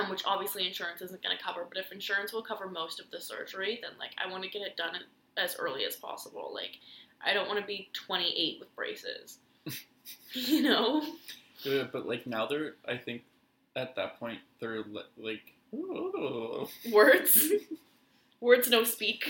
Um, 0.00 0.10
which 0.10 0.22
obviously 0.26 0.66
insurance 0.66 1.00
isn't 1.02 1.22
going 1.22 1.36
to 1.36 1.40
cover, 1.40 1.64
but 1.68 1.78
if 1.78 1.92
insurance 1.92 2.32
will 2.32 2.42
cover 2.42 2.66
most 2.68 2.98
of 2.98 3.08
the 3.12 3.20
surgery, 3.20 3.78
then 3.80 3.92
like 3.98 4.10
I 4.18 4.28
want 4.30 4.42
to 4.42 4.48
get 4.50 4.62
it 4.62 4.76
done 4.76 4.96
as 5.36 5.56
early 5.58 5.84
as 5.84 5.96
possible. 5.96 6.50
Like 6.54 6.78
I 7.24 7.32
don't 7.32 7.48
want 7.48 7.60
to 7.60 7.66
be 7.66 7.88
28 7.92 8.58
with 8.60 8.74
braces. 8.76 9.38
you 10.34 10.62
know? 10.62 11.02
Yeah, 11.62 11.84
but 11.90 12.06
like 12.06 12.26
now 12.26 12.46
they're. 12.46 12.74
I 12.86 12.96
think 12.96 13.22
at 13.76 13.96
that 13.96 14.18
point 14.20 14.38
they're 14.60 14.82
li- 14.82 15.02
like. 15.16 15.52
ooh. 15.74 16.68
Words. 16.92 17.52
Words 18.40 18.68
no 18.68 18.84
speak. 18.84 19.28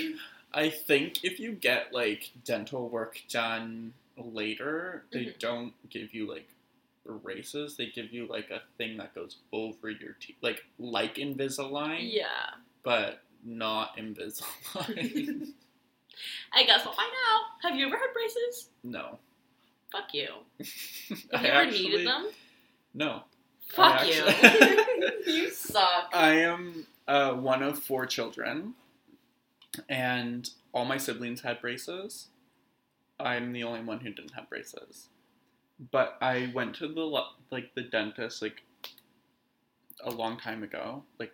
I 0.52 0.70
think 0.70 1.22
if 1.24 1.38
you 1.38 1.52
get 1.52 1.92
like 1.92 2.30
dental 2.44 2.88
work 2.88 3.20
done 3.28 3.92
later, 4.16 5.04
they 5.12 5.26
Mhm. 5.26 5.38
don't 5.38 5.72
give 5.90 6.12
you 6.14 6.28
like 6.28 6.48
braces. 7.22 7.76
They 7.76 7.86
give 7.86 8.12
you 8.12 8.26
like 8.26 8.50
a 8.50 8.62
thing 8.78 8.96
that 8.96 9.14
goes 9.14 9.36
over 9.52 9.90
your 9.90 10.14
teeth, 10.20 10.36
like 10.42 10.64
like 10.78 11.16
Invisalign, 11.16 12.12
Yeah. 12.12 12.54
but 12.82 13.20
not 13.44 13.96
Invisalign. 13.96 15.52
I 16.52 16.64
guess 16.64 16.84
we'll 16.84 16.94
find 16.94 17.10
out. 17.30 17.68
Have 17.70 17.78
you 17.78 17.86
ever 17.86 17.96
had 17.96 18.12
braces? 18.12 18.68
no. 18.82 19.18
Fuck 19.92 20.12
you. 20.12 20.28
Have 20.58 20.66
you 21.20 21.28
ever 21.32 21.46
actually- 21.46 21.82
needed 21.88 22.06
them? 22.06 22.30
No. 22.94 23.22
Fuck 23.68 24.00
I 24.00 24.04
you. 24.06 24.24
actually- 24.26 25.02
you 25.32 25.50
suck. 25.50 26.10
I 26.12 26.32
am 26.40 26.86
uh, 27.06 27.32
one 27.34 27.62
of 27.62 27.78
four 27.78 28.04
children, 28.06 28.74
and 29.88 30.50
all 30.72 30.84
my 30.84 30.96
siblings 30.96 31.42
had 31.42 31.60
braces. 31.60 32.26
I'm 33.20 33.52
the 33.52 33.62
only 33.62 33.82
one 33.82 34.00
who 34.00 34.10
didn't 34.12 34.32
have 34.34 34.48
braces. 34.50 35.08
But 35.92 36.16
I 36.20 36.50
went 36.54 36.74
to 36.76 36.88
the 36.88 37.02
like 37.50 37.74
the 37.74 37.82
dentist 37.82 38.42
like 38.42 38.62
a 40.02 40.10
long 40.10 40.38
time 40.38 40.62
ago, 40.64 41.04
like 41.20 41.32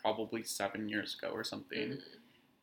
probably 0.00 0.44
seven 0.44 0.88
years 0.88 1.16
ago 1.20 1.32
or 1.32 1.42
something. 1.42 1.88
Mhm. 1.90 2.02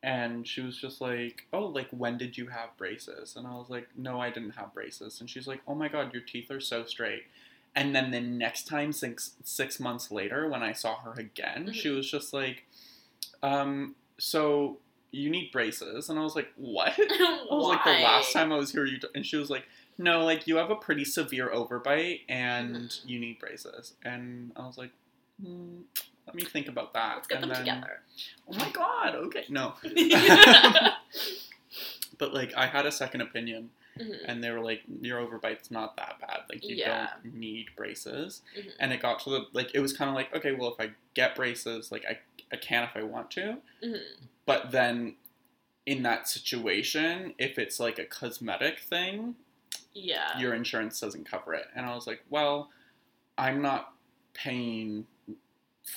And 0.02 0.46
she 0.48 0.60
was 0.60 0.76
just 0.76 1.00
like, 1.00 1.46
"Oh, 1.52 1.66
like 1.66 1.88
when 1.90 2.18
did 2.18 2.36
you 2.36 2.48
have 2.48 2.76
braces?" 2.76 3.36
And 3.36 3.46
I 3.46 3.52
was 3.54 3.70
like, 3.70 3.88
"No, 3.96 4.20
I 4.20 4.30
didn't 4.30 4.52
have 4.52 4.74
braces." 4.74 5.20
And 5.20 5.30
she's 5.30 5.46
like, 5.46 5.60
"Oh 5.66 5.74
my 5.76 5.88
god, 5.88 6.12
your 6.12 6.22
teeth 6.22 6.50
are 6.50 6.60
so 6.60 6.84
straight." 6.84 7.24
And 7.74 7.94
then 7.94 8.10
the 8.10 8.20
next 8.20 8.66
time, 8.66 8.92
six 8.92 9.32
six 9.44 9.78
months 9.80 10.10
later, 10.10 10.48
when 10.48 10.62
I 10.62 10.72
saw 10.72 10.96
her 11.02 11.12
again, 11.12 11.72
she 11.72 11.88
was 11.88 12.10
just 12.10 12.32
like, 12.32 12.64
um, 13.42 13.94
"So 14.18 14.78
you 15.12 15.30
need 15.30 15.52
braces?" 15.52 16.08
And 16.10 16.18
I 16.18 16.22
was 16.22 16.34
like, 16.34 16.52
"What?" 16.56 16.94
I 16.98 17.46
was 17.50 17.68
like, 17.68 17.84
"The 17.84 17.90
last 18.02 18.32
time 18.32 18.52
I 18.52 18.56
was 18.56 18.72
here, 18.72 18.84
you," 18.84 18.98
d-" 18.98 19.08
and 19.14 19.24
she 19.24 19.36
was 19.36 19.50
like, 19.50 19.66
"No, 19.98 20.24
like 20.24 20.46
you 20.48 20.56
have 20.56 20.70
a 20.70 20.76
pretty 20.76 21.04
severe 21.04 21.48
overbite, 21.48 22.22
and 22.28 22.74
Mhm. 22.76 23.08
you 23.08 23.18
need 23.20 23.38
braces." 23.38 23.94
And 24.04 24.52
I 24.56 24.66
was 24.66 24.76
like, 24.78 24.90
hmm, 25.40 25.82
"Let 26.26 26.34
me 26.34 26.44
think 26.44 26.68
about 26.68 26.92
that." 26.94 27.16
Let's 27.16 27.26
get 27.28 27.42
and 27.42 27.44
them 27.44 27.50
then- 27.64 27.76
together. 27.76 28.00
Oh 28.48 28.54
my 28.56 28.70
god! 28.70 29.14
Okay, 29.14 29.44
no. 29.48 29.74
But 32.18 32.34
like 32.34 32.54
I 32.54 32.66
had 32.66 32.86
a 32.86 32.92
second 32.92 33.22
opinion 33.22 33.70
Mhm. 33.98 34.24
and 34.26 34.44
they 34.44 34.50
were 34.50 34.60
like, 34.60 34.82
Your 35.00 35.18
overbite's 35.18 35.70
not 35.70 35.96
that 35.96 36.18
bad. 36.20 36.40
Like 36.48 36.62
you 36.64 36.76
Yeah. 36.76 37.08
don't 37.22 37.34
need 37.34 37.74
braces. 37.76 38.42
Mhm. 38.56 38.72
And 38.78 38.92
it 38.92 39.00
got 39.00 39.20
to 39.20 39.30
the 39.30 39.46
like 39.52 39.74
it 39.74 39.80
was 39.80 39.92
kinda 39.96 40.12
like, 40.12 40.34
okay, 40.34 40.52
well 40.52 40.72
if 40.72 40.80
I 40.80 40.92
get 41.14 41.34
braces, 41.34 41.90
like 41.90 42.04
I 42.06 42.20
I 42.52 42.56
can 42.56 42.84
if 42.84 42.90
I 42.94 43.02
want 43.02 43.30
to. 43.32 43.58
Mhm. 43.82 44.02
But 44.46 44.70
then 44.70 45.16
in 45.86 46.02
that 46.04 46.28
situation, 46.28 47.34
if 47.38 47.58
it's 47.58 47.80
like 47.80 47.98
a 47.98 48.04
cosmetic 48.04 48.78
thing, 48.80 49.34
Yeah. 49.94 50.38
your 50.38 50.54
insurance 50.54 51.00
doesn't 51.00 51.24
cover 51.24 51.54
it. 51.54 51.66
And 51.74 51.84
I 51.86 51.94
was 51.94 52.06
like, 52.06 52.22
Well, 52.30 52.70
I'm 53.36 53.62
not 53.62 53.94
paying 54.34 55.06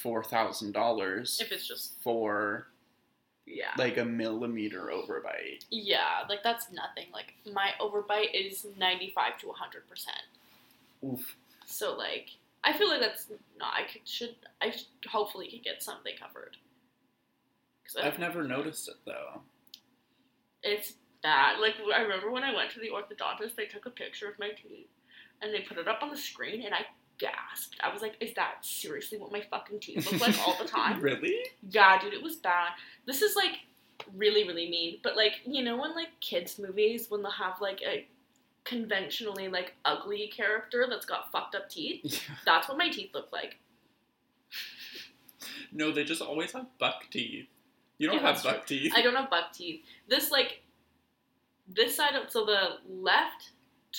four 0.02 0.24
thousand 0.24 0.72
dollars 0.74 1.40
If 1.42 1.52
it's 1.52 1.68
just 1.68 1.94
for 2.02 2.68
yeah. 3.46 3.72
like 3.78 3.98
a 3.98 4.06
millimeter 4.06 4.90
overbite. 4.94 5.66
yeah, 5.70 6.24
like 6.30 6.42
that's 6.44 6.72
nothing. 6.72 7.06
Like 7.14 7.34
my 7.54 7.72
overbite 7.80 8.34
is 8.34 8.66
ninety 8.78 9.12
five 9.14 9.38
to 9.40 9.52
hundred 9.52 9.88
percent. 9.90 10.18
Oof. 11.04 11.36
So 11.66 11.96
like 11.96 12.30
I 12.64 12.74
feel 12.74 12.90
like 12.90 13.02
that's 13.02 13.28
not. 13.60 13.74
I 13.76 13.84
could 13.92 14.02
should 14.08 14.36
I 14.62 14.72
should, 14.72 14.88
hopefully 15.08 15.48
could 15.50 15.64
get 15.64 15.84
something 15.84 16.14
covered. 16.20 16.58
I- 18.02 18.08
I've 18.08 18.18
never 18.20 18.44
noticed 18.44 18.88
it 18.88 18.96
though. 19.06 19.42
it's 20.64 20.94
bad. 21.22 21.60
Like 21.60 21.76
I 21.96 22.02
remember 22.02 22.32
when 22.32 22.44
I 22.44 22.54
went 22.56 22.72
to 22.72 22.80
the 22.80 22.90
orthodontist, 22.90 23.56
they 23.56 23.66
took 23.66 23.86
a 23.86 23.92
picture 23.92 24.28
of 24.28 24.40
my 24.40 24.50
teeth 24.50 24.88
and 25.42 25.54
they 25.54 25.62
put 25.62 25.78
it 25.78 25.88
up 25.88 26.02
on 26.02 26.10
the 26.10 26.18
screen, 26.18 26.64
and 26.66 26.74
I 26.74 26.86
gasped. 27.18 27.76
I 27.82 27.92
was 27.94 28.02
like, 28.02 28.16
"Is 28.20 28.34
that 28.36 28.56
seriously 28.66 29.18
what 29.18 29.32
my 29.32 29.42
fucking 29.50 29.80
teeth 29.80 30.12
look 30.12 30.22
like 30.22 30.38
all 30.48 30.58
the 30.62 30.68
time?" 30.70 31.02
Really? 31.02 31.36
Yeah, 31.70 32.00
dude, 32.00 32.14
it 32.14 32.22
was 32.24 32.36
bad. 32.36 32.70
This 33.06 33.22
is 33.22 33.36
like 33.36 33.54
really, 34.16 34.48
really 34.48 34.70
mean. 34.70 35.00
But 35.04 35.16
like, 35.16 35.34
you 35.46 35.64
know, 35.64 35.78
when 35.78 35.96
like 35.96 36.20
kids 36.20 36.60
movies, 36.60 37.08
when 37.10 37.22
they'll 37.22 37.32
have 37.32 37.62
like 37.62 37.82
a 37.82 38.08
conventionally 38.64 39.48
like 39.48 39.74
ugly 39.86 40.28
character 40.36 40.88
that's 40.90 41.06
got 41.06 41.32
fucked 41.32 41.56
up 41.56 41.70
teeth, 41.70 42.22
that's 42.46 42.68
what 42.68 42.78
my 42.78 42.90
teeth 42.90 43.12
look 43.14 43.32
like. 43.32 43.58
no, 45.72 45.92
they 45.92 46.04
just 46.04 46.22
always 46.22 46.52
have 46.52 46.66
buck 46.80 47.06
teeth. 47.12 47.48
You 47.98 48.08
don't 48.08 48.18
Yeah, 48.22 48.34
have 48.34 48.44
buck 48.44 48.66
teeth. 48.66 48.92
I 48.96 49.02
don't 49.02 49.16
have 49.16 49.30
buck 49.30 49.54
teeth. 49.54 49.82
This 50.08 50.32
like 50.32 50.62
this 51.68 51.96
side 51.96 52.16
of 52.16 52.30
so 52.30 52.46
the 52.46 52.78
left 52.90 53.52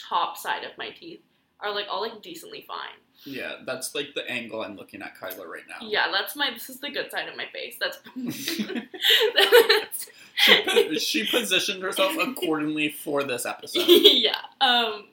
top 0.09 0.37
side 0.37 0.65
of 0.65 0.77
my 0.79 0.91
teeth 0.91 1.21
are 1.61 1.75
like 1.75 1.87
all 1.91 2.03
like 2.03 2.21
decently 2.23 2.65
fine. 2.67 2.99
Yeah, 3.25 3.57
that's 3.65 3.95
like 3.95 4.15
the 4.15 4.29
angle 4.31 4.63
I'm 4.63 4.77
looking 4.77 5.03
at 5.03 5.19
Kyla 5.19 5.49
right 5.49 5.63
now. 5.69 5.87
Yeah, 5.87 6.11
that's 6.13 6.37
my 6.37 6.51
this 6.53 6.71
is 6.71 6.79
the 6.81 6.91
good 6.91 7.11
side 7.11 7.29
of 7.29 7.37
my 7.37 7.47
face. 7.53 7.77
That's 7.81 7.99
She, 10.37 10.63
po- 10.63 10.93
she 10.95 11.27
positioned 11.27 11.83
herself 11.83 12.15
accordingly 12.21 12.91
for 12.91 13.25
this 13.25 13.47
episode. 13.47 13.85
yeah. 13.89 14.37
Um, 14.61 15.07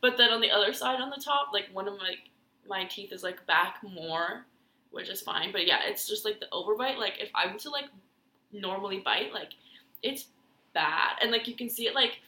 but 0.00 0.16
then 0.16 0.30
on 0.30 0.40
the 0.40 0.50
other 0.50 0.72
side, 0.72 1.00
on 1.00 1.10
the 1.10 1.22
top, 1.22 1.48
like 1.52 1.66
one 1.72 1.86
of 1.86 1.98
my 1.98 2.14
my 2.66 2.84
teeth 2.84 3.12
is 3.12 3.22
like 3.22 3.46
back 3.46 3.76
more, 3.82 4.46
which 4.90 5.10
is 5.10 5.20
fine. 5.20 5.52
But 5.52 5.66
yeah, 5.66 5.80
it's 5.84 6.08
just 6.08 6.24
like 6.24 6.40
the 6.40 6.46
overbite. 6.50 6.96
Like 6.96 7.18
if 7.20 7.28
I 7.34 7.52
were 7.52 7.58
to 7.58 7.70
like 7.70 7.86
normally 8.52 9.00
bite, 9.00 9.34
like 9.34 9.50
it's 10.02 10.26
bad, 10.72 11.16
and 11.20 11.30
like 11.30 11.46
you 11.46 11.54
can 11.54 11.68
see 11.68 11.86
it 11.86 11.94
like 11.94 12.20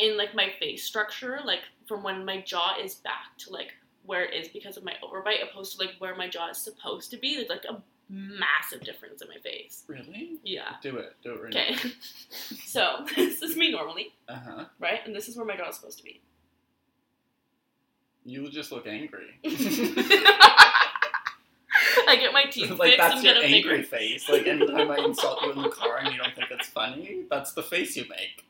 in 0.00 0.16
like 0.16 0.34
my 0.34 0.50
face 0.58 0.84
structure, 0.84 1.38
like 1.44 1.60
from 1.86 2.02
when 2.02 2.24
my 2.24 2.40
jaw 2.40 2.74
is 2.82 2.96
back 2.96 3.36
to 3.38 3.50
like 3.52 3.74
where 4.04 4.24
it 4.24 4.34
is 4.34 4.48
because 4.48 4.76
of 4.76 4.84
my 4.84 4.94
overbite, 5.02 5.42
opposed 5.42 5.78
to 5.78 5.84
like 5.84 5.94
where 5.98 6.14
my 6.14 6.28
jaw 6.28 6.50
is 6.50 6.58
supposed 6.58 7.10
to 7.10 7.16
be. 7.16 7.36
There's 7.36 7.48
like 7.48 7.64
a 7.68 7.82
massive 8.08 8.82
difference 8.82 9.22
in 9.22 9.28
my 9.28 9.38
face. 9.38 9.84
Really? 9.86 10.38
Yeah. 10.42 10.74
Do 10.82 10.96
it. 10.98 11.16
Do 11.22 11.34
it 11.34 11.42
right 11.42 11.56
Okay. 11.56 11.76
so 12.64 13.06
this 13.16 13.42
is 13.42 13.56
me 13.56 13.72
normally. 13.72 14.12
Uh 14.28 14.34
huh. 14.36 14.64
right? 14.78 15.00
And 15.06 15.14
this 15.14 15.28
is 15.28 15.36
where 15.36 15.46
my 15.46 15.56
jaw 15.56 15.68
is 15.68 15.76
supposed 15.76 15.98
to 15.98 16.04
be. 16.04 16.20
You 18.24 18.42
will 18.42 18.50
just 18.50 18.72
look 18.72 18.86
angry. 18.86 19.38
I 22.06 22.16
get 22.16 22.32
my 22.32 22.44
teeth 22.44 22.70
like 22.70 22.92
fixed 22.92 22.98
that's 22.98 23.14
and 23.16 23.24
your 23.24 23.34
get 23.34 23.42
a 23.42 23.46
angry 23.46 23.82
face. 23.82 24.28
Like 24.28 24.46
anytime 24.46 24.90
I 24.90 24.98
insult 24.98 25.42
you 25.42 25.52
in 25.52 25.62
the 25.62 25.68
car 25.68 25.98
and 25.98 26.12
you 26.12 26.18
don't 26.18 26.34
think 26.34 26.48
it's 26.50 26.68
funny, 26.68 27.24
that's 27.30 27.52
the 27.52 27.62
face 27.62 27.96
you 27.96 28.04
make. 28.08 28.44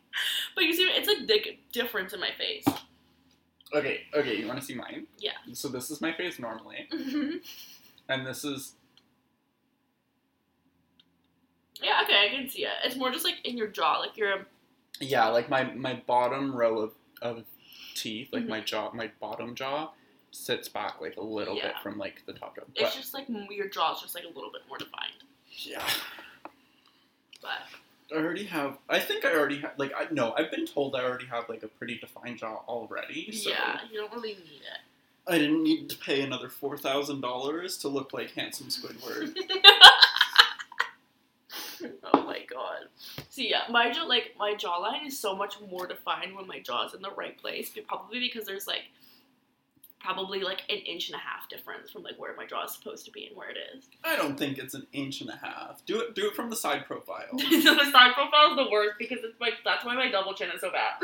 But 0.55 0.64
you 0.64 0.74
see, 0.74 0.84
it's 0.84 1.09
a 1.09 1.24
big 1.26 1.59
difference 1.72 2.12
in 2.12 2.20
my 2.20 2.30
face. 2.38 2.64
Okay, 3.75 4.03
okay, 4.14 4.37
you 4.37 4.47
want 4.47 4.61
to 4.61 4.64
see 4.64 4.75
mine? 4.75 5.07
Yeah. 5.18 5.33
So 5.53 5.68
this 5.68 5.91
is 5.91 6.01
my 6.01 6.12
face 6.12 6.39
normally, 6.39 6.87
Mhm. 6.93 7.41
and 8.09 8.25
this 8.27 8.45
is 8.45 8.75
yeah, 11.83 12.01
okay, 12.05 12.27
I 12.27 12.29
can 12.35 12.49
see 12.49 12.64
it. 12.64 12.70
It's 12.85 12.97
more 12.97 13.11
just 13.11 13.25
like 13.25 13.45
in 13.45 13.57
your 13.59 13.66
jaw, 13.66 13.99
like 13.99 14.16
you're. 14.16 14.47
yeah, 15.01 15.27
like 15.29 15.49
my 15.49 15.64
my 15.64 15.95
bottom 16.07 16.55
row 16.55 16.79
of 16.79 16.93
of 17.20 17.45
teeth, 17.95 18.29
like 18.33 18.45
Mhm. 18.45 18.49
my 18.49 18.61
jaw, 18.61 18.91
my 18.93 19.09
bottom 19.20 19.55
jaw 19.55 19.91
sits 20.31 20.68
back 20.68 21.01
like 21.01 21.16
a 21.16 21.20
little 21.22 21.55
bit 21.57 21.75
from 21.83 21.99
like 21.99 22.25
the 22.27 22.33
top 22.33 22.57
jaw. 22.57 22.62
It's 22.77 22.95
just 22.95 23.12
like 23.14 23.27
your 23.51 23.68
jaw's 23.68 24.01
just 24.03 24.14
like 24.14 24.25
a 24.25 24.29
little 24.29 24.51
bit 24.53 24.62
more 24.68 24.79
defined. 24.79 25.22
yeah, 25.49 25.89
But 27.41 27.62
I 28.12 28.16
already 28.16 28.44
have. 28.44 28.78
I 28.88 29.00
think 29.00 29.24
I 29.24 29.34
already 29.34 29.59
have. 29.61 29.72
Like 29.78 29.92
I 29.96 30.07
no, 30.11 30.34
I've 30.36 30.50
been 30.50 30.66
told 30.66 30.94
I 30.94 31.02
already 31.02 31.26
have 31.26 31.48
like 31.48 31.62
a 31.62 31.68
pretty 31.68 31.98
defined 31.98 32.38
jaw 32.38 32.62
already. 32.68 33.32
So 33.32 33.50
yeah, 33.50 33.80
you 33.90 33.98
don't 34.00 34.12
really 34.12 34.34
need 34.34 34.62
it. 34.62 34.80
I 35.26 35.38
didn't 35.38 35.62
need 35.62 35.88
to 35.88 35.96
pay 35.96 36.20
another 36.20 36.48
four 36.48 36.76
thousand 36.76 37.20
dollars 37.22 37.78
to 37.78 37.88
look 37.88 38.12
like 38.12 38.32
handsome 38.32 38.66
Squidward. 38.68 39.34
oh 42.12 42.22
my 42.24 42.40
god. 42.48 42.88
See, 43.30 43.50
yeah, 43.50 43.62
my 43.70 43.90
jaw, 43.90 44.05
like 44.05 44.34
my 44.38 44.55
jawline 44.55 45.07
is 45.07 45.18
so 45.18 45.34
much 45.34 45.57
more 45.70 45.86
defined 45.86 46.36
when 46.36 46.46
my 46.46 46.61
jaw's 46.61 46.94
in 46.94 47.00
the 47.00 47.11
right 47.12 47.38
place. 47.38 47.72
Probably 47.86 48.20
because 48.20 48.46
there's 48.46 48.66
like 48.66 48.84
probably 50.05 50.40
like 50.40 50.62
an 50.68 50.76
inch 50.78 51.09
and 51.09 51.16
a 51.16 51.18
half 51.18 51.48
difference 51.48 51.90
from 51.90 52.02
like 52.02 52.18
where 52.18 52.36
my 52.36 52.44
jaw 52.44 52.64
is 52.64 52.72
supposed 52.72 53.05
to 53.07 53.11
be 53.11 53.26
and 53.26 53.36
where 53.36 53.48
it 53.48 53.57
is. 53.74 53.88
I 54.05 54.16
don't 54.16 54.38
think 54.38 54.59
it's 54.59 54.74
an 54.74 54.86
inch 54.92 55.22
and 55.22 55.30
a 55.30 55.36
half. 55.36 55.84
Do 55.86 56.00
it. 56.00 56.14
Do 56.14 56.26
it 56.26 56.36
from 56.36 56.50
the 56.50 56.57
side 56.57 56.84
profile. 56.86 57.26
so 57.38 57.74
the 57.74 57.90
side 57.90 58.12
profile 58.12 58.50
is 58.50 58.57
the 58.57 58.68
worst 58.70 58.96
because 58.98 59.18
it's 59.24 59.40
like 59.40 59.55
that's 59.64 59.84
why 59.84 59.94
my 59.94 60.11
double 60.11 60.34
chin 60.34 60.50
is 60.55 60.61
so 60.61 60.70
bad. 60.70 61.00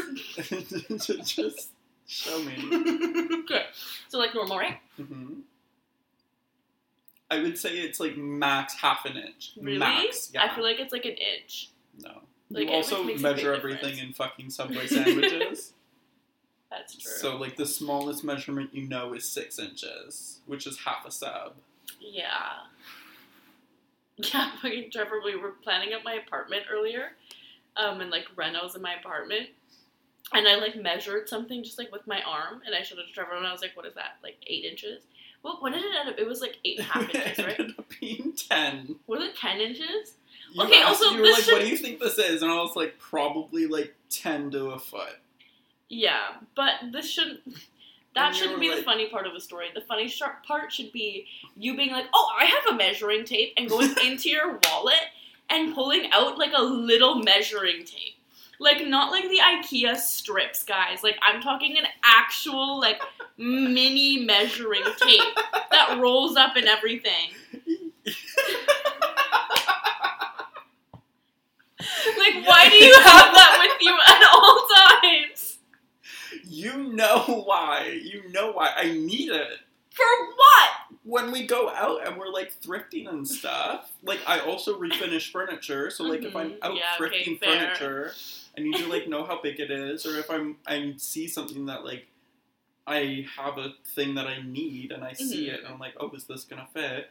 Just 1.25 1.71
show 2.07 2.43
me. 2.43 2.55
okay, 3.45 3.67
so 4.09 4.19
like 4.19 4.35
normal, 4.35 4.59
right? 4.59 4.79
hmm 4.97 5.41
I 7.33 7.41
would 7.41 7.57
say 7.57 7.79
it's 7.79 8.01
like 8.01 8.17
max 8.17 8.75
half 8.75 9.05
an 9.05 9.17
inch. 9.17 9.53
Really? 9.61 9.79
Max. 9.79 10.33
Yeah. 10.35 10.45
I 10.45 10.55
feel 10.55 10.65
like 10.65 10.81
it's 10.81 10.93
like 10.93 11.05
an 11.05 11.13
inch. 11.13 11.71
no. 12.03 12.11
like, 12.51 12.67
you 12.67 12.75
also 12.75 13.05
makes 13.05 13.21
a 13.21 13.23
big 13.23 13.37
measure 13.37 13.55
everything 13.55 13.99
in 13.99 14.13
fucking 14.13 14.51
Subway 14.51 14.89
sandwiches. 14.89 15.73
That's 16.71 16.95
true. 16.97 17.11
so 17.13 17.37
like 17.37 17.57
the 17.57 17.67
smallest 17.67 18.23
measurement 18.25 18.71
you 18.73 18.89
know 18.89 19.13
is 19.13 19.29
six 19.29 19.59
inches, 19.59 20.39
which 20.47 20.67
is 20.67 20.79
half 20.79 21.05
a 21.07 21.11
sub. 21.11 21.55
Yeah. 22.01 22.29
Yeah, 24.23 24.51
fucking 24.61 24.91
Trevor, 24.91 25.21
we 25.25 25.35
were 25.35 25.53
planning 25.63 25.95
out 25.95 26.05
my 26.05 26.13
apartment 26.15 26.65
earlier, 26.71 27.13
um, 27.77 28.03
and 28.03 28.11
like 28.11 28.27
Renos 28.37 28.77
in 28.77 28.83
my 28.83 28.95
apartment, 28.95 29.49
and 30.35 30.47
I 30.47 30.57
like 30.57 30.77
measured 30.77 31.27
something 31.27 31.65
just 31.65 31.79
like 31.79 31.91
with 31.91 32.07
my 32.07 32.21
arm, 32.23 32.61
and 32.67 32.75
I 32.75 32.83
showed 32.83 32.99
it 32.99 33.07
to 33.07 33.13
Trevor, 33.15 33.35
and 33.37 33.47
I 33.47 33.53
was 33.53 33.63
like, 33.63 33.75
"What 33.79 33.87
is 33.87 33.95
that? 33.95 34.19
Like 34.23 34.37
eight 34.47 34.67
inches?" 34.67 35.05
Well, 35.43 35.57
what 35.61 35.73
did 35.73 35.83
it 35.83 35.91
end 35.99 36.11
up? 36.11 36.19
It 36.19 36.27
was 36.27 36.43
like 36.43 36.59
eight 36.67 36.81
and 36.81 36.87
a 36.89 36.91
half 36.93 37.15
inches, 37.15 37.39
right? 37.39 37.49
it 37.49 37.61
ended 37.61 37.79
up 37.79 37.87
being 37.99 38.35
ten. 38.37 38.97
Was 39.07 39.23
it 39.23 39.37
ten 39.37 39.59
inches? 39.59 40.17
You 40.53 40.65
Okay, 40.65 40.83
asked- 40.83 41.03
also, 41.03 41.15
you 41.17 41.23
were 41.23 41.29
like, 41.29 41.43
should- 41.45 41.53
"What 41.55 41.63
do 41.63 41.69
you 41.69 41.79
think 41.79 41.99
this 42.01 42.19
is?" 42.19 42.43
And 42.43 42.51
I 42.53 42.57
was 42.57 42.77
like, 42.77 42.99
"Probably 42.99 43.67
like 43.69 43.95
ten 44.11 44.51
to 44.51 44.73
a 44.73 44.79
foot." 44.79 45.17
Yeah, 45.91 46.37
but 46.55 46.75
this 46.93 47.11
shouldn't. 47.11 47.41
That 48.17 48.35
shouldn't 48.35 48.59
be 48.59 48.75
the 48.75 48.83
funny 48.83 49.09
part 49.09 49.29
of 49.29 49.35
the 49.35 49.41
story. 49.41 49.67
The 49.73 49.83
funny 49.83 50.09
sharp 50.09 50.45
part 50.45 50.73
should 50.73 50.91
be 50.91 51.29
you 51.57 51.77
being 51.77 51.93
like, 51.93 52.07
"Oh, 52.13 52.29
I 52.37 52.45
have 52.45 52.75
a 52.75 52.77
measuring 52.77 53.25
tape," 53.25 53.53
and 53.57 53.69
going 53.69 53.95
into 54.05 54.29
your 54.29 54.59
wallet 54.65 54.99
and 55.49 55.73
pulling 55.73 56.11
out 56.11 56.37
like 56.37 56.51
a 56.57 56.61
little 56.61 57.17
measuring 57.23 57.85
tape. 57.85 58.17
Like 58.59 58.85
not 58.85 59.13
like 59.13 59.29
the 59.29 59.39
IKEA 59.39 59.97
strips, 59.97 60.65
guys. 60.65 61.05
Like 61.05 61.19
I'm 61.23 61.41
talking 61.41 61.79
an 61.79 61.87
actual 62.03 62.81
like 62.81 63.01
mini 63.39 64.19
measuring 64.25 64.83
tape 65.01 65.23
that 65.71 65.99
rolls 66.03 66.37
up 66.37 66.57
and 66.57 66.67
everything. 66.67 67.31
Like 72.19 72.45
why 72.45 72.69
do 72.69 72.77
you 72.77 72.95
have 72.95 73.33
that 73.35 73.57
with 73.61 73.81
you 73.81 73.97
at 74.09 74.29
all 74.35 74.67
times? 75.01 75.40
You 76.51 76.93
know 76.93 77.23
why. 77.47 78.01
You 78.03 78.29
know 78.31 78.51
why. 78.53 78.73
I 78.77 78.91
need 78.91 79.31
it. 79.31 79.59
For 79.93 80.05
what? 80.37 80.71
When 81.05 81.31
we 81.33 81.47
go 81.47 81.69
out 81.71 82.07
and 82.07 82.17
we're 82.19 82.29
like 82.29 82.53
thrifting 82.61 83.09
and 83.09 83.27
stuff, 83.27 83.93
like 84.03 84.19
I 84.27 84.41
also 84.41 84.79
refinish 84.79 85.31
furniture. 85.31 85.91
So 85.91 86.05
like 86.05 86.23
if 86.25 86.35
I'm 86.35 86.53
Mhm. 86.53 86.59
out 86.63 86.77
Yeah, 86.77 86.97
thrifting 86.99 87.39
fair. 87.39 87.59
furniture, 87.77 88.13
I 88.59 88.61
need 88.63 88.77
to 88.77 88.87
like 88.89 89.09
know 89.09 89.25
how 89.25 89.41
big 89.41 89.61
it 89.61 89.71
is, 89.71 90.05
or 90.05 90.19
if 90.19 90.31
I'm 90.31 90.57
I 90.67 90.95
see 90.97 91.29
something 91.29 91.67
that 91.67 91.85
like 91.85 92.07
I 92.87 93.27
have 93.37 93.57
a 93.59 93.75
thing 93.85 94.17
that 94.17 94.27
I 94.27 94.43
need 94.43 94.91
and 94.91 95.05
I 95.05 95.13
see 95.13 95.47
Mhm. 95.47 95.55
it 95.55 95.61
and 95.61 95.69
I'm 95.69 95.79
like, 95.79 95.95
oh, 96.01 96.11
is 96.11 96.25
this 96.25 96.45
gonna 96.45 96.69
fit? 96.75 97.11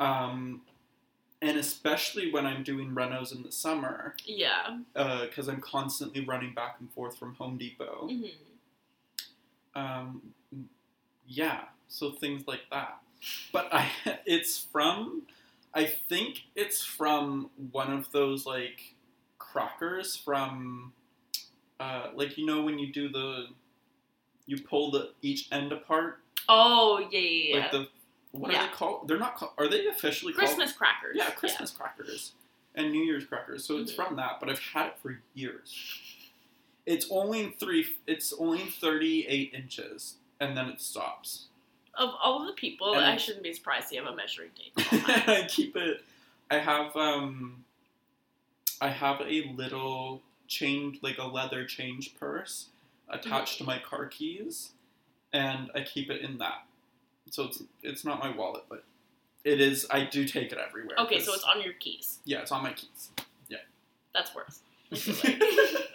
Um, 0.00 0.62
and 1.40 1.56
especially 1.58 2.32
when 2.32 2.46
I'm 2.46 2.62
doing 2.64 2.90
renos 2.90 3.32
in 3.34 3.42
the 3.42 3.52
summer, 3.52 4.14
Yeah. 4.24 4.78
because 4.94 5.48
I'm 5.48 5.60
constantly 5.60 6.24
running 6.24 6.52
back 6.54 6.76
and 6.80 6.90
forth 6.92 7.16
from 7.18 7.34
Home 7.36 7.56
Depot. 7.58 8.08
hmm 8.08 8.26
Um, 9.76 10.22
yeah, 11.26 11.60
so 11.88 12.10
things 12.12 12.46
like 12.46 12.62
that. 12.70 12.98
But 13.52 13.72
I, 13.72 13.90
it's 14.26 14.58
from, 14.58 15.22
I 15.72 15.84
think 15.86 16.42
it's 16.54 16.84
from 16.84 17.50
one 17.72 17.92
of 17.92 18.10
those 18.12 18.46
like 18.46 18.94
crackers 19.38 20.16
from, 20.16 20.92
uh, 21.80 22.08
like 22.14 22.36
you 22.38 22.46
know 22.46 22.62
when 22.62 22.78
you 22.78 22.92
do 22.92 23.08
the, 23.08 23.46
you 24.46 24.60
pull 24.62 24.90
the 24.90 25.10
each 25.22 25.48
end 25.52 25.72
apart, 25.72 26.20
Oh 26.48 26.98
yeah, 27.10 27.18
yeah, 27.18 27.56
yeah. 27.56 27.60
like 27.62 27.70
the, 27.72 27.88
what 28.32 28.50
are 28.54 28.66
they 28.66 28.72
called? 28.72 29.08
They're 29.08 29.18
not 29.18 29.36
called. 29.36 29.52
Are 29.58 29.68
they 29.68 29.86
officially 29.86 30.32
Christmas 30.32 30.72
crackers. 30.72 31.16
Yeah, 31.16 31.30
Christmas 31.30 31.70
crackers 31.70 32.32
and 32.74 32.90
New 32.92 33.02
Year's 33.02 33.24
crackers. 33.24 33.64
So 33.64 33.78
it's 33.78 33.92
Mhm. 33.92 33.96
from 33.96 34.16
that, 34.16 34.38
but 34.40 34.50
I've 34.50 34.58
had 34.58 34.88
it 34.88 34.98
for 35.00 35.20
years. 35.34 35.74
It's 36.86 37.06
only 37.10 37.50
three. 37.58 37.86
It's 38.06 38.32
only 38.32 38.60
thirty-eight 38.60 39.52
inches, 39.54 40.16
and 40.40 40.56
then 40.56 40.68
it 40.68 40.80
stops. 40.80 41.46
Of 41.96 42.10
all 42.22 42.44
the 42.44 42.52
people, 42.52 42.94
And 42.94 43.04
I 43.04 43.16
shouldn't 43.16 43.44
be 43.44 43.52
surprised 43.52 43.92
you 43.92 44.02
have 44.02 44.12
a 44.12 44.16
measuring 44.16 44.50
tape. 44.56 44.72
I 45.28 45.46
keep 45.48 45.76
it. 45.76 46.02
I 46.50 46.58
have 46.58 46.94
um. 46.96 47.64
I 48.80 48.88
have 48.88 49.20
a 49.20 49.52
little 49.56 50.20
change, 50.48 50.98
like 51.02 51.18
a 51.18 51.24
leather 51.24 51.64
change 51.64 52.14
purse, 52.18 52.66
attached 53.08 53.58
to 53.58 53.64
my 53.64 53.78
car 53.78 54.06
keys, 54.06 54.72
and 55.32 55.70
I 55.74 55.82
keep 55.82 56.10
it 56.10 56.20
in 56.20 56.38
that. 56.38 56.66
So 57.30 57.44
it's 57.44 57.62
it's 57.82 58.04
not 58.04 58.18
my 58.18 58.30
wallet, 58.36 58.64
but 58.68 58.84
it 59.44 59.60
is. 59.60 59.86
I 59.90 60.04
do 60.04 60.26
take 60.26 60.52
it 60.52 60.58
everywhere. 60.58 60.96
okay, 61.00 61.20
so 61.20 61.32
it's 61.32 61.44
on 61.44 61.62
your 61.62 61.72
keys. 61.74 62.18
yeah, 62.24 62.40
it's 62.40 62.52
on 62.52 62.62
my 62.62 62.72
keys. 62.72 63.10
Yeah, 63.48 63.58
that's 64.12 64.32
worse. 64.34 64.60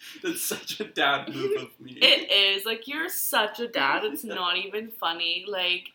That's 0.22 0.42
such 0.42 0.80
a 0.80 0.84
dad 0.84 1.34
move 1.34 1.52
of 1.60 1.80
me. 1.80 1.98
It 2.00 2.30
is 2.30 2.64
like 2.64 2.86
you're 2.88 3.08
such 3.08 3.60
a 3.60 3.68
dad. 3.68 4.04
It's 4.04 4.24
not 4.24 4.56
even 4.56 4.90
funny. 4.90 5.44
Like 5.46 5.88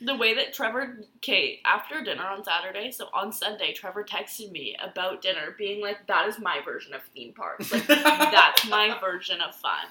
the 0.00 0.16
way 0.16 0.34
that 0.34 0.52
Trevor, 0.52 0.98
okay, 1.18 1.60
after 1.64 2.02
dinner 2.02 2.24
on 2.26 2.44
Saturday, 2.44 2.90
so 2.90 3.08
on 3.14 3.32
Sunday, 3.32 3.72
Trevor 3.72 4.04
texted 4.04 4.50
me 4.50 4.76
about 4.82 5.22
dinner, 5.22 5.54
being 5.56 5.80
like, 5.80 6.06
"That 6.08 6.28
is 6.28 6.38
my 6.38 6.60
version 6.64 6.92
of 6.94 7.02
theme 7.14 7.32
parks. 7.32 7.72
Like 7.72 7.86
that's 7.88 8.68
my 8.68 8.98
version 9.00 9.40
of 9.40 9.54
fun." 9.54 9.86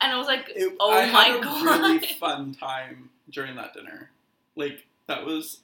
And 0.00 0.12
I 0.12 0.18
was 0.18 0.26
like, 0.26 0.50
It- 0.54 0.76
"Oh 0.80 0.92
I 0.92 1.10
my 1.10 1.24
had 1.24 1.36
a 1.40 1.42
god!" 1.42 1.64
really 1.80 2.06
fun 2.18 2.54
time 2.54 3.10
during 3.30 3.56
that 3.56 3.72
dinner. 3.74 4.10
Like 4.56 4.84
that 5.06 5.24
was 5.24 5.60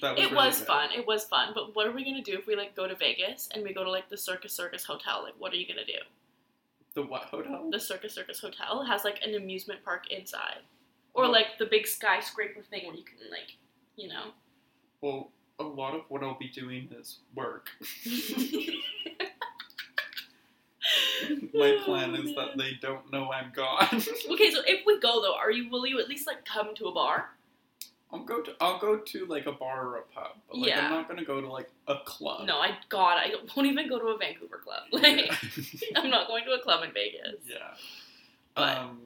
that 0.00 0.12
was 0.16 0.20
It 0.20 0.30
really 0.30 0.34
was 0.36 0.58
good. 0.58 0.66
fun. 0.68 0.88
It 0.96 1.06
was 1.06 1.24
fun. 1.24 1.50
But 1.54 1.74
what 1.74 1.86
are 1.86 1.92
we 1.92 2.04
gonna 2.04 2.22
do 2.22 2.34
if 2.34 2.46
we 2.46 2.54
like 2.56 2.76
go 2.76 2.86
to 2.86 2.94
Vegas 2.94 3.48
and 3.52 3.62
we 3.64 3.74
go 3.74 3.82
to 3.84 3.90
like 3.90 4.08
the 4.08 4.16
Circus 4.16 4.52
Circus 4.52 4.84
Hotel? 4.84 5.22
Like, 5.24 5.34
what 5.38 5.52
are 5.52 5.56
you 5.56 5.66
gonna 5.66 5.84
do? 5.84 5.98
The 6.98 7.04
what 7.04 7.22
hotel? 7.22 7.68
The 7.70 7.78
Circus 7.78 8.12
Circus 8.12 8.40
Hotel 8.40 8.82
has 8.82 9.04
like 9.04 9.20
an 9.24 9.36
amusement 9.36 9.84
park 9.84 10.10
inside, 10.10 10.62
or 11.14 11.26
Oh. 11.26 11.30
like 11.30 11.56
the 11.56 11.66
big 11.66 11.86
skyscraper 11.86 12.60
thing 12.60 12.88
where 12.88 12.96
you 12.96 13.04
can 13.04 13.18
like, 13.30 13.54
you 13.94 14.08
know. 14.08 14.32
Well, 15.00 15.30
a 15.60 15.62
lot 15.62 15.94
of 15.94 16.00
what 16.08 16.24
I'll 16.24 16.36
be 16.36 16.48
doing 16.48 16.88
is 16.98 17.20
work. 17.36 17.68
My 21.54 21.76
oh, 21.78 21.82
plan 21.84 22.16
is 22.16 22.34
that 22.34 22.56
they 22.56 22.72
don't 22.82 23.12
know 23.12 23.30
I'm 23.30 23.52
gone. 23.54 23.86
Okay, 23.92 24.50
so 24.50 24.62
if 24.66 24.84
we 24.84 24.98
go 24.98 25.22
though, 25.22 25.36
are 25.36 25.52
you 25.52 25.70
will 25.70 25.86
you 25.86 26.00
at 26.00 26.08
least 26.08 26.26
like 26.26 26.44
come 26.44 26.74
to 26.74 26.86
a 26.86 26.92
bar? 26.92 27.30
I'll 28.12 28.20
go 28.24 28.40
to 28.40 28.52
I'll 28.60 28.78
go 28.78 28.96
to 28.98 29.26
like 29.26 29.46
a 29.46 29.52
bar 29.52 29.86
or 29.88 29.96
a 29.98 30.02
pub, 30.02 30.32
but 30.48 30.58
like 30.58 30.68
Yeah. 30.70 30.86
I'm 30.86 30.90
not 30.92 31.08
gonna 31.08 31.24
go 31.24 31.40
to 31.40 31.50
like 31.50 31.70
a 31.88 31.96
club. 32.06 32.46
No, 32.46 32.56
I 32.58 32.76
God, 32.88 33.18
I 33.18 33.32
won't 33.54 33.68
even 33.68 33.88
go 33.88 33.98
to 33.98 34.06
a 34.06 34.18
Vancouver 34.18 34.58
club. 34.58 34.84
Like, 34.92 35.26
Yeah. 35.26 35.34
I'm 35.96 36.10
not 36.10 36.26
going 36.26 36.44
to 36.46 36.52
a 36.52 36.60
club 36.60 36.82
in 36.84 36.92
Vegas. 36.92 37.40
Yeah. 37.46 37.56
But- 38.54 38.78
um, 38.78 39.00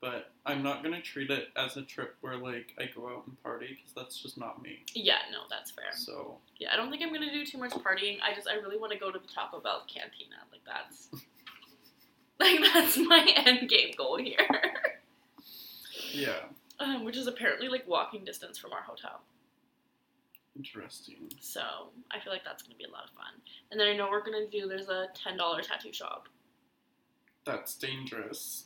but 0.00 0.30
I'm 0.46 0.62
not 0.62 0.82
gonna 0.82 1.02
treat 1.02 1.30
it 1.30 1.48
as 1.54 1.76
a 1.76 1.82
trip 1.82 2.16
where 2.22 2.36
like 2.38 2.72
I 2.78 2.86
go 2.94 3.08
out 3.08 3.24
and 3.26 3.42
party 3.42 3.76
because 3.76 3.92
that's 3.94 4.18
just 4.22 4.38
not 4.38 4.62
me. 4.62 4.78
Yeah, 4.94 5.18
no, 5.30 5.40
that's 5.50 5.70
fair. 5.70 5.92
So 5.92 6.38
Yeah, 6.58 6.70
I 6.72 6.76
don't 6.76 6.88
think 6.90 7.02
I'm 7.02 7.12
gonna 7.12 7.30
do 7.30 7.44
too 7.44 7.58
much 7.58 7.72
partying. 7.72 8.16
I 8.22 8.34
just 8.34 8.48
I 8.48 8.54
really 8.54 8.78
want 8.78 8.92
to 8.94 8.98
go 8.98 9.10
to 9.12 9.18
the 9.18 9.28
Taco 9.28 9.60
Bell 9.60 9.84
cantina. 9.86 10.36
Like 10.50 10.62
that's 10.64 11.08
like 12.40 12.72
that's 12.72 12.96
my 12.96 13.30
end 13.44 13.68
game 13.68 13.92
goal 13.98 14.16
here. 14.16 14.38
yeah, 16.12 16.44
um, 16.80 17.04
which 17.04 17.16
is 17.16 17.26
apparently 17.26 17.68
like 17.68 17.86
walking 17.88 18.24
distance 18.24 18.58
from 18.58 18.72
our 18.72 18.82
hotel. 18.82 19.20
interesting. 20.56 21.16
So 21.40 21.60
I 22.10 22.18
feel 22.20 22.32
like 22.32 22.44
that's 22.44 22.62
gonna 22.62 22.76
be 22.76 22.84
a 22.84 22.90
lot 22.90 23.04
of 23.04 23.10
fun. 23.10 23.26
And 23.70 23.78
then 23.80 23.88
I 23.88 23.96
know 23.96 24.08
we're 24.10 24.24
gonna 24.24 24.46
do 24.50 24.66
there's 24.68 24.88
a 24.88 25.08
ten 25.14 25.36
dollar 25.36 25.60
tattoo 25.62 25.92
shop. 25.92 26.28
That's 27.44 27.74
dangerous. 27.76 28.64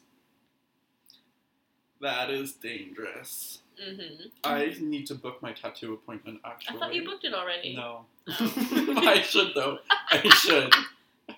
That 2.01 2.31
is 2.31 2.53
dangerous. 2.55 3.59
Mm-hmm. 3.83 4.29
I 4.45 4.75
need 4.81 5.07
to 5.09 5.15
book 5.15 5.43
my 5.43 5.53
tattoo 5.53 5.93
appointment. 5.95 6.41
Actually, 6.45 6.77
I 6.77 6.81
thought 6.81 6.95
you 6.95 7.05
booked 7.05 7.25
it 7.25 7.35
already. 7.35 7.75
No, 7.77 8.07
Oh. 8.29 8.95
I 9.07 9.21
should 9.23 9.53
though. 9.55 9.79
I 10.11 10.21
should. 10.35 10.73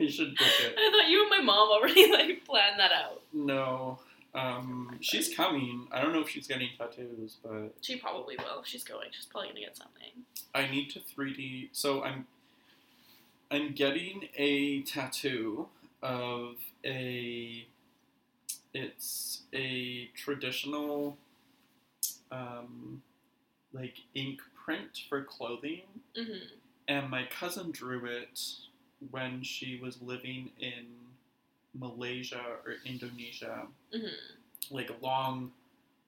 I 0.01 0.07
should 0.07 0.37
book 0.37 0.49
it. 0.61 0.75
I 0.79 0.91
thought 0.91 1.09
you 1.11 1.21
and 1.23 1.31
my 1.31 1.41
mom 1.41 1.69
already 1.71 2.11
like 2.13 2.45
planned 2.45 2.79
that 2.79 2.93
out. 2.93 3.23
No. 3.33 3.99
Um, 4.35 4.97
she's 5.01 5.35
coming. 5.35 5.89
I 5.93 6.01
don't 6.01 6.13
know 6.13 6.21
if 6.21 6.29
she's 6.31 6.47
getting 6.47 6.71
tattoos, 6.79 7.37
but 7.43 7.75
She 7.83 7.97
probably 7.97 8.37
will. 8.39 8.61
If 8.61 8.67
she's 8.67 8.85
going, 8.85 9.09
she's 9.13 9.27
probably 9.27 9.49
gonna 9.49 9.61
get 9.61 9.77
something. 9.77 10.25
I 10.55 10.67
need 10.69 10.91
to 10.91 11.01
3D. 11.01 11.69
So 11.73 12.03
I'm 12.03 12.27
I'm 13.51 13.73
getting 13.75 14.29
a 14.37 14.83
tattoo 14.83 15.69
of 16.03 16.57
a 16.85 17.67
it's 18.75 19.43
a 19.53 20.09
traditional 20.17 21.19
um, 22.31 23.03
like 23.73 23.97
ink 24.15 24.41
print 24.65 25.01
for 25.09 25.23
clothing 25.23 25.83
Mm-hmm. 26.19 26.45
and 26.89 27.09
my 27.11 27.25
cousin 27.25 27.71
drew 27.71 28.05
it 28.05 28.39
when 29.11 29.43
she 29.43 29.79
was 29.83 30.01
living 30.03 30.51
in 30.61 30.85
Malaysia 31.79 32.43
or 32.65 32.75
Indonesia 32.85 33.67
Mm-hmm. 33.95 34.75
like 34.75 34.91
long 35.03 35.53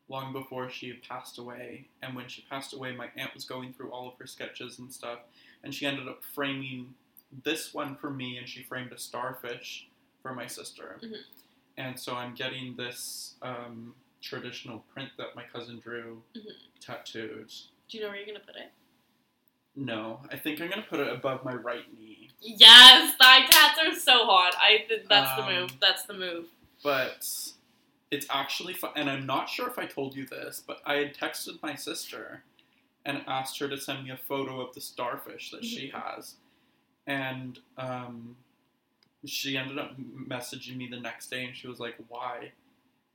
long 0.08 0.32
before 0.32 0.68
she 0.70 0.92
passed 1.08 1.38
away 1.38 1.86
and 2.02 2.14
when 2.14 2.28
she 2.28 2.42
passed 2.50 2.72
away 2.74 2.92
my 2.94 3.08
aunt 3.16 3.32
was 3.34 3.44
going 3.44 3.72
through 3.72 3.90
all 3.90 4.06
of 4.08 4.14
her 4.18 4.26
sketches 4.26 4.78
and 4.78 4.92
stuff 4.92 5.20
and 5.62 5.74
she 5.74 5.86
ended 5.86 6.06
up 6.08 6.22
framing 6.34 6.94
this 7.44 7.72
one 7.74 7.96
for 7.96 8.10
me 8.10 8.36
and 8.38 8.46
she 8.48 8.62
framed 8.62 8.92
a 8.92 8.98
starfish 8.98 9.88
for 10.22 10.34
my 10.34 10.46
sister 10.46 10.98
Mhm. 11.02 11.22
and 11.78 11.98
so 11.98 12.14
i'm 12.14 12.34
getting 12.34 12.76
this 12.76 13.34
um, 13.42 13.94
traditional 14.22 14.80
print 14.92 15.10
that 15.18 15.34
my 15.34 15.44
cousin 15.44 15.78
drew 15.80 16.22
Mhm. 16.34 16.52
tattooed 16.80 17.50
Do 17.88 17.98
you 17.98 18.02
know 18.04 18.08
where 18.10 18.16
you're 18.16 18.26
gonna 18.26 18.40
put 18.40 18.56
it? 18.56 18.70
no 19.76 20.20
i 20.30 20.36
think 20.36 20.60
i'm 20.60 20.68
going 20.70 20.82
to 20.82 20.88
put 20.88 21.00
it 21.00 21.08
above 21.12 21.44
my 21.44 21.54
right 21.54 21.92
knee 21.94 22.13
Yes, 22.40 23.14
thigh 23.16 23.46
tats 23.46 23.78
are 23.82 23.94
so 23.98 24.26
hot. 24.26 24.54
I 24.60 24.84
th- 24.88 25.06
that's 25.08 25.36
the 25.36 25.42
Um, 25.46 25.54
move. 25.54 25.80
That's 25.80 26.02
the 26.04 26.14
move. 26.14 26.46
but 26.82 27.26
it's 28.10 28.26
actually 28.30 28.74
fun 28.74 28.92
and 28.94 29.08
i'm 29.10 29.24
not 29.26 29.48
sure 29.48 29.66
if 29.68 29.78
i 29.78 29.86
told 29.86 30.14
you 30.14 30.24
this 30.26 30.62
but 30.64 30.80
i 30.84 30.94
had 30.96 31.14
texted 31.16 31.60
my 31.62 31.74
sister 31.74 32.44
and 33.06 33.24
asked 33.26 33.58
her 33.58 33.66
to 33.68 33.76
send 33.78 34.04
me 34.04 34.10
a 34.10 34.16
photo 34.16 34.60
of 34.60 34.72
the 34.74 34.80
starfish 34.80 35.50
that 35.50 35.64
she 35.64 35.88
has 35.88 36.34
and 37.06 37.58
um, 37.78 38.36
she 39.24 39.56
ended 39.56 39.78
up 39.78 39.96
messaging 39.98 40.76
me 40.76 40.86
the 40.88 41.00
next 41.00 41.28
day 41.30 41.44
and 41.46 41.56
she 41.56 41.66
was 41.66 41.80
like 41.80 41.96
why 42.08 42.52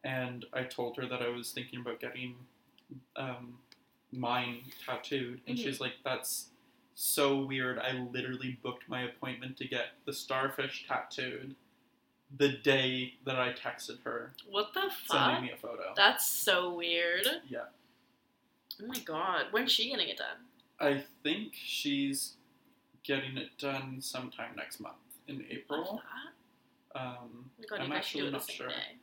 and 0.03 0.45
i 0.51 0.63
told 0.63 0.97
her 0.97 1.05
that 1.07 1.21
i 1.21 1.29
was 1.29 1.51
thinking 1.51 1.79
about 1.81 1.99
getting 1.99 2.35
um, 3.15 3.57
mine 4.11 4.63
tattooed 4.85 5.39
and 5.47 5.57
Mhm. 5.57 5.63
she's 5.63 5.79
like 5.79 5.93
that's 6.03 6.49
so 7.01 7.43
weird. 7.45 7.79
I 7.79 7.93
literally 8.11 8.57
booked 8.61 8.87
my 8.89 9.03
appointment 9.03 9.55
to 9.57 9.67
get 9.67 9.87
the 10.05 10.13
starfish 10.13 10.85
tattooed 10.87 11.55
the 12.37 12.49
day 12.49 13.13
that 13.25 13.37
I 13.39 13.53
texted 13.53 14.01
her 14.03 14.33
What 14.49 14.73
the 14.73 14.81
sending 15.07 15.35
fuck? 15.35 15.41
me 15.41 15.51
a 15.51 15.57
photo. 15.57 15.93
That's 15.95 16.27
so 16.27 16.73
weird. 16.73 17.25
Yeah. 17.47 17.59
Oh 18.81 18.85
my 18.87 18.99
god. 18.99 19.45
When's 19.51 19.71
she 19.71 19.89
gonna 19.89 20.05
get 20.05 20.17
done? 20.17 20.37
I 20.79 21.03
think 21.23 21.53
she's 21.53 22.33
getting 23.03 23.37
it 23.37 23.57
done 23.57 23.97
sometime 24.01 24.51
next 24.55 24.79
month 24.79 24.95
in 25.27 25.43
April. 25.49 26.01
that? 26.93 26.99
Um, 27.01 27.49
Oh 27.61 27.63
god, 27.69 27.79
I'm 27.81 27.91
actually 27.93 28.27
it 28.27 28.31
not 28.31 28.49
sure. 28.49 28.67
day. 28.67 28.97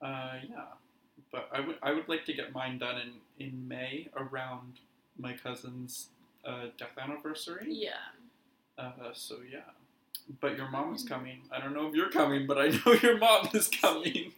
Uh, 0.00 0.38
yeah, 0.48 0.64
but 1.30 1.48
I 1.52 1.60
would 1.60 1.76
I 1.82 1.92
would 1.92 2.08
like 2.08 2.24
to 2.26 2.32
get 2.32 2.52
mine 2.52 2.78
done 2.78 2.98
in 3.00 3.12
in 3.46 3.68
May 3.68 4.08
around 4.16 4.80
my 5.18 5.34
cousin's 5.34 6.08
uh, 6.44 6.66
death 6.78 6.96
anniversary. 6.98 7.66
Yeah. 7.68 7.92
Uh, 8.78 8.90
so 9.12 9.36
yeah, 9.50 9.60
but 10.40 10.56
your 10.56 10.70
mom 10.70 10.94
is 10.94 11.04
coming. 11.04 11.40
I 11.52 11.60
don't 11.60 11.74
know 11.74 11.86
if 11.88 11.94
you're 11.94 12.10
coming, 12.10 12.46
but 12.46 12.58
I 12.58 12.68
know 12.86 12.92
your 13.02 13.18
mom 13.18 13.48
is 13.52 13.68
coming. 13.80 14.32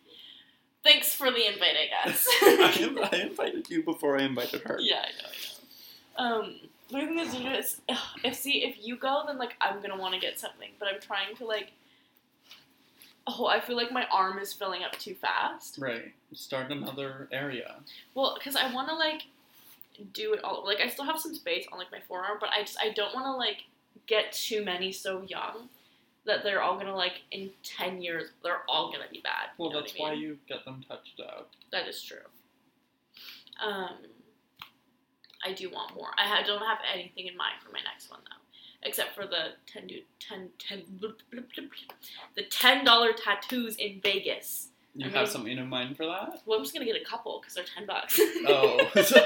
Thanks 0.83 1.15
for 1.15 1.31
the 1.31 1.47
invite, 1.47 1.77
I 1.77 2.09
guess. 2.09 2.27
I, 2.43 3.09
I 3.13 3.17
invited 3.23 3.71
you 3.71 3.83
before 3.83 4.19
I 4.19 4.25
invited 4.25 4.63
her. 4.63 4.79
Yeah, 4.81 4.97
I 4.97 5.23
know, 5.23 5.29
I 6.19 6.31
know. 6.31 6.41
Um, 6.41 6.55
the 6.91 7.07
thing 7.07 7.19
is, 7.19 7.35
you 7.35 7.95
know, 7.95 8.01
if 8.23 8.35
see 8.35 8.65
if 8.65 8.77
you 8.87 8.97
go, 8.97 9.23
then 9.27 9.39
like 9.39 9.55
I'm 9.61 9.81
gonna 9.81 9.97
want 9.97 10.15
to 10.15 10.21
get 10.21 10.39
something, 10.39 10.71
but 10.79 10.89
I'm 10.89 11.01
trying 11.01 11.37
to 11.37 11.47
like. 11.47 11.73
Oh, 13.27 13.47
I 13.47 13.59
feel 13.61 13.77
like 13.77 13.91
my 13.91 14.07
arm 14.13 14.39
is 14.39 14.53
filling 14.53 14.85
up 14.85 14.93
too 14.99 15.15
fast. 15.15 15.79
Right. 15.79 16.13
Start 16.35 16.71
another 16.71 17.27
area. 17.33 17.77
Well, 18.15 18.35
because 18.39 18.55
I 18.55 18.71
want 18.71 18.89
to 18.89 18.95
like 18.95 19.23
do 20.13 20.35
it 20.35 20.43
all. 20.45 20.65
Like 20.65 20.81
I 20.81 20.89
still 20.89 21.05
have 21.05 21.19
some 21.19 21.35
space 21.35 21.67
on 21.73 21.79
like 21.79 21.93
my 21.93 22.01
forearm, 22.07 22.39
but 22.41 22.51
I 22.51 22.63
just 22.63 22.79
I 22.81 22.91
don't 22.91 23.15
want 23.15 23.27
to 23.27 23.33
like 23.33 23.59
get 24.07 24.33
too 24.33 24.65
many 24.65 24.93
so 24.93 25.23
young 25.23 25.69
that 26.27 26.43
they're 26.43 26.63
all 26.63 26.79
gonna 26.79 26.95
like 26.95 27.23
in 27.31 27.51
ten 27.63 28.01
years 28.03 28.31
they're 28.43 28.63
all 28.69 28.91
gonna 28.91 29.05
be 29.11 29.21
bad. 29.21 29.51
Well, 29.59 29.69
you 29.69 29.75
know 29.75 29.81
that's 29.81 29.95
I 29.99 30.03
why 30.03 30.13
you 30.15 30.39
get 30.49 30.65
them 30.65 30.85
touched 30.89 31.21
out. 31.21 31.49
That 31.73 31.87
is 31.89 32.03
true. 32.03 32.19
Um, 33.65 33.97
I 35.45 35.53
do 35.53 35.71
want 35.71 35.95
more. 35.95 36.09
I 36.19 36.43
don't 36.43 36.63
have 36.63 36.79
anything 36.93 37.27
in 37.27 37.37
mind 37.37 37.55
for 37.65 37.71
my 37.73 37.81
next 37.85 38.11
one 38.11 38.21
though, 38.25 38.89
except 38.89 39.15
for 39.15 39.27
the 39.27 39.53
ten 39.71 39.87
do 39.87 40.01
ten 40.19 40.49
ten 40.59 40.83
blip, 40.89 41.19
blip, 41.31 41.53
blip, 41.55 41.71
blip, 41.71 41.93
the 42.35 42.45
ten 42.45 42.85
dollar 42.85 43.13
tattoos 43.13 43.77
in 43.77 44.01
Vegas. 44.03 44.69
You 44.97 45.07
I 45.07 45.09
have 45.11 45.15
mean- 45.23 45.27
something 45.27 45.59
in 45.59 45.69
mind 45.69 45.97
for 45.97 46.07
that? 46.07 46.43
Well, 46.47 46.59
I'm 46.59 46.65
just 46.65 46.73
gonna 46.75 46.87
get 46.87 47.01
a 47.01 47.05
couple 47.05 47.41
because 47.41 47.55
they're 47.55 47.65
ten 47.65 47.87
bucks. 47.87 48.19
Oh, 48.47 48.89
so 49.03 49.25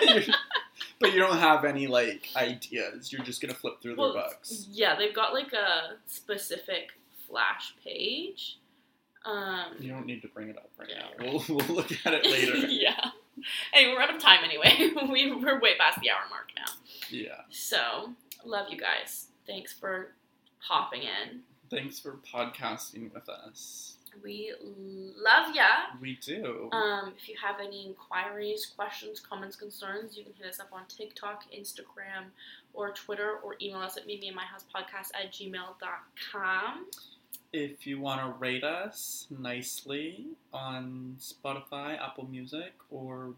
but 1.00 1.12
you 1.12 1.18
don't 1.20 1.38
have 1.38 1.64
any 1.64 1.86
like 1.86 2.28
ideas. 2.36 3.12
You're 3.12 3.22
just 3.24 3.40
gonna 3.42 3.54
flip 3.54 3.80
through 3.82 3.96
Well, 3.96 4.12
their 4.14 4.22
books. 4.22 4.66
yeah, 4.70 4.96
they've 4.96 5.14
got 5.14 5.34
like 5.34 5.52
a 5.52 5.96
specific 6.06 6.90
flash 7.28 7.74
page. 7.84 8.58
Um, 9.24 9.74
You 9.78 9.90
don't 9.92 10.06
need 10.06 10.22
to 10.22 10.28
bring 10.28 10.48
it 10.48 10.56
up 10.56 10.70
right 10.78 10.88
Yeah, 10.88 11.02
now. 11.18 11.32
We'll, 11.32 11.44
we'll 11.58 11.76
look 11.76 11.90
at 12.06 12.14
it 12.14 12.24
later. 12.24 12.56
yeah. 12.68 13.10
Hey, 13.74 13.88
we're 13.92 14.00
out 14.00 14.14
of 14.14 14.20
time 14.22 14.40
anyway. 14.44 14.90
we, 15.12 15.32
we're 15.34 15.60
way 15.60 15.76
past 15.78 16.00
the 16.00 16.10
hour 16.10 16.20
mark 16.30 16.48
now. 16.56 16.72
yeah. 17.10 17.42
So, 17.50 18.12
love 18.44 18.66
you 18.70 18.78
guys. 18.78 19.26
Thanks 19.46 19.72
for 19.72 20.14
popping 20.66 21.02
in. 21.02 21.40
Thanks 21.68 21.98
for 22.00 22.16
podcasting 22.34 23.12
with 23.12 23.28
us. 23.28 23.97
We 24.22 24.52
love 24.60 25.54
ya. 25.54 25.96
We 26.00 26.18
do. 26.24 26.68
Um, 26.72 27.12
if 27.16 27.28
you 27.28 27.36
have 27.42 27.56
any 27.64 27.86
inquiries, 27.86 28.66
questions, 28.66 29.20
comments, 29.20 29.56
concerns, 29.56 30.16
you 30.16 30.24
can 30.24 30.32
hit 30.34 30.46
us 30.46 30.60
up 30.60 30.70
on 30.72 30.82
TikTok, 30.88 31.44
Instagram, 31.52 32.30
or 32.74 32.92
Twitter, 32.92 33.38
or 33.42 33.56
email 33.60 33.80
us 33.80 33.96
at 33.96 34.06
me 34.06 34.20
and 34.26 34.36
my 34.36 34.44
house 34.44 34.64
podcast 34.74 35.10
at 35.14 35.32
gmail.com. 35.32 36.86
if 37.52 37.86
you 37.86 37.98
want 38.00 38.20
to 38.20 38.38
rate 38.38 38.64
us 38.64 39.26
nicely 39.30 40.26
on 40.52 41.16
Spotify, 41.18 41.98
Apple 41.98 42.26
Music, 42.30 42.72
or 42.90 43.34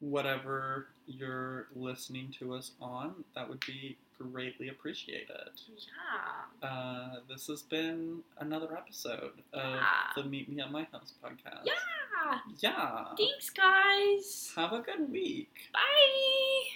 whatever 0.00 0.88
you're 1.06 1.68
listening 1.76 2.34
to 2.38 2.54
us 2.54 2.72
on, 2.80 3.24
that 3.34 3.48
would 3.48 3.64
be 3.66 3.96
greatly 4.18 4.68
appreciated. 4.68 5.50
Yeah. 6.62 6.68
Uh, 6.68 7.16
this 7.28 7.46
has 7.48 7.62
been 7.62 8.22
another 8.38 8.76
episode 8.76 9.32
of 9.52 9.74
Yeah. 9.74 9.86
the 10.16 10.24
Meet 10.24 10.48
Me 10.50 10.62
at 10.62 10.70
My 10.70 10.86
House 10.92 11.12
podcast. 11.22 11.64
Yeah. 11.64 12.38
Yeah. 12.58 13.04
Thanks, 13.16 13.50
guys. 13.50 14.52
Have 14.56 14.72
a 14.72 14.80
good 14.80 15.10
week. 15.10 15.70
Bye. 15.72 16.75